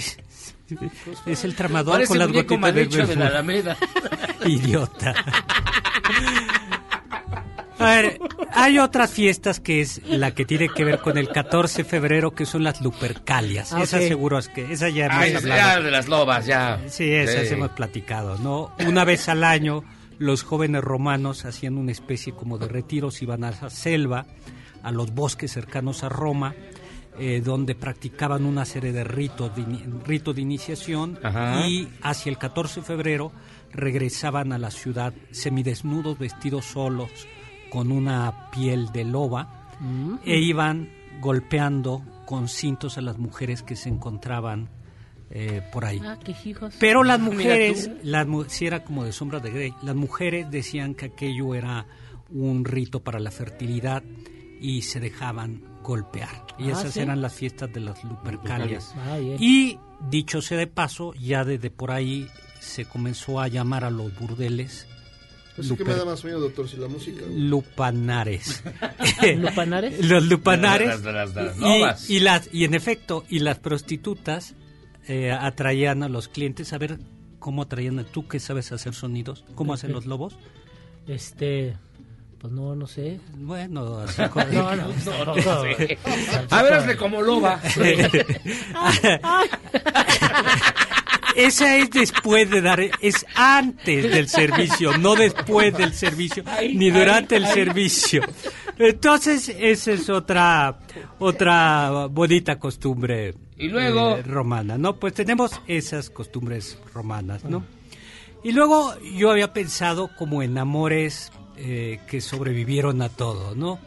[1.27, 3.27] Es el tramador Parece con las gotitas de de la.
[3.27, 3.77] Alameda.
[4.45, 5.13] Idiota.
[7.77, 8.19] A ver,
[8.51, 12.31] hay otras fiestas que es la que tiene que ver con el 14 de febrero,
[12.31, 13.73] que son las Lupercalias.
[13.73, 14.07] Ah, Esas ok.
[14.07, 15.61] seguro es que, esa ya hemos Ay, hablado.
[15.61, 16.79] ya de las lobas, ya.
[16.87, 18.73] Sí, esas hemos platicado, ¿no?
[18.87, 19.83] Una vez al año,
[20.17, 24.25] los jóvenes romanos hacían una especie como de retiros, iban a la selva,
[24.81, 26.55] a los bosques cercanos a Roma,
[27.19, 29.63] eh, donde practicaban una serie de ritos de,
[30.05, 31.67] ritos de iniciación Ajá.
[31.67, 33.31] y hacia el 14 de febrero
[33.71, 37.09] regresaban a la ciudad semidesnudos, vestidos solos,
[37.71, 40.19] con una piel de loba, Mm.
[40.23, 40.89] e iban
[41.19, 44.69] golpeando con cintos a las mujeres que se encontraban
[45.29, 45.99] eh, por ahí.
[46.03, 46.75] Ah, qué hijos.
[46.79, 51.05] Pero las mujeres, las, sí era como de sombra de Grey, las mujeres decían que
[51.05, 51.87] aquello era
[52.29, 54.03] un rito para la fertilidad
[54.61, 56.45] y se dejaban golpear.
[56.57, 56.99] Y Ah, esas ¿sí?
[57.01, 58.93] eran las fiestas de las Lupercalias.
[58.97, 59.19] Ah.
[59.19, 59.77] Y
[60.09, 62.27] dicho sea de paso, ya desde por ahí
[62.59, 64.87] se comenzó a llamar a los burdeles
[65.57, 67.21] Eso que me da más miedo, doctor, si la música.
[67.29, 68.63] lupanares.
[69.37, 70.03] ¿Lupanares?
[70.09, 70.99] Los lupanares.
[72.09, 74.55] Y, las y en efecto, y las prostitutas
[75.07, 76.97] eh, atraían a los clientes a ver
[77.39, 80.37] cómo atraían a tú que sabes hacer sonidos, cómo hacen los lobos.
[81.07, 81.75] Este,
[82.43, 83.19] pues no, no sé.
[83.37, 85.51] Bueno, así como- No, no, no, no, no.
[86.51, 87.59] A ver, hazle como loba.
[91.35, 96.43] Esa es después de dar, es antes del servicio, no después del servicio,
[96.75, 98.21] ni durante el servicio.
[98.77, 100.77] Entonces, esa es otra,
[101.17, 104.97] otra bonita costumbre Y luego- eh, romana, ¿no?
[104.97, 107.63] Pues tenemos esas costumbres romanas, ¿no?
[108.43, 113.79] Y luego yo había pensado como en amores eh, que sobrevivieron a todo, ¿no?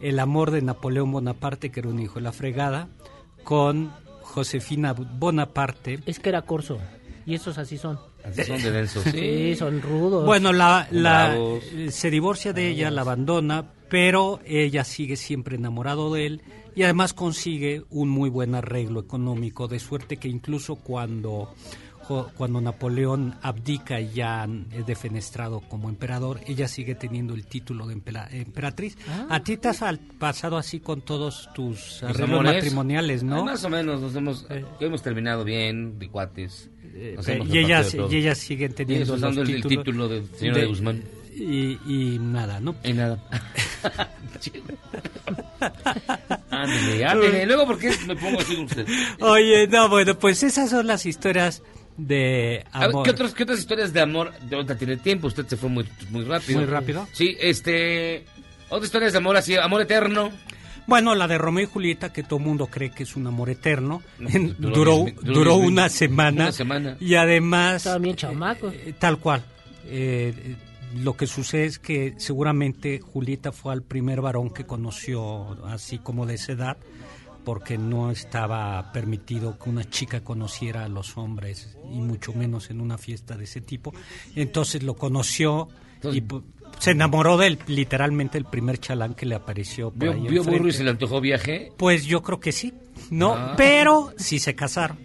[0.00, 2.88] El amor de Napoleón Bonaparte, que era un hijo de la fregada,
[3.44, 3.92] con
[4.22, 6.00] Josefina Bonaparte.
[6.06, 6.78] Es que era corso.
[7.26, 7.98] Y esos así son.
[8.24, 9.04] Así son de densos.
[9.04, 10.24] Sí, son rudos.
[10.26, 16.12] Bueno, la, la- eh, se divorcia de ella, la abandona, pero ella sigue siempre enamorado
[16.12, 16.42] de él
[16.74, 21.54] y además consigue un muy buen arreglo económico, de suerte que incluso cuando,
[22.36, 27.94] cuando Napoleón abdica y ya es defenestrado como emperador, ella sigue teniendo el título de
[27.94, 28.96] empera- emperatriz.
[29.08, 29.26] Ah.
[29.30, 29.82] A ti te has
[30.18, 33.44] pasado así con todos tus arreglos matrimoniales, ¿no?
[33.44, 34.46] Más o menos, nos hemos,
[34.80, 36.70] hemos terminado bien, de cuates.
[36.94, 40.66] Y ellas, de y ellas siguen teniendo Ellas usando los el, título de señora de,
[40.66, 41.02] Guzmán.
[41.36, 42.74] Y, y nada, ¿no?
[42.82, 43.22] Y nada.
[46.50, 47.46] ándele, ándele.
[47.46, 48.86] Luego, ¿por qué me pongo así con usted?
[49.20, 51.62] Oye, no, bueno, pues esas son las historias
[51.98, 53.04] de amor.
[53.04, 54.32] ¿qué, otros- ¿Qué otras historias de amor?
[54.40, 56.60] De ahorita tiene tiempo, usted se fue muy, muy rápido.
[56.60, 57.06] ¿Muy rápido?
[57.12, 58.24] Sí, este.
[58.70, 60.30] Otras historias de amor así, amor eterno.
[60.86, 64.02] Bueno, la de Romeo y Julieta, que todo mundo cree que es un amor eterno,
[64.58, 66.44] duró duró, una semana.
[66.44, 66.96] una semana.
[66.98, 67.76] Y además...
[67.76, 68.72] Estaban bien chamacos.
[68.74, 69.42] eh, tal cual.
[69.84, 70.56] Eh, eh,
[71.02, 76.24] lo que sucede es que seguramente Julieta fue al primer varón que conoció así como
[76.24, 76.76] de esa edad,
[77.48, 82.78] porque no estaba permitido que una chica conociera a los hombres, y mucho menos en
[82.82, 83.94] una fiesta de ese tipo.
[84.36, 85.68] Entonces lo conoció
[86.12, 86.42] y pu-
[86.78, 90.44] se enamoró de él, literalmente el primer chalán que le apareció por ¿Vio, ahí vio
[90.44, 91.72] burro y se le antojó viaje?
[91.78, 92.74] Pues yo creo que sí,
[93.10, 93.54] no, Ah.
[93.56, 94.98] pero sí se casaron.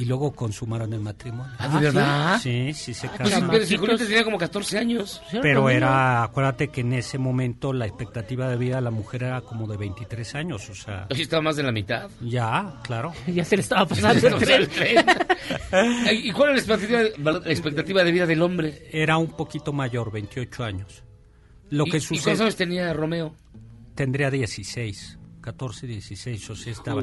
[0.00, 1.52] Y luego consumaron el matrimonio.
[1.58, 2.40] ¿Ah, de verdad?
[2.40, 3.50] Sí, sí se Ah, pues, casaron.
[3.50, 5.20] pero si Julieta tenía como 14 años.
[5.42, 9.40] Pero era, acuérdate que en ese momento la expectativa de vida de la mujer era
[9.42, 11.06] como de 23 años, o sea...
[11.10, 12.08] Hoy estaba más de la mitad.
[12.20, 13.12] Ya, claro.
[13.26, 15.04] ya se le estaba pasando el tren.
[16.12, 17.02] ¿Y cuál era la expectativa,
[17.42, 18.88] la expectativa de vida del hombre?
[18.92, 21.02] Era un poquito mayor, 28 años.
[21.70, 22.24] Lo ¿Y- que ¿Y sucede...
[22.24, 23.34] cuántos años tenía Romeo?
[23.94, 27.02] Tendría 16, 14, 16, o sea, estaba...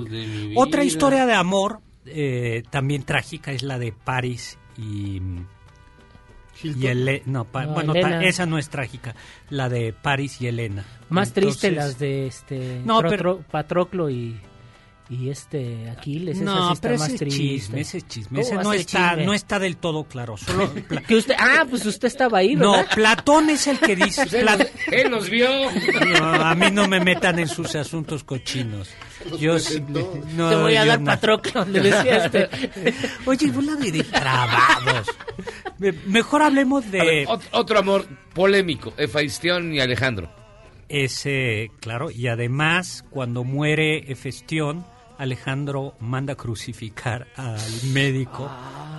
[0.56, 1.82] Otra historia de amor
[2.12, 5.22] eh, también trágica es la de Paris y...
[6.62, 8.22] Y Ele- no, pa- No, bueno, Elena.
[8.26, 9.16] esa no es trágica,
[9.50, 10.84] la de Paris y Elena.
[11.08, 14.38] Más triste las de este No, pero- Patroclo y,
[15.10, 16.36] y este Aquiles.
[16.36, 17.40] esa No, sí está pero más ese triste.
[17.40, 18.30] chisme, ese es chisme.
[18.30, 19.26] ¿Cómo Ese va a no está, chisme?
[19.26, 20.36] no está del todo claro.
[20.36, 20.70] Solo
[21.08, 22.94] Que usted, ah, pues usted estaba ahí, no, ¿verdad?
[22.94, 24.24] Platón es el que dice.
[24.30, 24.60] Pues él, nos,
[24.92, 25.48] él nos vio.
[26.20, 28.90] No, a mí no me metan en sus asuntos cochinos.
[29.40, 29.82] Yo sí-
[30.36, 31.06] no, Te voy a dar no.
[31.06, 32.50] Patroclo, le decía este.
[33.26, 35.08] Oye, bola de depravados.
[35.78, 40.30] Me- Mejor hablemos de ver, otro amor polémico, Efaistión y Alejandro.
[40.88, 44.86] ese, claro, y además cuando muere Hefestión,
[45.18, 47.60] Alejandro manda crucificar al
[47.92, 48.50] médico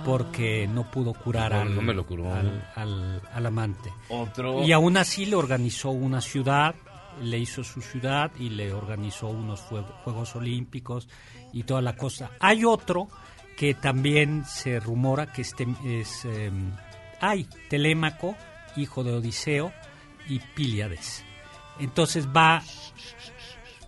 [0.05, 2.33] porque no pudo curar al, no me lo curó.
[2.33, 3.91] al, al- al amante.
[4.09, 4.63] Otro.
[4.63, 6.75] Y aún así le organizó una ciudad,
[7.21, 11.07] le hizo su ciudad y le organizó unos Juegos Olímpicos
[11.53, 12.31] y toda la cosa.
[12.39, 13.07] Hay otro
[13.57, 16.25] que también se rumora que este es...
[16.25, 16.51] eh,
[17.19, 18.35] hay Telémaco,
[18.75, 19.71] hijo de Odiseo,
[20.27, 21.23] y Píliades.
[21.79, 22.63] Entonces va...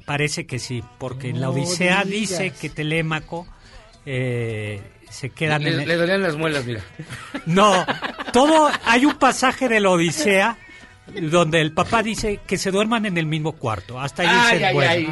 [0.05, 2.29] Parece que sí, porque en la Odisea digas.
[2.29, 3.47] dice que Telémaco
[4.05, 6.83] eh, se quedan en el- le dolían las muelas, mira.
[7.45, 7.85] no,
[8.33, 10.57] todo hay un pasaje de la Odisea
[11.07, 13.99] donde el papá dice que se duerman en el mismo cuarto.
[13.99, 14.91] Hasta ahí Ay, ay, bueno.
[14.91, 15.05] ay.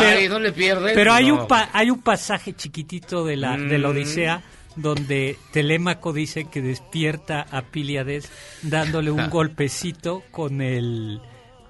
[0.00, 0.92] Pero, Ay, no le pierdes.
[0.94, 1.42] pero hay No.
[1.42, 3.90] un pa- hay un pasaje chiquitito de la de la Mm.
[3.92, 4.42] Odisea
[4.76, 8.30] donde Telémaco dice que despierta a Píliades
[8.62, 11.20] dándole un golpecito con el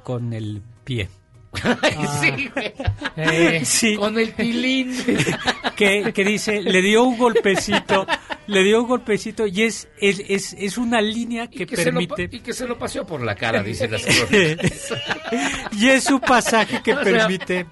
[0.03, 1.09] con el pie.
[2.21, 2.75] sí, güey.
[3.17, 3.97] Eh, sí.
[3.97, 4.97] Con el pilín.
[5.77, 8.07] que, que dice, le dio un golpecito,
[8.47, 12.29] le dio un golpecito y es, es, es, es una línea que, lo permite...
[12.33, 14.03] y que se lo paseó por la cara, dicen las
[15.73, 17.67] y es un pasaje que O sea- permite...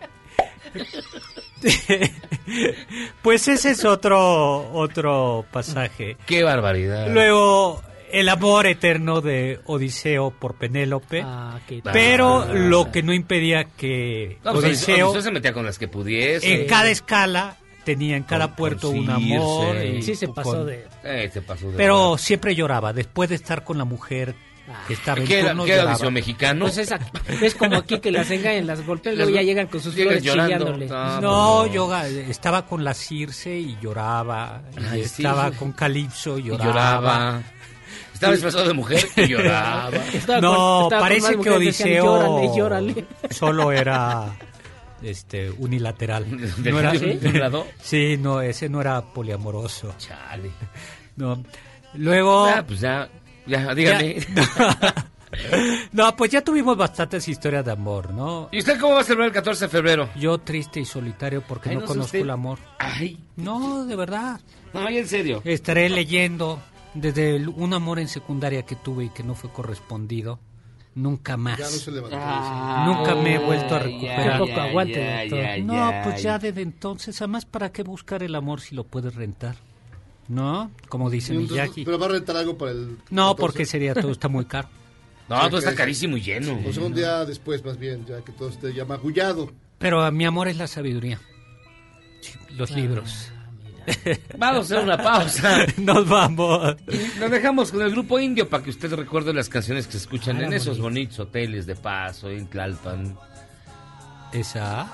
[3.22, 6.16] pues ese es otro, otro pasaje.
[6.26, 7.09] Qué barbaridad.
[7.09, 7.82] Luego,
[8.21, 11.23] el amor eterno de Odiseo por Penélope.
[11.25, 12.53] Ah, qué pero Ah.
[12.53, 16.62] lo que no impedía que No, pues, Odiseo, Odiseo se metía con las que pudiese.
[16.62, 19.77] en cada escala, tenía en cada Con- puerto con un amor.
[19.85, 20.87] Y Sí se pasó con- de...
[21.05, 22.93] Eh, se pasó de Pero siempre lloraba.
[22.93, 24.35] Después de estar con la mujer
[24.89, 25.97] que estaba en ¿Qué era, turno, qué era lloraba.
[25.97, 26.65] Odiseo mexicano?
[26.65, 26.99] Pues esa-
[27.43, 30.55] es como aquí que las engañan, las golpean, luego ya llegan con sus flores llorando.
[30.57, 30.89] chillándole.
[30.91, 31.73] Ah, No, no.
[31.73, 31.95] yo
[32.31, 34.62] estaba con la Circe y lloraba.
[34.75, 35.21] y Ay, sí.
[35.23, 37.43] estaba con Calipso y Y lloraba.
[38.15, 39.91] Estaba disfrazado de mujer y lloraba.
[40.15, 43.05] Estaba no, con- parece que Odiseo "Llórale, llórale".
[43.31, 44.35] solo era
[45.03, 46.25] este unilateral.
[46.62, 47.67] ¿De- No era, de un lado?
[47.83, 49.95] Sí, no, ese no era poliamoroso.
[49.99, 50.51] Chale.
[51.17, 51.43] No.
[51.95, 53.09] Luego Ah, pues ya,
[53.47, 54.17] ya, dígame.
[55.93, 58.49] No, pues ya tuvimos bastantes historias de amor, ¿no?
[58.53, 60.09] ¿Y usted cómo va a celebrar el 14 de febrero?
[60.17, 62.21] Yo triste y solitario porque Ay, no, conozco usted.
[62.21, 62.59] el amor.
[62.79, 63.19] Ay.
[63.37, 64.41] No, de verdad.
[64.73, 65.43] No, y en serio.
[65.45, 66.61] Estaré leyendo
[66.95, 70.38] desde el- un amor en secundaria que tuve y que no fue correspondido.
[70.97, 71.59] Nunca más.
[71.59, 72.16] Ya no se levantó.
[72.86, 74.42] Nunca me he vuelto a recuperar.
[74.61, 75.38] Aguante, ya, doctor.
[75.40, 78.84] ya, No, ya, pues ya desde entonces, además, ¿para qué buscar el amor si lo
[78.84, 79.57] puedes rentar?
[80.28, 80.70] ¿No?
[80.88, 81.84] Como dice Entonces, Miyagi.
[81.84, 82.97] Pero va a rentar algo para el.
[83.11, 83.40] No, 14.
[83.40, 84.68] porque sería todo, está muy caro.
[85.28, 86.61] No, todo está carísimo y lleno.
[86.68, 89.51] O sea, un día después, más bien, ya que todo esté ya magullado.
[89.78, 91.18] Pero mi amor es la sabiduría.
[92.51, 92.76] Los Ah.
[92.76, 93.32] libros.
[94.39, 95.66] Vamos a hacer una pausa.
[95.76, 96.76] Nos vamos.
[96.89, 99.99] Y Nos dejamos con el grupo indio para que usted recuerde las canciones que se
[99.99, 100.82] escuchan Ah, en esos bonito.
[100.82, 103.16] bonitos hoteles de paso, en Tlalpan.
[104.32, 104.89] Esa.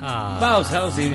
[0.00, 0.38] Ah.
[0.40, 0.94] Vamos, vamos.
[0.94, 1.12] sí.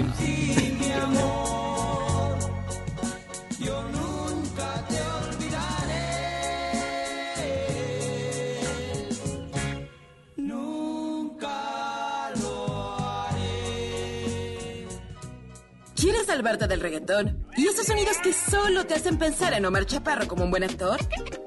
[16.05, 17.47] ¿Quieres salvarte del reggaetón?
[17.57, 20.99] ¿Y esos sonidos que solo te hacen pensar en Omar Chaparro como un buen actor?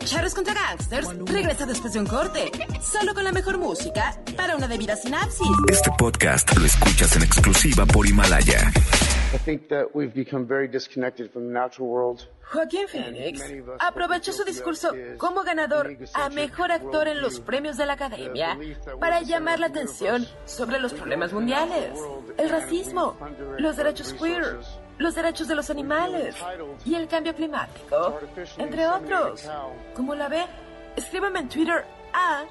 [0.04, 2.50] Charros contra Gangsters regresa después de un corte,
[2.82, 5.46] solo con la mejor música para una debida sinapsis.
[5.70, 8.72] Este podcast lo escuchas en exclusiva por Himalaya.
[9.32, 12.26] I think that we've become very disconnected from the natural world.
[12.52, 13.42] Joaquín Phoenix
[13.78, 18.58] aprovechó su discurso como ganador a mejor actor en los premios de la Academia
[18.98, 21.98] para llamar la atención sobre los problemas mundiales,
[22.38, 23.16] el racismo,
[23.58, 24.60] los derechos queer,
[24.96, 26.36] los derechos de los animales
[26.84, 28.18] y el cambio climático,
[28.56, 29.48] entre otros.
[29.94, 30.44] ¿Cómo la ve?
[30.96, 31.84] Escríbame en Twitter
[32.14, 32.44] a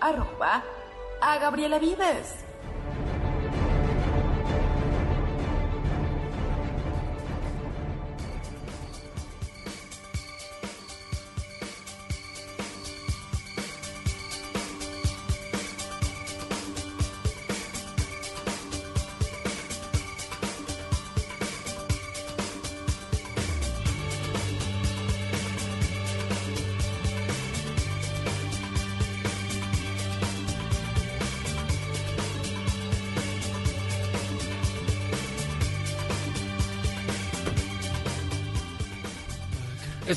[0.00, 0.62] arroba
[1.20, 2.44] a Gabriela Vives.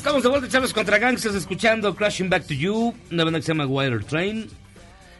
[0.06, 3.48] Estamos de vuelta, chavos, contra gangsters, escuchando Crashing Back to You, una banda que se
[3.52, 4.46] llama Wire Train.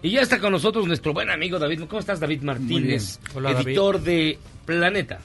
[0.01, 1.81] Y ya está con nosotros nuestro buen amigo David.
[1.89, 3.19] ¿Cómo estás, David Martínez?
[3.35, 3.67] Hola, David.
[3.67, 5.19] editor de Planeta.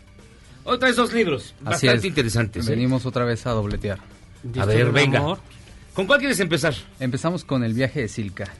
[0.64, 2.05] Hoy traes dos libros Así bastante es.
[2.05, 2.68] interesantes.
[2.68, 2.72] ¿eh?
[2.72, 3.99] Venimos otra vez a dobletear.
[4.57, 5.38] A ver, venga.
[5.93, 6.74] ¿Con cuál quieres empezar?
[6.99, 8.51] Empezamos con el viaje de Silka.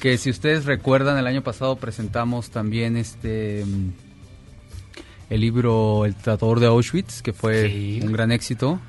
[0.00, 3.90] Que si ustedes recuerdan, el año pasado presentamos también este mm,
[5.30, 8.80] el libro El Tratador de Auschwitz, que fue un gran éxito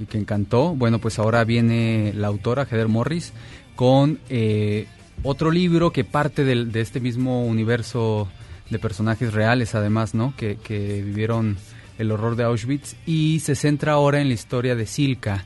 [0.00, 0.74] y que encantó.
[0.74, 3.32] Bueno, pues ahora viene la autora, Heather Morris,
[3.76, 4.86] con eh,
[5.22, 8.28] otro libro que parte del- de este mismo universo
[8.70, 10.34] de personajes reales, además, ¿no?
[10.36, 11.56] Que, que vivieron
[11.98, 15.44] el horror de Auschwitz y se centra ahora en la historia de Silka.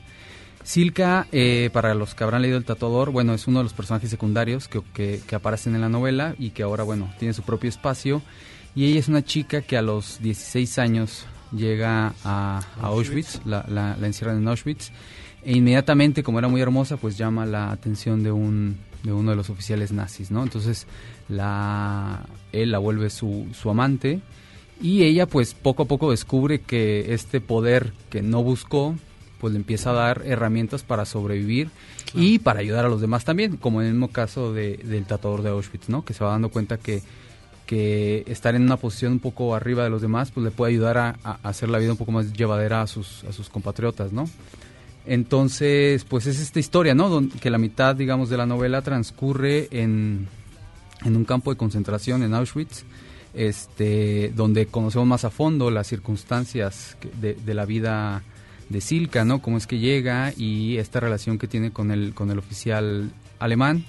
[0.63, 4.09] Silka, eh, para los que habrán leído El Tatuador, bueno, es uno de los personajes
[4.09, 7.69] secundarios que, que- que aparecen en la novela y que ahora, bueno, tiene su propio
[7.69, 8.21] espacio.
[8.73, 13.65] Y ella es una chica que a los 16 años llega a, a Auschwitz, la,
[13.67, 14.91] la- la encierran en Auschwitz,
[15.43, 19.35] e inmediatamente, como era muy hermosa, pues llama la atención de, un, de uno de
[19.37, 20.41] los oficiales nazis, ¿no?
[20.43, 20.87] Entonces,
[21.29, 24.21] la, él la vuelve su, su amante
[24.81, 28.95] y ella, pues, poco a poco descubre que este poder que no buscó,
[29.39, 31.69] pues le empieza a dar herramientas para sobrevivir
[32.13, 35.43] y para ayudar a los demás también, como en el mismo caso de- del tatuador
[35.43, 36.03] de Auschwitz, ¿no?
[36.03, 37.03] Que se va dando cuenta que,
[37.65, 40.97] que estar en una posición un poco arriba de los demás, pues le puede ayudar
[40.97, 44.29] a, hacer la vida un poco más llevadera a sus, compatriotas, ¿no?
[45.05, 47.09] Entonces, pues es esta historia, ¿no?
[47.09, 50.27] Don- que la mitad, digamos, de la novela transcurre en,
[51.03, 52.83] en un campo de concentración en Auschwitz,
[53.33, 58.23] este, donde conocemos más a fondo las circunstancias de, de la vida
[58.69, 59.41] de Silka, ¿no?
[59.41, 63.85] Cómo es que llega y esta relación que tiene con el, con el oficial alemán.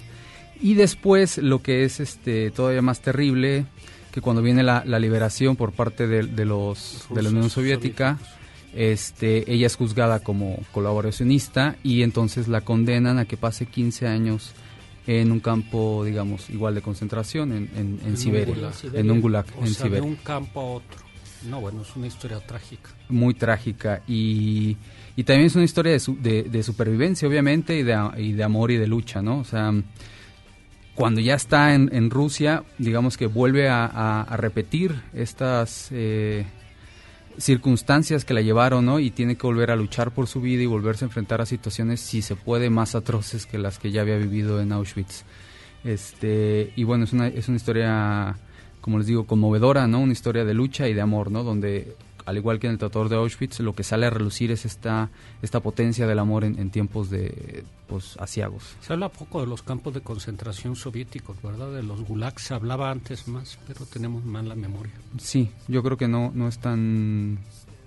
[0.61, 3.65] Y después lo que es este todavía más terrible,
[4.11, 8.17] que cuando viene la, la liberación por parte de, de los, de la Unión Soviética,
[8.73, 14.51] este, ella es juzgada como colaboracionista y entonces la condenan a que pase 15 años
[15.07, 18.73] en un campo, digamos, igual de concentración en, en, en En un Siberia, gulag.
[18.95, 20.99] en un gulag, O en sea, de Siberia un campo a otro.
[21.49, 22.89] No, bueno, es una historia trágica.
[23.09, 24.75] muy trágica y,
[25.15, 28.43] y también es una historia de, su- de, de supervivencia obviamente y de, y de
[28.43, 29.39] amor y de lucha, ¿no?
[29.39, 29.71] O sea,
[30.97, 36.47] cuando ya está en, Rusia, digamos que vuelve a, a- a repetir estas eh,
[37.37, 38.99] circunstancias que la llevaron, ¿no?
[38.99, 41.99] Y tiene que volver a luchar por su vida y volverse a enfrentar a situaciones,
[42.01, 45.23] si se puede, más atroces que las que ya había vivido en Auschwitz.
[45.83, 48.35] Este, y bueno, es una, es una historia,
[48.81, 49.99] como les digo, conmovedora, ¿no?
[49.99, 51.43] Una historia de lucha y de amor, ¿no?
[51.43, 51.95] Donde,
[52.27, 55.09] al igual que en el Tratador de Auschwitz, lo que sale a relucir es esta,
[55.41, 58.75] esta potencia del amor en, en tiempos de, pues, asiagos.
[58.81, 61.71] Se habla poco de los campos de concentración soviéticos, ¿verdad?
[61.71, 64.93] De los gulags se hablaba antes más, pero tenemos mal la memoria.
[65.17, 67.39] Sí, yo creo que no, no es tan,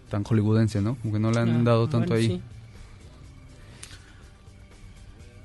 [0.08, 0.96] tan hollywoodense, ¿no?
[0.96, 2.26] Como que no le han Ah, dado bueno, tanto ahí.
[2.26, 2.42] sí.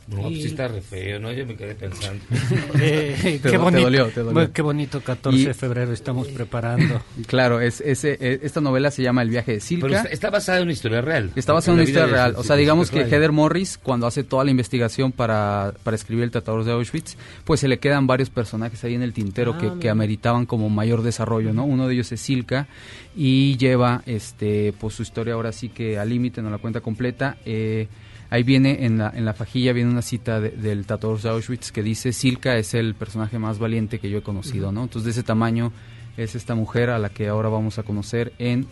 [0.08, 1.32] No, pues Y- sí está re feo, ¿no?
[1.32, 2.24] Yo me quedé pensando.
[2.80, 4.52] Eh, Te- qué te bonito, dolió, te dolió.
[4.54, 7.02] Qué bonito 14 Y- de febrero estamos preparando.
[7.28, 9.88] Claro, es, ese, eh, esta novela se llama El viaje de Silka.
[9.88, 11.32] Pero está, está basada en una historia real.
[11.36, 12.36] Está basada en una historia real.
[12.38, 13.02] O sea, digamos que.
[13.02, 17.60] Heather Morris, cuando hace toda la investigación para, para escribir El Tratador de Auschwitz, pues
[17.62, 21.02] se le quedan varios personajes ahí en el tintero Ah, que, que ameritaban como mayor
[21.02, 21.66] desarrollo, ¿no?
[21.66, 22.68] Uno de ellos es Silka
[23.16, 27.38] y lleva este pues su historia ahora sí que al límite, no la cuenta completa.
[27.46, 27.88] Eh,
[28.30, 31.72] ahí viene en la, en la fajilla viene una cita de- del Tratador de Auschwitz
[31.72, 34.84] que dice Silka es el personaje más valiente que yo he conocido, ¿no?
[34.84, 35.72] Entonces de ese tamaño
[36.18, 38.68] es esta mujer a la que ahora vamos a conocer en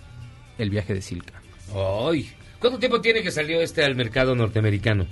[0.58, 1.34] El viaje de Silka.
[2.10, 2.30] Ay,
[2.60, 5.06] ¿cuánto tiempo tiene que salió este al mercado norteamericano?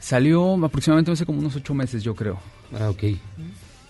[0.00, 2.38] Salió aproximadamente hace como unos ocho meses, yo creo.
[2.78, 3.04] Ah, ok.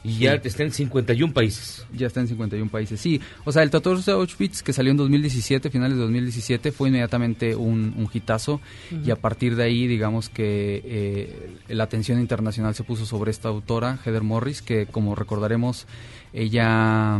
[0.04, 1.86] Y ya está en 51 países.
[1.96, 3.22] Ya está en 51 países, sí.
[3.44, 7.56] O sea, el Tatuador de Auschwitz, que salió en 2017, finales de 2017, fue inmediatamente
[7.56, 8.60] un, un hitazo.
[9.02, 13.48] Y a partir de ahí, digamos que eh, la atención internacional se puso sobre esta
[13.48, 15.86] autora, Heather Morris, que como recordaremos,
[16.34, 17.18] ella,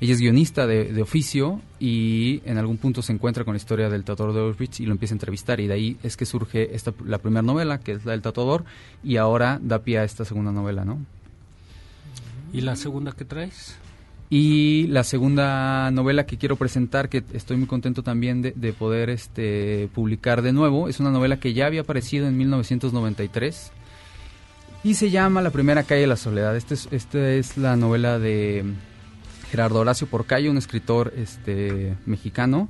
[0.00, 3.90] ella es guionista de, de oficio y en algún punto se encuentra con la historia
[3.90, 5.58] del tatuador de Auschwitz y lo empieza a entrevistar.
[5.58, 8.64] Y de ahí es que surge esta, la primera novela, que es la del tatuador,
[9.02, 11.04] y ahora da pie a esta segunda novela, ¿no?
[12.52, 13.76] ¿Y la segunda que traes?
[14.28, 19.08] Y la segunda novela que quiero presentar, que estoy muy contento también de, de poder
[19.08, 23.70] este, publicar de nuevo, es una novela que ya había aparecido en 1993
[24.86, 26.56] y se llama La primera calle de la soledad.
[26.56, 28.64] Esta es, esta es la novela de
[29.50, 32.68] Gerardo Horacio Porcayo, un escritor este, mexicano,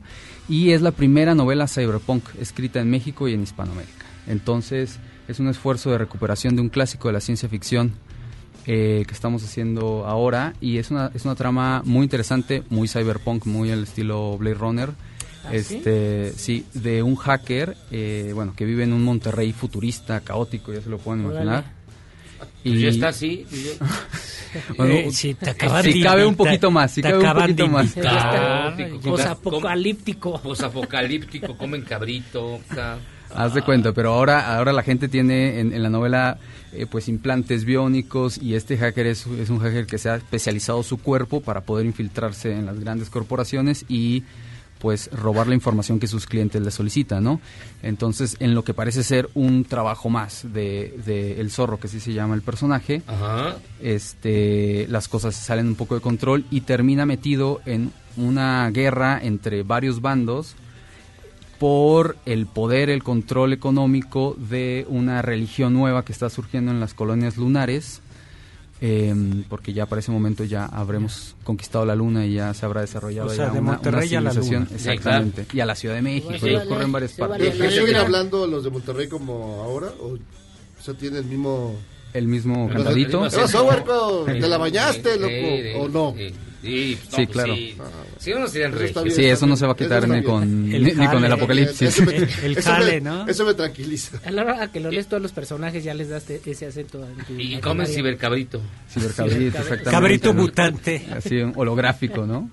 [0.49, 4.07] y es la primera novela cyberpunk escrita en México y en Hispanoamérica.
[4.27, 4.99] Entonces
[5.29, 7.93] es un esfuerzo de recuperación de un clásico de la ciencia ficción
[8.67, 13.47] eh, que estamos haciendo ahora y es una, es una trama muy interesante, muy cyberpunk,
[13.47, 14.91] muy al estilo Blade Runner.
[15.45, 16.67] ¿Ah, este sí?
[16.75, 20.99] de un hacker eh, bueno que vive en un Monterrey futurista caótico ya se lo
[20.99, 21.65] pueden imaginar
[22.65, 23.47] Pues ya está así.
[24.77, 27.55] Bueno, Eh, sí, te si de cabe un poquito más si te cabe un acaban
[27.55, 27.95] de poquito más.
[29.05, 30.41] Posapocalíptico.
[30.41, 32.61] Posapocalíptico, comen cabrito.
[33.35, 36.39] Haz de cuenta, pero ahora, ahora la gente tiene en, en la novela
[36.73, 40.83] eh, pues implantes biónicos y este hacker es, es un hacker que se ha especializado
[40.83, 44.25] su cuerpo para poder infiltrarse en las grandes corporaciones y
[44.79, 47.41] pues robar la información que sus clientes le solicitan, ¿no?
[47.83, 51.99] Entonces, en lo que parece ser un trabajo más de, de El Zorro, que así
[51.99, 53.57] se llama el personaje, Ajá.
[53.81, 59.63] este, las cosas salen un poco de control y termina metido en una guerra entre
[59.63, 60.57] varios bandos
[61.59, 66.95] por el poder, el control económico de una religión nueva que está surgiendo en las
[66.95, 68.01] colonias lunares,
[68.81, 72.83] em, porque ya para ese momento ya habremos conquistado la luna y ya se habrá
[72.83, 74.65] desarrollado O sea, ya de una, una Monterrey a la civilización.
[74.65, 74.77] luna.
[74.77, 75.47] Exactamente.
[75.53, 76.49] Y a la Ciudad de México, Sí.
[76.51, 77.55] y ocurre en varias ¿Y partes.
[77.75, 79.89] siguen hablando los de Monterrey como ahora?
[80.01, 81.75] ¿O, o sea, tiene el mismo...
[82.17, 83.23] El mismo Los- cantadito.
[83.29, 84.25] ¿Qué pasó, huerco?
[84.27, 85.29] ¿Te la bañaste, loco?
[85.29, 86.15] sí, ¿O no?
[86.17, 87.55] Sí, sí, no, Sí, pues claro.
[87.55, 87.71] Sí,
[88.31, 89.37] Eso.
[89.41, 90.43] Sí, no se va a quitar ni con,
[90.73, 91.83] El ni, ni con el apocalipsis.
[91.83, 93.29] Eso me- El eso jale, ¿no?
[93.29, 94.19] Eso me tranquiliza.
[94.25, 97.05] A la hora que lo lees todos los personajes ya les das te- ese acento.
[97.07, 97.61] en tu Y imaginario.
[97.61, 98.61] comen cibercabrito.
[98.93, 99.91] Cibercabrito, exactamente.
[99.91, 100.43] Cabrito ¿no?
[100.43, 101.07] mutante.
[101.15, 102.51] Así, holográfico, ¿no?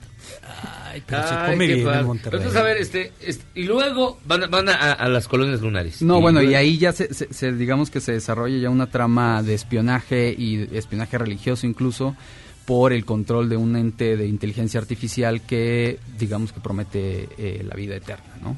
[0.94, 2.00] Ay, pero se Ay, come qué bien padre.
[2.02, 2.38] en Monterrey.
[2.38, 6.02] Entonces, a ver, este, este, y luego van, a- van a, a las colonias lunares.
[6.04, 8.88] No, Y bueno, y ahí ya se, se- se- digamos que se desarrolla ya una
[8.88, 12.16] trama de espionaje y de espionaje religioso incluso
[12.66, 17.76] por el control de un ente de inteligencia artificial que digamos que promete eh, la
[17.76, 18.56] vida eterna, ¿no?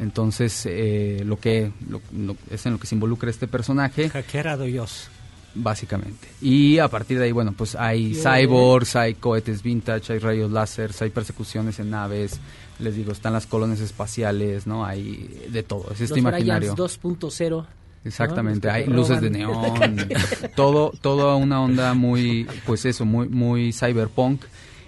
[0.00, 4.08] Entonces, eh, lo que lo- lo- es en lo que se involucra este personaje.
[4.10, 5.08] Hackear a Dios.
[5.54, 6.28] Básicamente.
[6.40, 10.90] Y a partir de ahí, bueno, pues hay cyborgs, hay cohetes vintage, hay rayos láser,
[11.00, 12.40] hay persecuciones en naves,
[12.78, 14.84] les digo, están las colonias espaciales, ¿no?
[14.86, 16.74] Hay de todo, es este Los imaginario.
[16.74, 17.66] Bryans 2.0.
[18.04, 20.08] Exactamente, hay luces de neón,
[20.56, 24.42] todo, toda una onda muy, pues eso, muy, muy cyberpunk.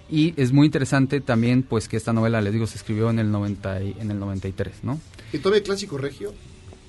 [0.09, 3.31] Y es muy interesante también, pues que esta novela, les digo, se escribió en el
[3.31, 4.99] 90 y- en el 93, ¿no?
[5.33, 6.33] ¿Y todavía clásico regio?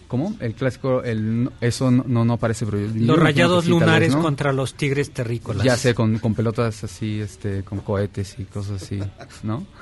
[0.08, 0.36] ¿Cómo?
[0.40, 4.22] El clásico, el, eso no, no, no aparece, pero yo- Los rayados sí, lunares ¿no?
[4.22, 5.64] contra los tigres terrícolas.
[5.64, 9.00] Ya sé, con, con pelotas así, este, con cohetes y cosas así,
[9.42, 9.66] ¿no?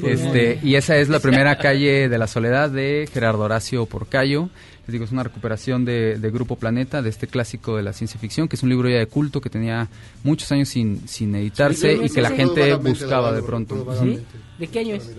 [0.00, 4.48] Pues Este, y esa es la primera calle de la soledad de Gerardo Horacio Porcayo.
[4.86, 8.18] Les digo, es una recuperación de, de Grupo Planeta, de este clásico de la ciencia
[8.20, 9.88] ficción, que es un libro ya de culto que tenía
[10.22, 12.40] muchos años sin, sin editarse Sí, y que la sí, sí.
[12.42, 13.84] gente buscaba de pronto.
[13.84, 14.24] vagamente.
[14.58, 15.10] ¿De qué año es?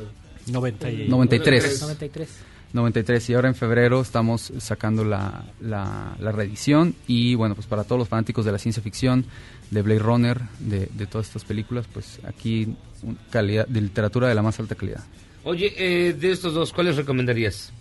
[0.48, 1.82] 90 y- 93.
[1.82, 1.82] 93.
[1.82, 2.30] 93
[2.74, 7.98] y ahora en febrero estamos sacando la, la, la reedición y bueno, pues para todos
[8.00, 9.26] los fanáticos de la ciencia ficción,
[9.72, 14.36] de Blade Runner, de, de todas estas películas, pues aquí un- calidad de literatura de
[14.36, 15.04] la más alta calidad.
[15.44, 17.72] Oye, eh, de estos dos, ¿cuáles recomendarías?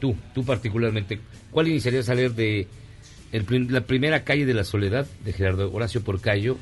[0.00, 1.20] Tú, tú particularmente.
[1.50, 2.66] ¿Cuál iniciarías a leer de
[3.32, 6.56] el la primera calle de la soledad de Gerardo Horacio Porcayo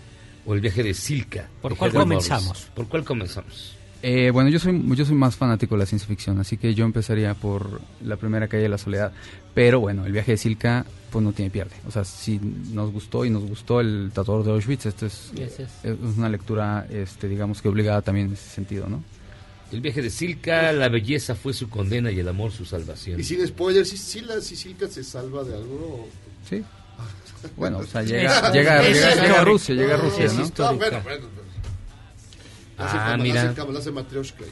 [0.47, 1.49] o el viaje de Silca?
[1.63, 2.71] ¿Por de cuál comenzamos?
[2.75, 3.77] ¿Por cuál comenzamos?
[4.07, 6.85] Eh, bueno, yo soy, yo soy más fanático de la ciencia ficción, así que yo
[6.85, 9.13] empezaría por la primera calle de la soledad.
[9.55, 11.75] Pero bueno, el viaje de Silca, pues no tiene pierde.
[11.89, 15.57] O sea, si nos gustó y nos gustó el tatuador de Auschwitz, esto es, Yes,
[15.57, 15.69] yes.
[15.85, 19.03] es una lectura, este, digamos que obligada también en ese sentido, ¿no?
[19.73, 23.19] El viaje de Silca, la belleza fue su condena y el amor su salvación.
[23.19, 26.07] Y sin spoilers, ¿sí, sí la Sicilca se salva de algo?
[26.49, 26.63] Sí.
[27.57, 29.45] Bueno, o sea, llega, es- llega, es llega, llega a.
[29.45, 30.43] Rusia, llega a Rusia, ¿no?
[30.65, 31.27] Ah, bueno, bueno,
[32.79, 33.53] Ah, mira.
[33.73, 34.45] la hace Matryoshka.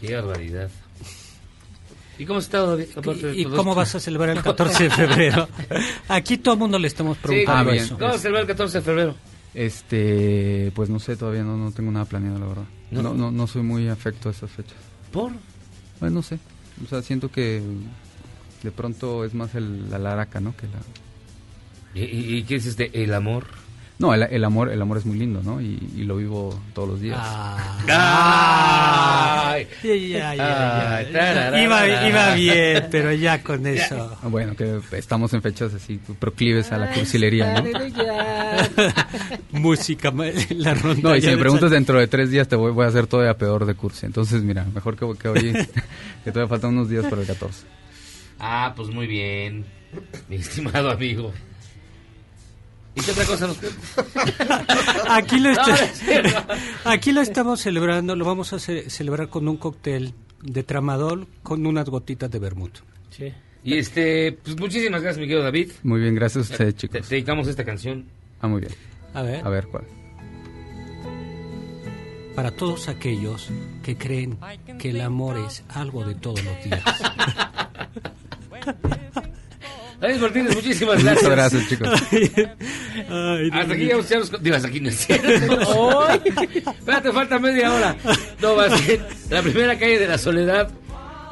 [0.00, 0.70] Qué barbaridad.
[2.18, 2.38] ¿Y cómo
[2.76, 2.84] de
[3.34, 5.48] ¿Y todo cómo vas a celebrar el 14 de febrero?
[6.08, 7.94] Aquí todo el mundo le estamos preguntando eso.
[7.96, 9.14] ¿Cómo vas a celebrar el 14 de febrero?
[9.52, 12.64] Este, pues no sé, todavía no, no tengo nada planeado, la verdad.
[12.90, 13.02] ¿No?
[13.02, 14.76] No, no, no soy muy afecto a esas fechas.
[15.12, 15.32] ¿Por?
[15.98, 16.38] Pues no sé.
[16.84, 17.62] O sea, siento que
[18.62, 20.56] de pronto es más el, la laraca, ¿no?
[20.56, 22.00] Que la...
[22.00, 23.46] ¿Y, y- y qué dices de el amor?
[23.96, 25.60] No, el, el amor el amor es muy lindo, ¿no?
[25.60, 27.16] Y, y lo vivo todos los días.
[31.62, 34.18] Iba, iba bien, pero ya con eso.
[34.22, 37.64] Ah, Bueno, que estamos en fechas así proclives a la cursilería, ¿no?
[39.60, 40.12] Música,
[40.50, 41.10] la ronda.
[41.10, 43.06] No, y si me preguntas sal- dentro de tres días te voy, voy a hacer
[43.06, 44.06] todavía peor de cursi.
[44.06, 45.52] Entonces, mira, mejor que, que hoy,
[46.24, 47.64] que todavía faltan unos días para el 14.
[48.40, 49.64] Ah, pues muy bien,
[50.28, 51.32] mi estimado amigo.
[52.96, 53.58] ¿Y qué otra cosa nos
[55.10, 56.46] Aquí lo, está-
[56.84, 61.66] aquí lo estamos celebrando, lo vamos a ce- celebrar con un cóctel de tramadol con
[61.66, 62.78] unas gotitas de vermut.
[63.64, 65.72] Y este, pues muchísimas gracias, mi querido David.
[65.82, 67.08] Muy bien, gracias a ustedes, Te, chicos.
[67.08, 68.04] te dedicamos esta canción.
[68.40, 68.72] Ah, muy bien.
[69.14, 69.44] A ver.
[69.44, 69.84] A ver, ¿cuál?
[72.34, 73.48] Para todos aquellos
[73.82, 74.36] que creen
[74.78, 76.82] que el amor es algo de todos los días.
[80.04, 81.22] David Martínez, muchísimas gracias.
[81.22, 81.88] Muchas gracias, chicos.
[83.52, 84.42] hasta aquí ya ya nos...
[84.42, 85.28] Digo, hasta aquí no es cierto.
[86.24, 87.96] Espérate, falta media hora.
[88.42, 89.00] No, va a ser
[89.30, 90.68] La primera calle de la soledad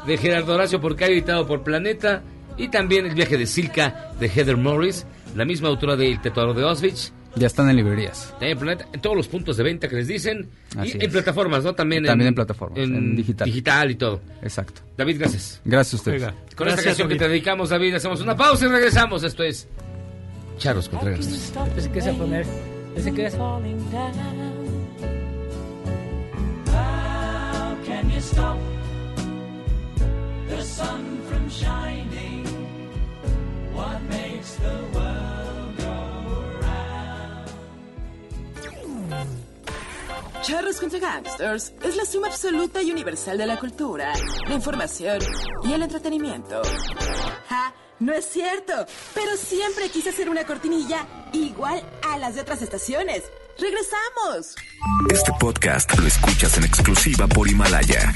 [0.06, 2.22] de Gerardo Horacio Porcayo, editado por Planeta.
[2.56, 6.56] Y también El viaje de Silka de Heather Morris, la misma autora de El tatuador
[6.56, 7.12] de Auschwitz.
[7.34, 8.28] Ya están en librerías.
[8.32, 10.50] También en Planeta, en todos los puntos de venta que les dicen.
[10.76, 11.04] Así y es.
[11.04, 11.74] en plataformas, ¿no?
[11.74, 13.46] También, También en plataformas, En, en digital.
[13.46, 14.20] Digital y todo.
[14.42, 14.82] Exacto.
[14.96, 15.60] David, gracias.
[15.64, 16.22] Gracias a ustedes.
[16.22, 19.22] Oiga, Con esta canción que te dedicamos, David, hacemos una pausa y regresamos.
[19.22, 19.66] Esto es
[20.58, 21.52] Charlos Contreras.
[21.74, 22.46] Pensé que se a poner.
[22.94, 23.30] Pensé que
[26.66, 28.58] How can you stop
[30.48, 32.44] the sun from shining?
[33.74, 35.31] What makes the world
[40.42, 44.12] Charros contra Gangsters es la suma absoluta y universal de la cultura,
[44.48, 45.18] la información
[45.62, 46.62] y el entretenimiento.
[47.48, 47.72] ¡Ja!
[48.00, 48.72] No es cierto,
[49.14, 51.80] pero siempre quise hacer una cortinilla igual
[52.10, 53.22] a las de otras estaciones.
[53.56, 54.56] ¡Regresamos!
[55.08, 58.12] Este podcast lo escuchas en exclusiva por Himalaya.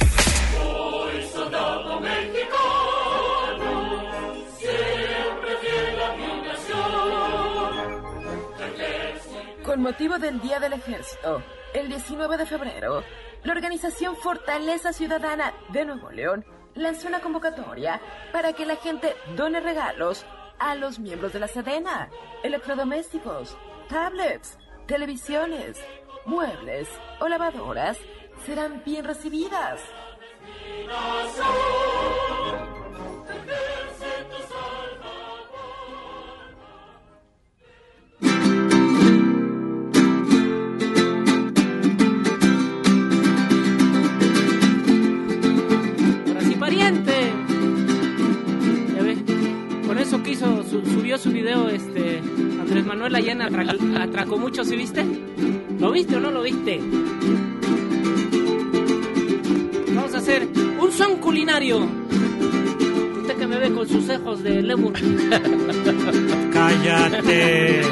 [0.56, 2.85] Soy soldado mexicano,
[9.76, 11.42] Con motivo del Día del Ejército,
[11.74, 13.04] el 19 de febrero,
[13.44, 18.00] la organización Fortaleza Ciudadana de Nuevo León lanzó una convocatoria
[18.32, 20.24] para que la gente done regalos
[20.58, 22.08] a los miembros de la Sedena,
[22.42, 23.54] electrodomésticos,
[23.90, 25.76] tablets, televisiones,
[26.24, 26.88] muebles
[27.20, 27.98] o lavadoras
[28.46, 29.78] serán bien recibidas.
[51.06, 52.18] Subió su video este
[52.60, 55.04] Andrés Manuel Allena atraca- atracó mucho, ¿sí viste?
[55.78, 56.80] ¿Lo viste o no lo viste?
[59.94, 60.48] Vamos a hacer
[60.80, 61.86] un son culinario.
[63.20, 64.94] Usted que me ve con sus ojos de lemur.
[66.52, 67.82] Cállate.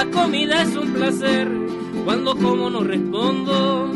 [0.00, 1.46] La comida es un placer
[2.06, 3.92] cuando como no respondo.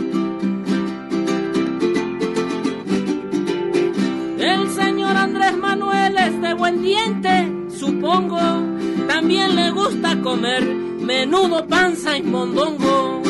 [4.38, 8.38] El señor Andrés Manuel es de buen diente, supongo.
[9.08, 13.22] También le gusta comer menudo, panza y mondongo.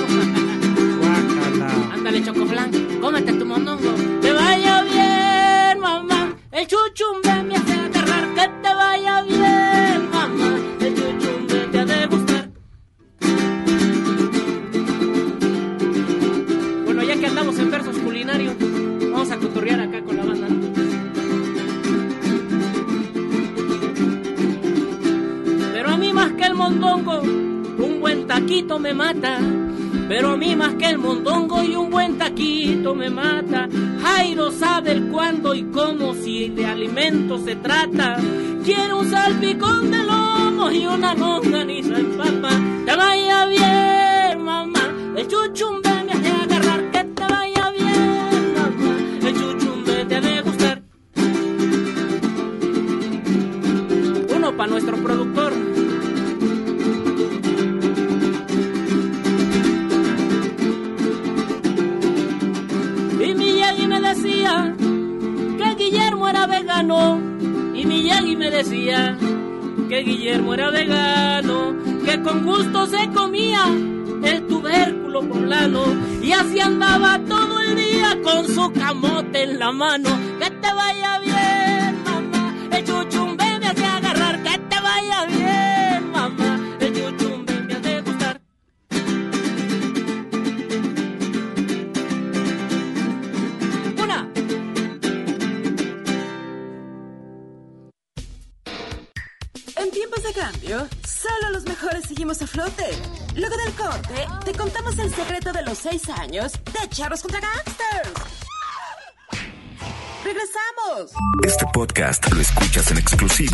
[1.92, 3.94] Ándale, Chocoflan, cómete tu mondongo.
[4.20, 6.34] Te vaya bien, mamá.
[6.50, 7.43] El chuchumbe
[28.94, 29.38] mata.
[30.08, 33.68] Pero a mí más que el mondongo y un buen taquito me mata.
[34.02, 38.16] Jairo sabe el cuándo y cómo si de alimento se trata.
[38.64, 42.63] Quiero un salpicón de lomo y una longaniza en papa.
[79.64, 80.10] La mano.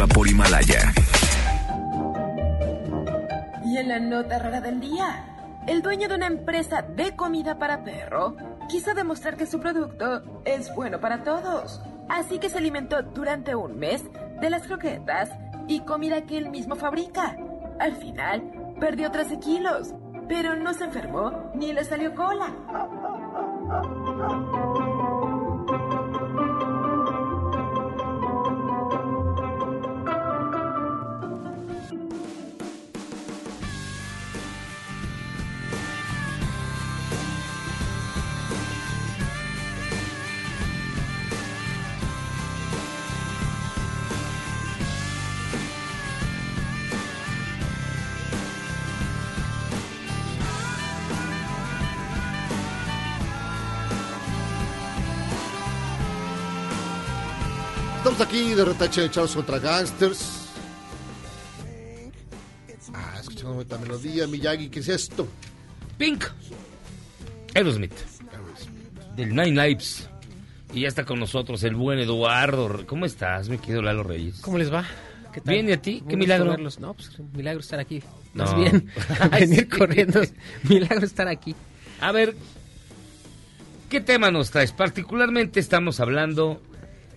[0.01, 0.93] Exclusiva por Himalaya.
[3.65, 5.25] Y en la nota rara del día,
[5.67, 8.37] el dueño de una empresa de comida para perro
[8.69, 11.81] quiso demostrar que su producto es bueno para todos.
[12.09, 14.05] Así que se alimentó durante un mes
[14.41, 15.31] de las croquetas
[15.69, 17.37] y comida que él mismo fabrica.
[17.79, 19.95] Al final, perdió 13 kilos,
[20.29, 22.53] pero no se enfermó ni le salió cola.
[58.21, 60.47] Estamos aquí de retache de Chavos contra Gangsters.
[62.93, 65.27] Ah, escuchando esta melodía, Miyagi, ¿qué es esto?
[65.97, 66.27] Pink.
[67.55, 67.95] Aerosmith.
[69.17, 70.07] Del Nine Lives.
[70.75, 72.85] Y ya está con nosotros el buen Eduardo.
[72.87, 74.41] ¿Cómo estás, mi querido Lalo Reyes?
[74.43, 74.85] ¿Cómo les va?
[75.33, 75.55] ¿Qué tal?
[75.55, 76.05] Bien, ¿y a ti?
[76.07, 76.51] ¿Qué milagro?
[76.51, 76.79] verlos.
[76.79, 78.03] No, pues milagro estar aquí.
[78.35, 78.45] No.
[78.45, 78.91] Más bien,
[79.31, 80.21] venir corriendo.
[80.65, 81.57] Milagro estar aquí.
[82.03, 82.37] A ver,
[83.89, 84.73] ¿qué tema nos traes?
[84.73, 86.61] Particularmente estamos hablando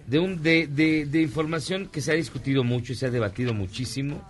[0.07, 3.53] de, un, de, de, de información que se ha discutido mucho y se ha debatido
[3.53, 4.21] muchísimo,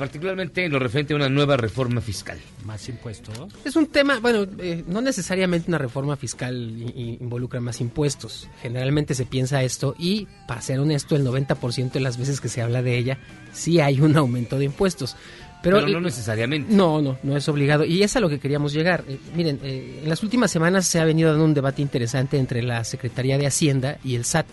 [0.00, 2.38] particularmente en lo referente a una nueva reforma fiscal.
[2.64, 3.36] ¿Más impuestos?
[3.66, 6.56] Es un tema, bueno, eh, no necesariamente una reforma fiscal
[6.96, 8.48] involucra más impuestos.
[8.62, 12.62] Generalmente se piensa esto y, para ser honesto, el 90% de las veces que se
[12.62, 13.18] habla de ella,
[13.52, 15.16] sí hay un aumento de impuestos.
[15.62, 16.72] Pero, Pero no necesariamente.
[16.74, 17.84] No, no, no es obligado.
[17.84, 19.04] Y es a lo que queríamos llegar.
[19.06, 22.62] Eh, miren, eh, en las últimas semanas se ha venido dando un debate interesante entre
[22.62, 24.46] la Secretaría de Hacienda y el SAT.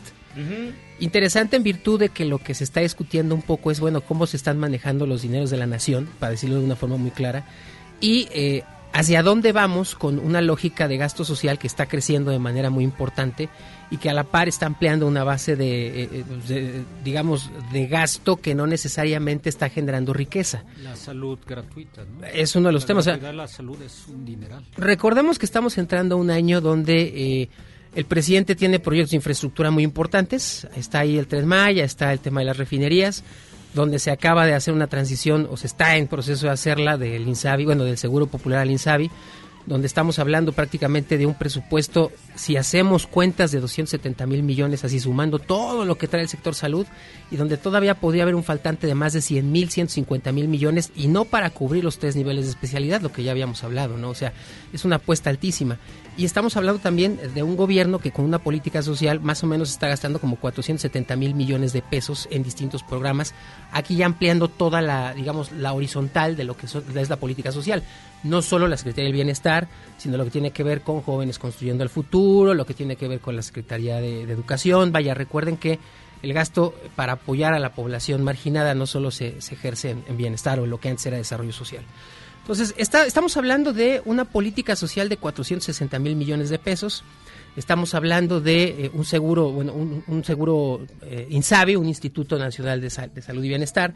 [0.99, 4.25] Interesante en virtud de que lo que se está discutiendo un poco es, bueno, cómo
[4.25, 7.45] se están manejando los dineros de la nación, para decirlo de una forma muy clara,
[8.01, 12.39] y eh, hacia dónde vamos con una lógica de gasto social que está creciendo de
[12.39, 13.49] manera muy importante
[13.91, 17.87] y que a la par está ampliando una base de, eh, eh, de, digamos, de
[17.87, 20.63] gasto que no necesariamente está generando riqueza.
[20.83, 22.25] La salud gratuita, ¿no?
[22.25, 24.65] Es uno de los La temas, o sea- la salud es un dineral.
[24.77, 27.01] Recordemos que estamos entrando a un año donde
[27.43, 27.49] eh,
[27.97, 30.67] el presidente tiene proyectos de infraestructura muy importantes.
[30.75, 33.23] Está ahí el Tren Maya, está el tema de las refinerías,
[33.73, 37.27] donde se acaba de hacer una transición o se está en proceso de hacerla del
[37.27, 39.09] Insabi, bueno, del Seguro Popular al Insabi,
[39.65, 44.99] donde estamos hablando prácticamente de un presupuesto, si hacemos cuentas de 270 mil millones, así
[44.99, 46.85] sumando todo lo que trae el sector salud,
[47.31, 50.91] y donde todavía podría haber un faltante de más de 100 mil, 150 mil millones,
[50.95, 54.09] y no para cubrir los tres niveles de especialidad, lo que ya habíamos hablado, ¿no?
[54.09, 54.33] O sea,
[54.71, 55.79] es una apuesta altísima.
[56.17, 59.69] Y estamos hablando también de un gobierno que con una política social más o menos
[59.69, 63.35] está gastando como 470 mil millones de pesos en distintos programas,
[63.71, 67.83] aquí ya ampliando toda la, digamos, la horizontal de lo que es la política social.
[68.23, 69.67] No solo la Secretaría del Bienestar,
[69.99, 73.07] sino lo que tiene que ver con jóvenes construyendo el futuro, lo que tiene que
[73.07, 74.91] ver con la Secretaría de, Educación.
[74.91, 75.77] Vaya, recuerden que
[76.23, 80.59] el gasto para apoyar a la población marginada no solo se, ejerce en, en bienestar
[80.59, 81.83] o en lo que antes era desarrollo social.
[82.47, 87.03] Entonces, está, estamos hablando de una política social de 460 mil millones de pesos.
[87.57, 92.79] Estamos hablando de eh, un seguro, bueno, un, un seguro eh, INSABI, un Instituto Nacional
[92.79, 93.93] de, Sal- de Salud y Bienestar,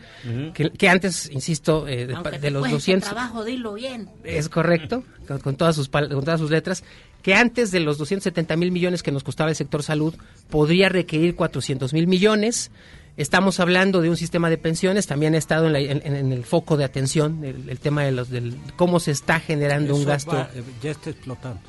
[0.53, 3.09] que, que antes, insisto, eh, de, Aunque de te los cueste 200...
[3.09, 4.09] trabajo, dilo bien.
[4.25, 6.83] Es correcto, con, con todas sus, pal- con todas sus letras,
[7.21, 10.13] que antes de los 270 mil millones que nos costaba el sector salud,
[10.49, 12.69] podría requerir 400 mil millones.
[13.17, 16.43] Estamos hablando de un sistema de pensiones, también ha estado en, la- en- en el
[16.43, 20.31] foco de atención el, el tema de los del cómo se está generando un gasto.
[20.31, 21.59] va, eh, ya está explotando.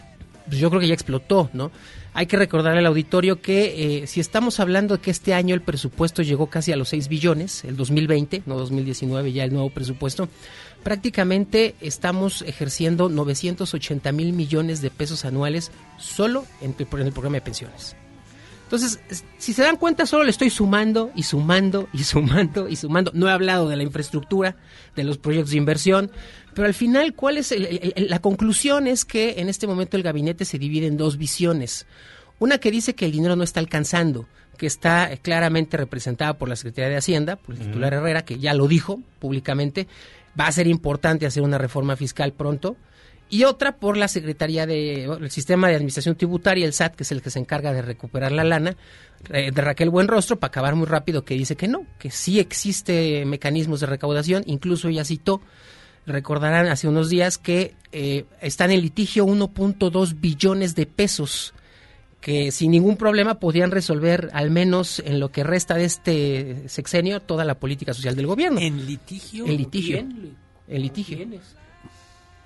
[0.47, 1.71] pues yo creo que ya explotó, ¿no?
[2.15, 5.63] Hay que recordarle al auditorio que eh, si estamos hablando de que este año el
[5.63, 10.29] presupuesto llegó casi a los 6 billones, el 2020, no 2019, ya el nuevo presupuesto,
[10.83, 17.37] prácticamente estamos ejerciendo 980 mil millones de pesos anuales solo en, el- en el programa
[17.37, 17.97] de pensiones.
[18.73, 22.77] Entonces, es- si se dan cuenta, solo le estoy sumando y sumando y sumando y
[22.77, 23.11] sumando.
[23.15, 24.57] No he hablado de la infraestructura,
[24.97, 26.11] de los proyectos de inversión,
[26.55, 28.87] pero al final, ¿cuál es el- el- el- la conclusión?
[28.87, 31.87] Es que en este momento el gabinete se divide en dos visiones.
[32.39, 34.27] Una que dice que el dinero no está alcanzando,
[34.57, 38.39] que está eh, claramente representada por la Secretaría de Hacienda, por el titular Herrera, que
[38.39, 39.87] ya lo dijo públicamente.
[40.41, 42.77] Va a ser importante hacer una reforma fiscal pronto
[43.33, 47.13] y otra por la Secretaría de el Sistema de Administración Tributaria, el SAT, que es
[47.13, 48.77] el que se encarga de recuperar la lana,
[49.31, 53.25] eh, de Raquel Buenrostro, para acabar muy rápido, que dice que no, que sí existe
[53.25, 55.41] mecanismos de recaudación, incluso ella citó,
[56.05, 61.55] recordarán hace unos días que eh, están en litigio 1.2 billones de pesos
[62.21, 67.21] que sin ningún problema podían resolver, al menos en lo que resta de este sexenio,
[67.21, 68.61] toda la política social del gobierno.
[68.61, 69.47] ¿En litigio?
[69.47, 69.97] En litigio.
[69.97, 70.37] ¿Quién?
[70.69, 71.17] En litigio.
[71.17, 71.62] ¿Quiénes?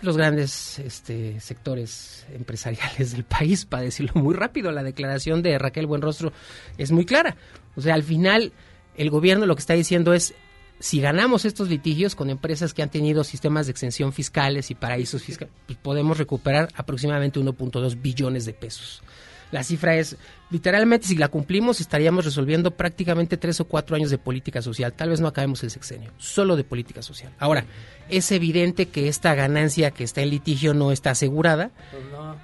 [0.06, 5.88] Los grandes este, sectores empresariales del país, para decirlo muy rápido, la declaración de Raquel
[5.88, 6.32] Buenrostro
[6.78, 7.36] es muy clara.
[7.74, 8.52] O sea, al final,
[8.96, 10.32] el gobierno lo que está diciendo es,
[10.78, 15.24] si ganamos estos litigios con empresas que han tenido sistemas de exención fiscales y paraísos
[15.24, 19.02] fiscales, pues podemos recuperar aproximadamente 1.2 billones de pesos.
[19.52, 20.16] La cifra es,
[20.50, 24.92] literalmente, si la cumplimos, estaríamos resolviendo prácticamente tres o cuatro años de política social.
[24.92, 27.32] Tal vez no acabemos el sexenio, solo de política social.
[27.38, 27.64] Ahora,
[28.08, 32.36] es evidente que esta ganancia que está en litigio no está asegurada, Pues no.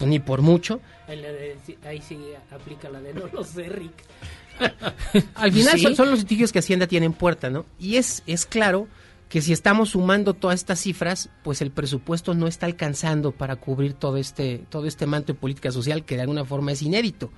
[0.00, 0.80] ni, ni por mucho.
[1.86, 2.18] Ahí, sí
[2.50, 3.94] aplica la de no lo sé, Rick.
[5.36, 5.84] Al final Sí.
[5.84, 7.64] son, son los litigios que Hacienda tiene en puerta, ¿no?
[7.78, 8.88] Y es, es claro
[9.30, 13.94] que si estamos sumando todas estas cifras, pues el presupuesto no está alcanzando para cubrir
[13.94, 17.30] todo este, todo este manto de política social que de alguna forma es inédito.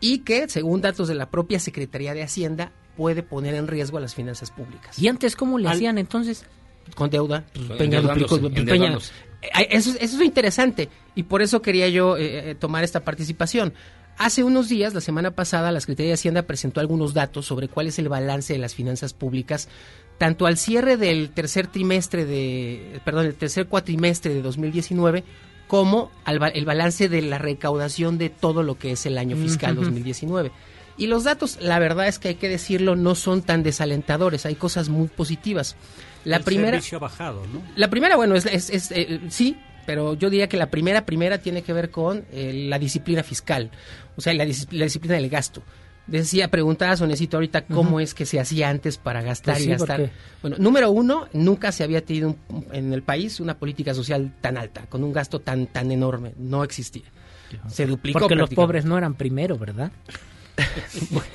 [0.00, 4.00] Y que, según datos de la propia Secretaría de Hacienda, puede poner en riesgo a
[4.00, 4.98] las finanzas públicas.
[4.98, 6.46] ¿Y antes cómo le Al- hacían entonces?
[6.94, 7.44] Con deuda.
[7.52, 9.12] pues, Peña duplicó- Peña- endeudándose.
[9.42, 13.00] Eh, Eso, es- eso es interesante y por eso quería yo eh, eh, tomar esta
[13.00, 13.74] participación.
[14.18, 17.88] Hace unos días, la semana pasada, la Secretaría de Hacienda presentó algunos datos sobre cuál
[17.88, 19.68] es el balance de las finanzas públicas,
[20.18, 25.24] tanto al cierre del tercer trimestre de, perdón, el tercer cuatrimestre de 2019,
[25.68, 29.72] como al el balance de la recaudación de todo lo que es el año fiscal
[29.74, 29.82] Ujú.
[29.84, 30.52] 2019.
[30.98, 34.54] Y los datos, la verdad es que hay que decirlo, no son tan desalentadores, hay
[34.54, 35.76] cosas muy positivas.
[36.24, 37.62] La El primera, ha bajado, ¿no?
[37.76, 41.38] la primera, bueno, es, es- es, eh, sí, pero yo diría que la primera, primera
[41.38, 43.70] tiene que ver con eh, la disciplina fiscal,
[44.16, 45.62] o sea, la, la disciplina del gasto.
[46.06, 49.70] Decía, preguntaba Sonecito ahorita cómo es que se hacía antes para gastar Pues y sí,
[49.70, 49.96] gastar.
[50.00, 54.32] porque- Bueno, número uno, nunca se había tenido un- en el país una política social
[54.40, 56.32] tan alta, con un gasto tan, tan enorme.
[56.38, 57.02] No existía.
[57.68, 58.20] Se duplicó.
[58.20, 59.90] Porque los pobres no eran primero, ¿verdad?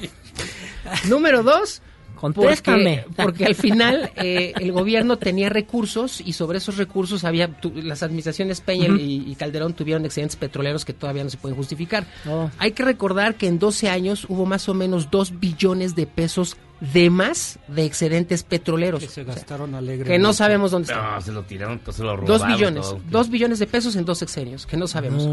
[1.09, 1.81] Número dos,
[2.21, 3.03] Contéstame.
[3.07, 7.73] Porque, porque al final eh, el gobierno tenía recursos y sobre esos recursos había tu-
[7.75, 12.05] las administraciones Peña y Calderón tuvieron excedentes petroleros que todavía no se pueden justificar.
[12.29, 12.49] Oh.
[12.59, 16.55] Hay que recordar que en 12 años hubo más o menos 2 billones de pesos
[16.81, 18.99] de más de excedentes petroleros.
[19.01, 20.11] Que se gastaron alegremente.
[20.13, 21.13] que no sabemos dónde están.
[21.13, 22.25] No, se lo tiraron, se lo robaron.
[22.39, 22.99] Dos billones, todo.
[23.09, 25.27] dos billones de pesos en dos sexenios, que no sabemos.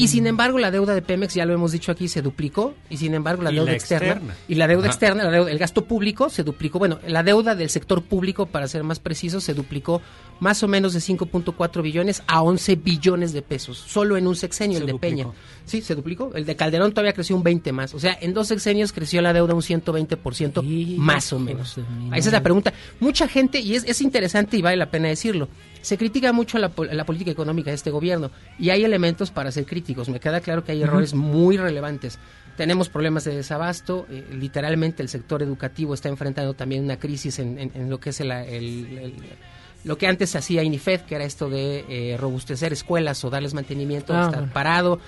[0.00, 2.74] Y sin embargo, la deuda de Pemex, ya lo hemos dicho aquí, se duplicó.
[2.88, 4.34] Y sin embargo, la Y deuda la externa, externa.
[4.48, 4.90] y la deuda Ajá.
[4.92, 6.78] externa, la deuda- el gasto público se duplicó.
[6.78, 10.00] Bueno, la deuda del sector público, para ser más preciso, se duplicó
[10.40, 14.78] más o menos de 5.4 billones a 11 billones de pesos, solo en un sexenio,
[14.78, 15.16] Se el de duplicó.
[15.16, 15.34] Peña.
[15.66, 16.30] Sí, se duplicó.
[16.34, 17.94] El de Calderón todavía creció un 20 más.
[17.94, 20.62] O sea, en dos sexenios creció la deuda un 120%
[20.96, 21.76] más o menos.
[22.14, 22.72] Esa es la pregunta.
[23.00, 25.48] Mucha gente, y es, es interesante y vale la pena decirlo,
[25.82, 29.66] se critica mucho la, la política económica de este gobierno y hay elementos para ser
[29.66, 30.08] críticos.
[30.08, 32.18] Me queda claro que hay errores muy relevantes.
[32.56, 37.58] Tenemos problemas de desabasto, eh, literalmente el sector educativo está enfrentando también una crisis en,
[37.58, 39.14] en- en lo que es el, el- el-
[39.82, 44.14] lo que antes hacía INIFED, que era esto de eh, robustecer escuelas o darles mantenimiento,
[44.14, 44.52] Ah, está bueno.
[44.54, 45.00] parado.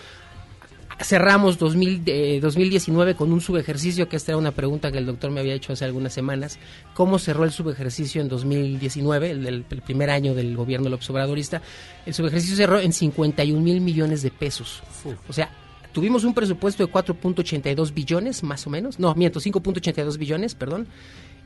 [0.98, 5.30] Cerramos 2000, eh, 2019 con un subejercicio, que esta era una pregunta que el doctor
[5.30, 6.58] me había hecho hace algunas semanas.
[6.94, 11.60] ¿Cómo cerró el subejercicio en 2019, el, del- el primer año del gobierno López Obradorista?
[12.06, 14.82] El subejercicio cerró en 51 mil millones de pesos.
[15.28, 15.50] O sea,
[15.92, 18.98] tuvimos un presupuesto de 4.82 billones, más o menos.
[18.98, 20.86] No, miento, 5.82 billones, perdón.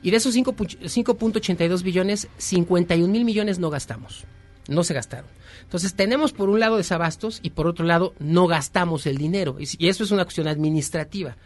[0.01, 4.25] Y de esos 5 pu- 5.82 billones, 51 mil millones no gastamos.
[4.71, 5.29] No se gastaron.
[5.63, 9.57] Entonces tenemos por un lado desabastos y por otro lado no gastamos el dinero.
[9.59, 11.37] Y, eso es una cuestión administrativa.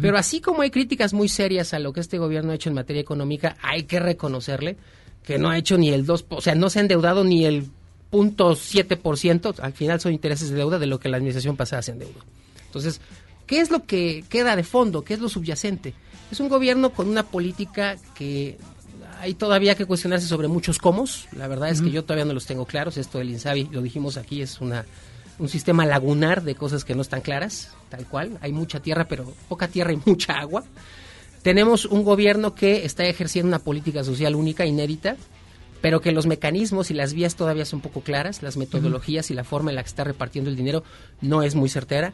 [0.00, 2.74] Pero así como hay críticas muy serias a lo que este gobierno ha hecho en
[2.74, 4.78] materia económica, hay que reconocerle
[5.22, 7.66] que no ha hecho ni el 2, o sea, no se ha endeudado ni el
[8.10, 12.20] 0.7%, al final son intereses de deuda de lo que la administración pasada se endeudó.
[12.66, 13.00] Entonces,
[13.46, 15.02] ¿qué es lo que queda de fondo?
[15.04, 15.94] ¿Qué es lo subyacente?
[16.30, 18.56] Es un gobierno con una política que
[19.22, 21.04] hay todavía que cuestionarse sobre muchos cómo.
[21.36, 22.96] La verdad es que yo todavía no los tengo claros.
[22.96, 24.84] Esto del INSABI, lo dijimos aquí, es una
[25.38, 28.36] un sistema lagunar de cosas que no están claras, tal cual.
[28.40, 30.64] Hay mucha tierra, pero poca tierra y mucha agua.
[31.42, 35.16] Tenemos un gobierno que está ejerciendo una política social única, inédita,
[35.80, 39.44] pero que los mecanismos y las vías todavía son poco claras, las metodologías y la
[39.44, 40.82] forma en la que está repartiendo el dinero
[41.20, 42.12] no es muy certera.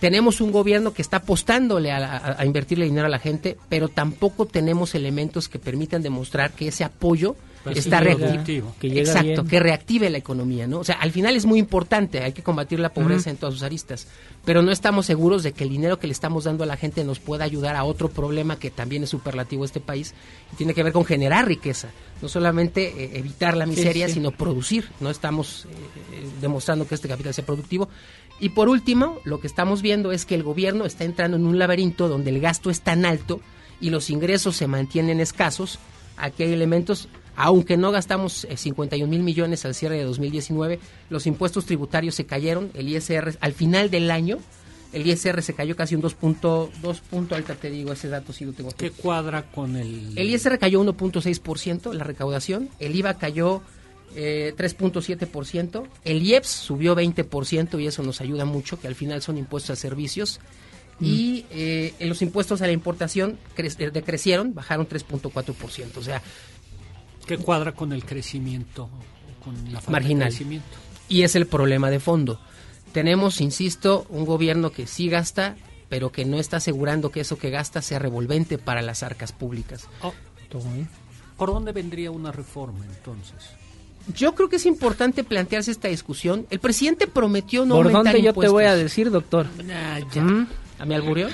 [0.00, 3.88] Tenemos un gobierno que está apostándole a, a- a invertirle dinero a la gente, pero
[3.88, 8.74] tampoco tenemos elementos que permitan demostrar que ese apoyo Pues está reactivo.
[8.82, 9.46] Exacto, bien.
[9.48, 10.78] que reactive la economía, ¿no?
[10.78, 13.62] O sea, al final es muy importante, hay que combatir la pobreza en todas sus
[13.62, 14.06] aristas,
[14.46, 17.04] pero no estamos seguros de que el dinero que le estamos dando a la gente
[17.04, 20.14] nos pueda ayudar a otro problema que también es superlativo a este país
[20.52, 21.88] y tiene que ver con generar riqueza,
[22.22, 24.14] no solamente eh, evitar la miseria, sí.
[24.14, 24.88] sino producir.
[25.00, 25.68] No estamos eh,
[26.14, 27.90] eh, demostrando que este capital sea productivo.
[28.40, 31.58] Y por último, lo que estamos viendo es que el gobierno está entrando en un
[31.58, 33.40] laberinto donde el gasto es tan alto
[33.80, 35.78] y los ingresos se mantienen escasos.
[36.16, 40.80] Aquí hay elementos, aunque no gastamos eh, 51 mil millones al cierre de 2019,
[41.10, 44.38] los impuestos tributarios se cayeron, el ISR al final del año,
[44.92, 48.32] el ISR se cayó casi un 2 punto, 2 punto, ahorita te digo ese dato
[48.32, 48.86] si lo tengo aquí.
[48.86, 50.18] ¿Qué cuadra con el...?
[50.18, 52.70] El ISR cayó 1.6%, la recaudación.
[52.78, 53.62] El IVA cayó
[54.14, 55.86] eh, 3.7%.
[56.04, 59.76] El IEPS subió 20% y eso nos ayuda mucho, que al final son impuestos a
[59.76, 60.40] servicios.
[61.02, 65.96] Y eh, en los impuestos a la importación cre- eh, decrecieron, bajaron 3.4%.
[65.96, 66.20] O sea,
[67.26, 68.90] ¿Qué cuadra con el crecimiento?
[69.42, 70.28] Con la falta marginal.
[70.28, 70.66] de crecimiento.
[71.08, 72.40] Y es el problema de fondo.
[72.92, 75.56] Tenemos, insisto, un gobierno que sí gasta,
[75.88, 79.86] pero que no está asegurando que eso que gasta sea revolvente para las arcas públicas.
[80.02, 80.12] Oh,
[81.36, 83.36] ¿Por dónde vendría una reforma entonces?
[84.16, 86.46] Yo creo que es importante plantearse esta discusión.
[86.50, 89.46] El presidente prometió no ¿Por aumentar dónde yo te voy a decir, doctor?
[90.14, 90.42] ¿Mm?
[90.78, 91.28] ¿A mi albureó?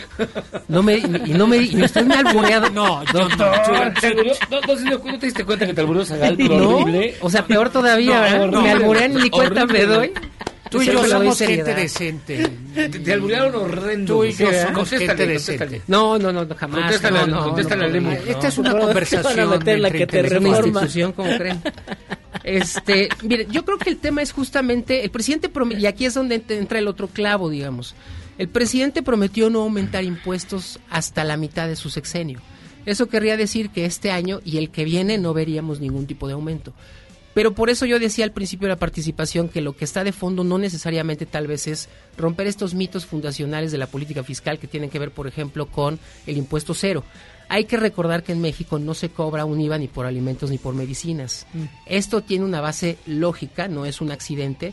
[0.66, 2.68] No me, y no me, y usted me ha albureado.
[2.70, 3.04] No.
[3.12, 3.38] Doctor.
[4.50, 6.36] ¿No, no, ¿no te diste cuenta que te alburió Zagal?
[6.38, 7.14] No, horrible.
[7.20, 8.60] o sea, peor todavía, No, ¿verdad?
[8.62, 10.12] me alburean y ni cuenta me doy.
[10.76, 12.50] Tú y yo somos gente decente.
[12.74, 14.14] Te, te alburearon horrendo.
[14.14, 15.82] Tú y yo Contéstale, somos gente contéstale, decente.
[15.86, 16.80] No, no, no, jamás.
[16.82, 18.10] Contéstale, no, no, contéstale no, al Lemo.
[18.12, 19.40] Esta es una no, conversación.
[19.40, 21.60] a meter la entre que te institución, como creen.
[22.44, 26.14] Este, mire, yo creo que el tema es justamente, el presidente prometió, y aquí es
[26.14, 27.94] donde ent- entra el otro clavo, digamos.
[28.38, 32.40] El presidente prometió no aumentar impuestos hasta la mitad de su sexenio.
[32.84, 36.34] Eso querría decir que este año y el que viene no veríamos ningún tipo de
[36.34, 36.72] aumento.
[37.36, 40.12] Pero por eso yo decía al principio de la participación que lo que está de
[40.12, 44.66] fondo no necesariamente tal vez es romper estos mitos fundacionales de la política fiscal que
[44.66, 47.04] tienen que ver, por ejemplo, con el impuesto cero.
[47.50, 50.56] Hay que recordar que en México no se cobra un IVA ni por alimentos ni
[50.56, 51.46] por medicinas.
[51.84, 54.72] Esto tiene una base lógica, no es un accidente.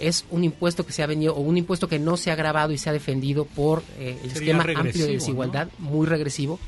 [0.00, 2.72] Es un impuesto que se ha venido, o un impuesto que no se ha grabado
[2.72, 6.58] y se ha defendido por eh, el Sería esquema amplio de desigualdad, muy regresivo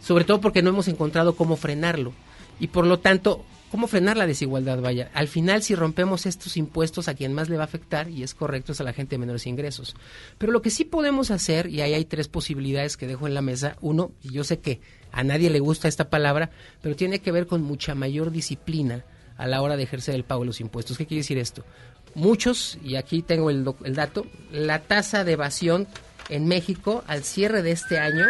[0.00, 2.14] sobre todo porque no hemos encontrado cómo frenarlo.
[2.58, 4.80] Y por lo tanto, ¿cómo frenar la desigualdad?
[4.80, 8.22] Vaya, al final si rompemos estos impuestos a quien más le va a afectar, y
[8.22, 9.94] es correcto, es a la gente de menores ingresos.
[10.38, 13.42] Pero lo que sí podemos hacer, y ahí hay tres posibilidades que dejo en la
[13.42, 14.80] mesa, uno, y yo sé que
[15.12, 16.50] a nadie le gusta esta palabra,
[16.82, 19.04] pero tiene que ver con mucha mayor disciplina
[19.36, 20.98] a la hora de ejercer el pago de los impuestos.
[20.98, 21.64] ¿Qué quiere decir esto?
[22.14, 25.86] Muchos, y aquí tengo el, el dato, la tasa de evasión
[26.28, 28.26] en México al cierre de este año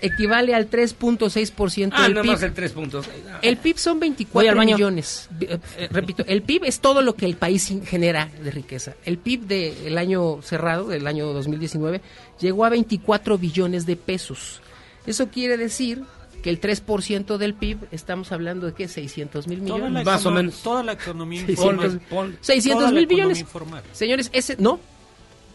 [0.00, 2.32] equivale al 3.6% Ah, del nada PIB.
[2.32, 3.06] más el tres puntos.
[3.42, 4.76] El PIB son Voy 24 al baño.
[4.76, 5.28] millones.
[5.40, 5.58] Eh,
[5.90, 8.94] repito, el PIB es todo lo que el país genera de riqueza.
[9.04, 12.00] El PIB del año cerrado, del año 2019,
[12.40, 14.60] llegó a 24 billones de pesos.
[15.06, 16.02] Eso quiere decir
[16.42, 20.04] que el 3% del PIB, estamos hablando de que 600 mil millones.
[20.04, 20.62] Más o menos.
[20.62, 22.00] Toda la economía 600, informal.
[22.08, 23.82] Pon- 600 Toda la mil informal.
[23.92, 24.78] Señores, ese no,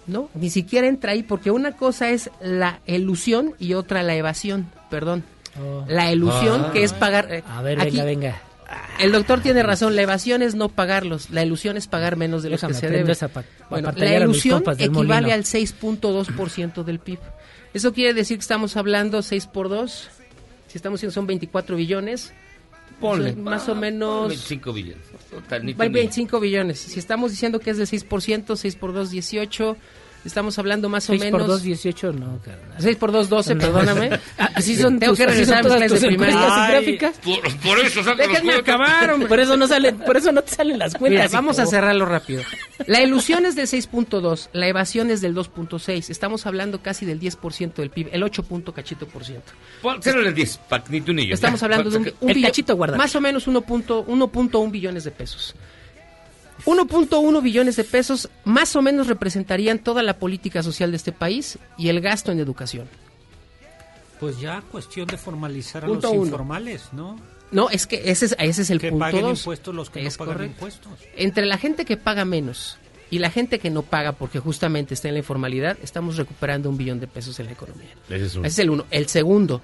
[0.08, 4.70] no, ni siquiera entra ahí porque una cosa es la elusión y otra la evasión,
[4.90, 5.24] perdón.
[5.62, 5.86] Oh.
[5.88, 6.72] La elusión Ah.
[6.74, 7.28] que es pagar.
[7.32, 8.42] eh, A ver, aquí venga, venga.
[9.00, 12.50] El doctor tiene razón, la evasión es no pagarlos, la ilusión es pagar menos de
[12.50, 13.44] los Déjame que se debe.
[13.70, 17.20] Bueno, la ilusión equivale al 6.2% del PIB.
[17.74, 20.10] Eso quiere decir que estamos hablando 6 por 2.
[20.68, 22.34] Si estamos diciendo son 24 billones,
[23.00, 23.36] Ponle.
[23.36, 25.04] más o menos 25 billones.
[25.30, 26.80] Total, ni Hay te 25 billones.
[26.80, 29.78] Si estamos diciendo que es del 6%, 6 por 2, 18,
[30.26, 31.42] Estamos hablando más o 6 menos...
[31.42, 32.76] por 2, 18, no, carnal.
[32.80, 33.62] 6 por 2, 12, No.
[33.62, 34.10] perdóname.
[34.38, 36.68] Ah, así son Tengo tus- que regresar a mis de primaria.
[36.70, 37.18] gráficas.
[37.24, 38.76] Por, por eso saca los Déjenme cuentas.
[38.76, 39.28] acabar, hombre.
[39.28, 41.26] Por eso no sale, por eso no te salen las cuentas.
[41.30, 42.42] Mira, vamos a cerrarlo rápido.
[42.88, 46.10] La ilusión es del 6.2, la evasión es del 2.6.
[46.10, 49.52] Estamos hablando casi del 10% del PIB, el 8 punto cachito por ciento.
[50.02, 51.34] Cero el 10, pa- ni tú ni yo.
[51.36, 51.66] Estamos Ya.
[51.66, 52.98] hablando de un, un El billo- cachito guardado.
[52.98, 55.54] más o menos 1.1 1.1 billones de pesos.
[56.66, 61.58] 1.1 billones de pesos más o menos representarían toda la política social de este país
[61.78, 62.88] y el gasto en educación.
[64.20, 66.26] Pues ya cuestión de formalizar a Punto los uno.
[66.26, 67.20] informales, ¿no?
[67.52, 69.40] No, es que ese es, ese es el que punto paguen dos.
[69.40, 70.54] impuestos los que Es no pagan correcto.
[70.56, 70.92] impuestos.
[71.16, 72.78] Entre la gente que paga menos
[73.12, 76.78] y la gente que no paga porque justamente está en la informalidad, estamos recuperando un
[76.78, 77.90] billón de pesos en la economía.
[78.10, 78.46] Ese es uno.
[78.48, 78.86] Ese es el uno.
[78.90, 79.62] El segundo,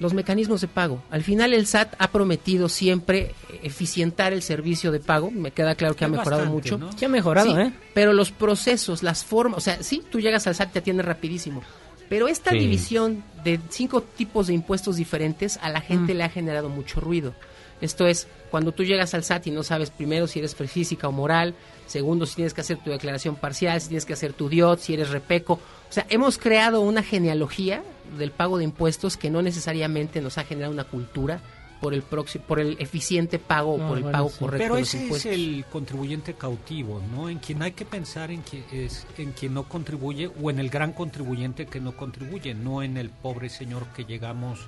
[0.00, 1.02] los mecanismos de pago.
[1.10, 5.30] Al final el SAT ha prometido siempre eficientar el servicio de pago.
[5.30, 6.78] Me queda claro que ha mejorado bastante, mucho.
[6.78, 6.90] ¿no?
[6.98, 7.72] Sí ha mejorado, Sí, ¿eh?
[7.94, 11.02] Pero los procesos, las formas, o sea, sí, tú llegas al SAT y te atiende
[11.02, 11.62] rapidísimo.
[12.08, 12.58] Pero esta Sí.
[12.58, 16.16] división de cinco tipos de impuestos diferentes a la gente Mm.
[16.16, 17.34] le ha generado mucho ruido.
[17.80, 21.12] Esto es, cuando tú llegas al SAT y no sabes primero si eres física o
[21.12, 21.54] moral,
[21.86, 24.94] segundo si tienes que hacer tu declaración parcial, si tienes que hacer tu DIOT, si
[24.94, 25.54] eres repeco.
[25.54, 27.82] O sea, hemos creado una genealogía
[28.18, 31.40] del pago de impuestos que no necesariamente nos ha generado una cultura
[31.80, 34.36] por el próximo, por el eficiente pago o No, por el bueno, pago sí.
[34.38, 37.30] correcto Pero de los ese es el contribuyente cautivo, ¿no?
[37.30, 40.68] En quien hay que pensar en quien, es, en quien no contribuye o en el
[40.68, 44.60] gran contribuyente que no contribuye, no en el pobre señor que llegamos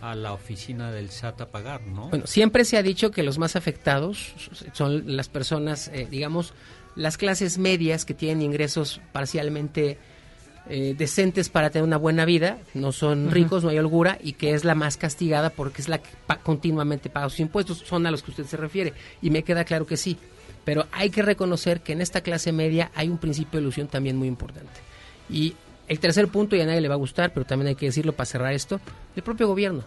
[0.00, 2.08] a la oficina del SAT a pagar, ¿no?
[2.08, 4.34] Bueno, siempre se ha dicho que los más afectados
[4.72, 6.54] son las personas, eh, digamos,
[6.94, 9.98] las clases medias que tienen ingresos parcialmente
[10.68, 14.52] eh, decentes para tener una buena vida, no son ricos, no hay holgura, y que
[14.54, 18.10] es la más castigada porque es la que pa- continuamente paga sus impuestos, son a
[18.10, 20.16] los que usted se refiere, y me queda claro que sí.
[20.64, 24.16] Pero hay que reconocer que en esta clase media hay un principio de ilusión también
[24.16, 24.80] muy importante.
[25.30, 25.54] Y
[25.86, 28.12] el tercer punto, y a nadie le va a gustar, pero también hay que decirlo
[28.12, 28.80] para cerrar esto,
[29.14, 29.84] el propio gobierno.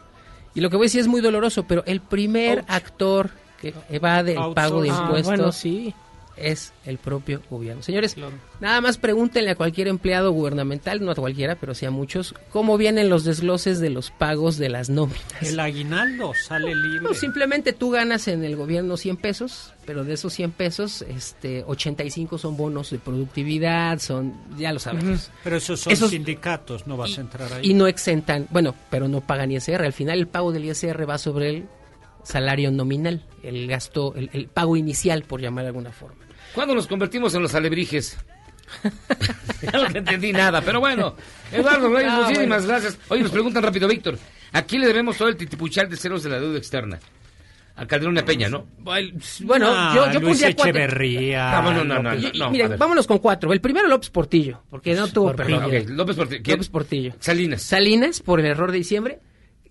[0.56, 3.30] Y lo que voy a decir es muy doloroso, pero el primer actor
[3.61, 5.93] que evade el pago de Ah, impuestos bueno, sí.
[6.41, 7.82] Es el propio gobierno.
[7.84, 8.16] Señores,
[8.60, 12.78] nada más pregúntenle a cualquier empleado gubernamental, no a cualquiera, pero sí a muchos, cómo
[12.78, 15.22] vienen los desgloses de los pagos de las nóminas.
[15.41, 17.02] El aguinaldo sale libre.
[17.02, 21.64] No, simplemente tú ganas en el gobierno 100 pesos, pero de esos 100 pesos, este,
[21.66, 25.32] 85 son bonos de productividad, son, ya lo sabemos.
[25.44, 27.72] Pero esos son Esos- sindicatos, no vas a entrar ahí.
[27.72, 29.84] Y no exentan, bueno, pero no pagan ISR.
[29.84, 31.66] Al final el pago del ISR va sobre el
[32.24, 36.26] salario nominal, el gasto, el, el pago inicial, por llamar de alguna forma.
[36.54, 38.18] ¿Cuándo nos convertimos en los alebrijes?
[39.74, 41.16] no te entendí nada, pero bueno.
[41.52, 42.68] Eduardo Reyes, Ah, muchísimas bueno.
[42.68, 43.00] gracias.
[43.10, 44.18] Oye, nos preguntan rápido, Víctor.
[44.52, 47.00] ¿A quién le debemos todo el titipuchal de ceros de la deuda externa?
[47.76, 48.66] A Calderón y a Peña, ¿no?
[48.80, 50.72] Bueno, Ah, yo, yo Luis pondría cuatro.
[50.72, 51.58] Echeverría.
[51.58, 52.78] Ah, no, no, no, no, no, Miren, a ver.
[52.78, 53.54] vámonos con cuatro.
[53.54, 55.62] El primero López Portillo, porque no tuvo Portillo.
[55.62, 55.84] perdón.
[55.84, 56.42] Ok, López Portillo.
[56.44, 56.58] ¿Quién?
[56.58, 57.14] López Portillo.
[57.20, 57.62] Salinas.
[57.62, 59.20] Salinas por el error de diciembre.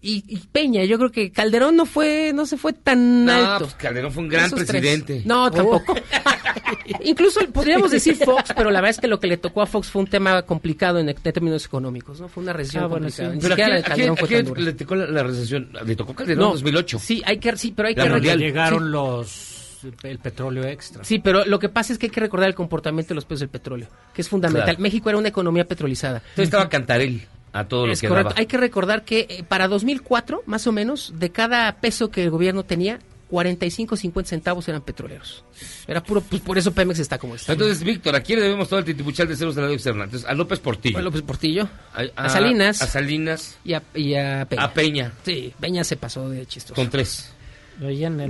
[0.00, 3.64] Y, y Peña, yo creo que Calderón no fue, no se fue tan No, alto.
[3.64, 4.70] pues Calderón fue un gran Esos tres.
[4.70, 5.22] presidente.
[5.24, 5.94] No, tampoco.
[7.04, 9.88] Incluso podríamos decir Fox, pero la verdad es que lo que le tocó a Fox
[9.88, 12.28] fue un tema complicado en, en términos económicos, ¿no?
[12.28, 13.30] Fue una recesión Ah, bueno, complicada.
[13.30, 13.36] sí.
[13.36, 14.94] Ni Pero ¿a siquiera quién, la de a Calderón quién- fue a tan le tocó
[14.94, 15.68] la, la recesión?
[15.84, 16.98] Le tocó Calderón en No, 2008.
[17.00, 18.38] Sí, hay que, sí, pero hay La que mundial.
[18.38, 18.88] Llegaron sí.
[18.90, 19.54] los
[20.02, 21.04] el petróleo extra.
[21.04, 23.40] Sí, pero lo que pasa es que hay que recordar el comportamiento de los precios
[23.40, 24.64] del petróleo, que es fundamental.
[24.64, 24.80] Claro.
[24.80, 26.18] México era una economía petrolizada.
[26.18, 27.22] Entonces estaba Cantarel
[27.52, 28.30] a todo lo Es que correcto.
[28.30, 28.40] daba.
[28.40, 32.30] Hay que recordar que eh, para 2004, más o menos, de cada peso que el
[32.30, 32.98] gobierno tenía,
[33.28, 35.44] 45 50 centavos eran petroleros.
[35.86, 37.52] Era puro, pues por eso Pemex está como está.
[37.52, 40.04] Entonces, Víctor, ¿a quién le debemos todo el titipuchal de ceros de la externa?
[40.04, 40.98] Entonces, a López Portillo.
[40.98, 42.80] A López Portillo, a, a Salinas.
[42.80, 43.58] A Salinas.
[43.64, 44.64] y a, y a Peña.
[44.64, 45.12] A Peña.
[45.24, 46.74] Sí, Peña se pasó de chistoso.
[46.74, 47.32] Con tres.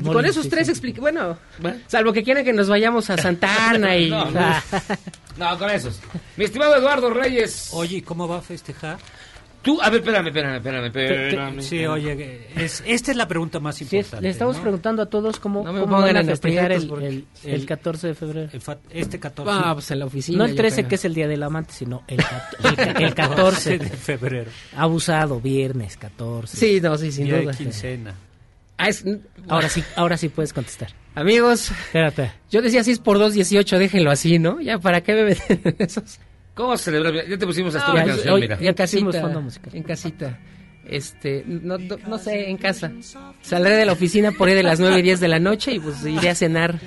[0.04, 0.72] Con esos sí, tres sí.
[0.72, 1.38] expliqué, bueno,
[1.86, 4.10] salvo que quieran que nos vayamos a Santana y...
[4.18, 4.40] No, no.
[5.38, 6.00] No, con esos.
[6.36, 7.70] Mi estimado Eduardo Reyes.
[7.72, 8.98] Oye, ¿y ¿cómo va a festejar?
[9.62, 11.62] Tú, a ver, espérame, espérame, espérame, espérame.
[11.62, 14.22] Sí, oye, es, esta es la pregunta más Sí, importante.
[14.22, 14.62] le estamos ¿no?
[14.62, 18.50] preguntando a todos cómo, No cómo van a festejar el, el, el 14 de febrero.
[18.90, 20.38] Este 14 Ah, pues en la oficina.
[20.38, 20.88] No el yo 13, creo.
[20.88, 24.50] que es el Día del Amante, sino el, cat- el, ca- el 14 de febrero.
[24.76, 26.56] Abusado, viernes 14.
[26.56, 27.52] Sí, no, sí, sin Día de duda.
[27.54, 28.14] quincena.
[28.78, 29.04] Ah, es-
[29.48, 30.90] Ahora sí, ahora sí puedes contestar.
[31.20, 32.32] Amigos, Espérate.
[32.50, 34.60] yo decía 6 por 2, 18, déjenlo así, ¿no?
[34.60, 36.18] Ya, ¿para qué me meten en esos?
[36.54, 37.12] ¿Cómo celebrar?
[37.28, 38.58] Ya te pusimos hasta No, una canción, hoy- mira.
[38.60, 39.74] En casita, fondo musical.
[39.74, 40.38] en casita.
[40.88, 42.90] Este, no, no, no sé, en casa.
[43.42, 45.80] Saldré de la oficina por ahí de las 9 y 10 de la noche y
[45.80, 46.78] pues iré a cenar,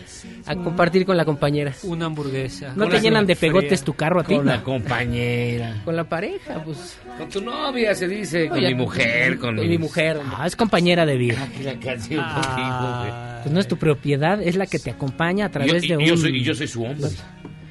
[0.48, 1.74] a compartir con la compañera.
[1.84, 2.74] Una hamburguesa.
[2.76, 3.52] ¿No te llenan de fría.
[3.52, 4.36] pegotes tu carro a ti?
[4.36, 5.82] Con la compañera.
[5.86, 6.98] Con la pareja, pues.
[7.18, 8.48] Con tu novia, se dice.
[8.50, 10.18] Con Oye, mi mujer, con, con mi mujer.
[10.18, 10.36] hombre.
[10.40, 11.44] Ah, es compañera de vida.
[11.44, 15.50] Aquí la canción Ah, Pues no es tu propiedad, es la que te acompaña a
[15.50, 16.02] través de Y, un...
[16.02, 17.10] y yo soy, y yo soy su hombre.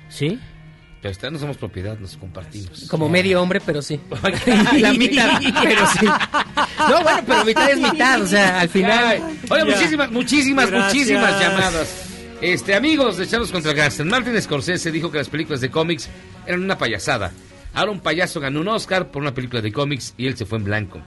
[0.09, 0.39] ¿Sí?
[1.02, 2.86] Pero esta no somos propiedad, nos compartimos.
[2.90, 3.98] Como medio hombre, pero sí.
[4.78, 5.40] La mitad.
[5.62, 6.05] pero sí.
[6.06, 9.22] No, bueno, pero mitad es mitad, o sea, al final.
[9.48, 10.94] Oye, muchísimas, muchísimas, Gracias.
[10.94, 12.06] muchísimas llamadas.
[12.43, 16.09] Este, amigos de Charlos contra Gaston, Martin Scorsese dijo que las películas de cómics
[16.47, 17.32] eran una payasada.
[17.72, 20.59] Ahora un payaso ganó un Oscar por una película de cómics y él se fue
[20.59, 21.01] en blanco.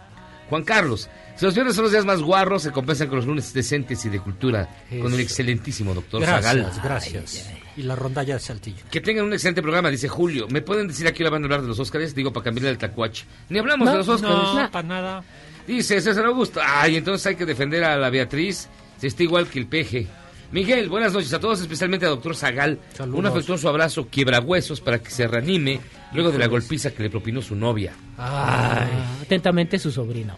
[0.50, 3.54] Juan Carlos, si los viernes son los días más guarros, se compensan con los lunes
[3.54, 4.70] decentes y de cultura,
[5.02, 6.82] con el excelentísimo doctor Gracias, Zagal.
[6.84, 7.50] gracias.
[7.76, 8.84] Y la rondalla de Saltillo.
[8.92, 10.48] Que tengan un excelente programa, dice Julio.
[10.50, 12.14] ¿Me pueden decir a qué hora van a hablar de los Óscares?
[12.14, 13.26] Digo, para cambiarle el tacuache.
[13.50, 14.38] Ni hablamos de los Óscares.
[14.38, 15.24] No, para nada.
[15.68, 16.60] Dice César Augusto.
[16.64, 18.70] Ay, entonces hay que defender a la Beatriz.
[18.98, 20.08] Se está igual que el peje.
[20.52, 22.80] Miguel, buenas noches a todos, especialmente al doctor Zagal.
[22.94, 23.20] Saludos.
[23.20, 25.82] Un afectuoso abrazo, quiebrahuesos, para que se reanime
[26.14, 27.94] luego de la golpiza que le propinó su novia.
[28.20, 28.86] Ah,
[29.20, 30.38] atentamente su sobrino.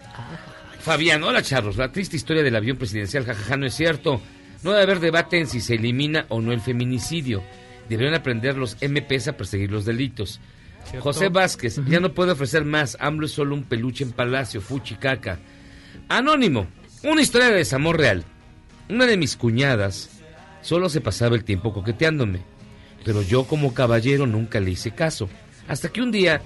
[0.80, 1.76] Fabián, hola charros.
[1.76, 4.22] La triste historia del avión presidencial, jajaja, no es cierto.
[4.66, 7.44] No debe haber debate en si se elimina o no el feminicidio.
[7.88, 10.40] Deberían aprender los MPs a perseguir los delitos.
[10.90, 11.02] ¿Cierto?
[11.04, 12.98] José Vázquez, ya no puede ofrecer más.
[13.00, 15.40] AMLO es solo un peluche en palacio, fuchi caca.
[16.10, 16.68] Anónimo,
[17.04, 18.24] una historia de desamor real.
[18.90, 20.10] Una de mis cuñadas
[20.62, 22.42] solo se pasaba el tiempo coqueteándome,
[23.04, 25.30] pero yo como caballero nunca le hice caso.
[25.68, 26.42] Hasta que un día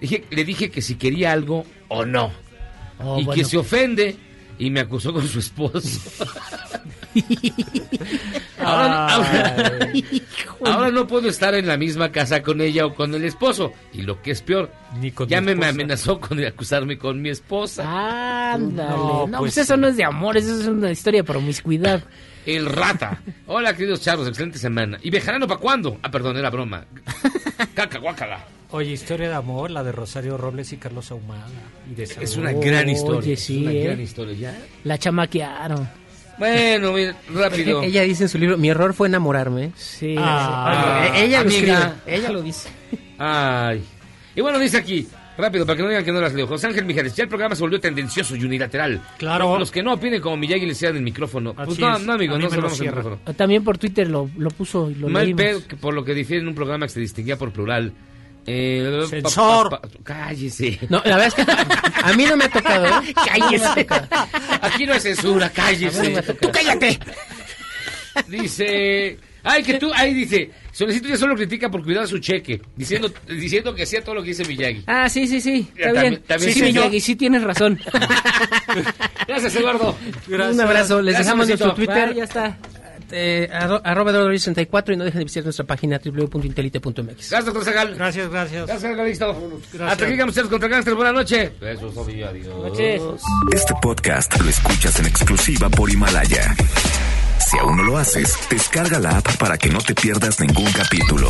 [0.00, 2.32] dije- le dije que si quería algo o no.
[3.00, 3.32] Oh, y bueno.
[3.42, 4.16] que se ofende
[4.58, 6.00] y me acusó con su esposo.
[8.58, 9.78] ahora, ahora-
[10.64, 13.72] ahora no puedo estar en la misma casa con ella o con el esposo.
[13.92, 14.70] Y lo que es peor,
[15.28, 18.52] ya me, amenazó con acusarme con mi esposa.
[18.52, 18.90] Ándale.
[18.90, 22.02] No, No, pues pues eso no es de amor, eso es una historia de promiscuidad.
[22.46, 23.22] El rata.
[23.46, 24.98] Hola, queridos charros, excelente semana.
[25.02, 25.98] ¿Y viajarán para cuándo?
[26.02, 26.84] Ah, perdón, era broma.
[27.74, 28.44] Caca, guácala.
[28.70, 31.46] Oye, historia de amor, la de Rosario Robles y Carlos Ahumada.
[31.90, 33.20] Y de Es una gran historia.
[33.20, 33.84] Oye, es sí, una ¿eh?
[33.84, 34.34] gran historia.
[34.36, 34.58] ¿Ya?
[34.82, 35.88] La chamaquearon.
[36.38, 37.82] Bueno, mira, rápido.
[37.84, 39.72] Ella dice en su libro, mi error fue enamorarme.
[39.76, 40.14] Sí.
[40.18, 41.78] Ah, Oye, ella lo amiga.
[41.96, 42.68] escribe, ella lo dice.
[43.18, 43.82] Ay.
[44.36, 45.06] Y bueno, dice aquí,
[45.38, 46.46] rápido, para que no digan que no las leo.
[46.46, 49.00] José Ángel Mijares, ya el programa se volvió tendencioso y unilateral.
[49.18, 49.58] Claro.
[49.58, 51.54] Los que no opinen como Miyagi les cierran el micrófono.
[51.54, 53.18] Pues no, no, amigo, no lo cerramos el micrófono.
[53.36, 55.62] También por Twitter lo, lo puso y lo Mal leímos.
[55.80, 57.92] por lo que difiere en un programa que se distinguía por plural.
[58.46, 59.70] Eh, Censor.
[59.70, 60.78] pa- pa- pa- cállese.
[60.88, 61.42] No, la verdad es que
[62.02, 63.14] a mí no me ha tocado, ¿eh?
[63.26, 63.86] Cállese.
[64.60, 66.22] Aquí no hay censura, cállese.
[66.40, 66.98] ¡Tú cállate!
[68.28, 69.18] Dice.
[69.42, 69.90] Ay, que tú.
[69.94, 70.50] Ahí dice.
[70.72, 72.60] Solicito ya solo critica por cuidar su cheque.
[72.76, 74.82] Diciendo, diciendo que hacía todo lo que dice Miyagi.
[74.86, 75.68] Ah, sí, sí, sí.
[75.76, 76.22] Está también- bien.
[76.26, 76.64] también sí, sí.
[76.66, 77.78] Miyagi, sí tienes razón.
[79.28, 79.96] Gracias, Eduardo.
[80.28, 82.06] Un abrazo, les Gracias, dejamos nuestro Twitter.
[82.08, 82.58] Bye, ya está.
[83.10, 86.94] Eh, arro- arroba Eduardo64 y no dejen de visitar nuestra página www.intelite.mx.
[87.30, 87.94] Gracias, doctor Zagal.
[87.94, 88.66] Gracias, gracias.
[88.66, 89.50] Gracias, Galisto.
[89.72, 89.92] Gracias.
[89.92, 90.94] Hasta aquí ustedes contra Gangster.
[90.94, 91.60] Buenas noches.
[91.60, 92.46] Besos, adiós.
[92.46, 93.02] Noches.
[93.52, 96.54] Este podcast lo escuchas en exclusiva por Himalaya.
[97.38, 101.28] Si aún no lo haces, descarga la app para que no te pierdas ningún capítulo.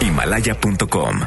[0.00, 1.20] Himalaya.com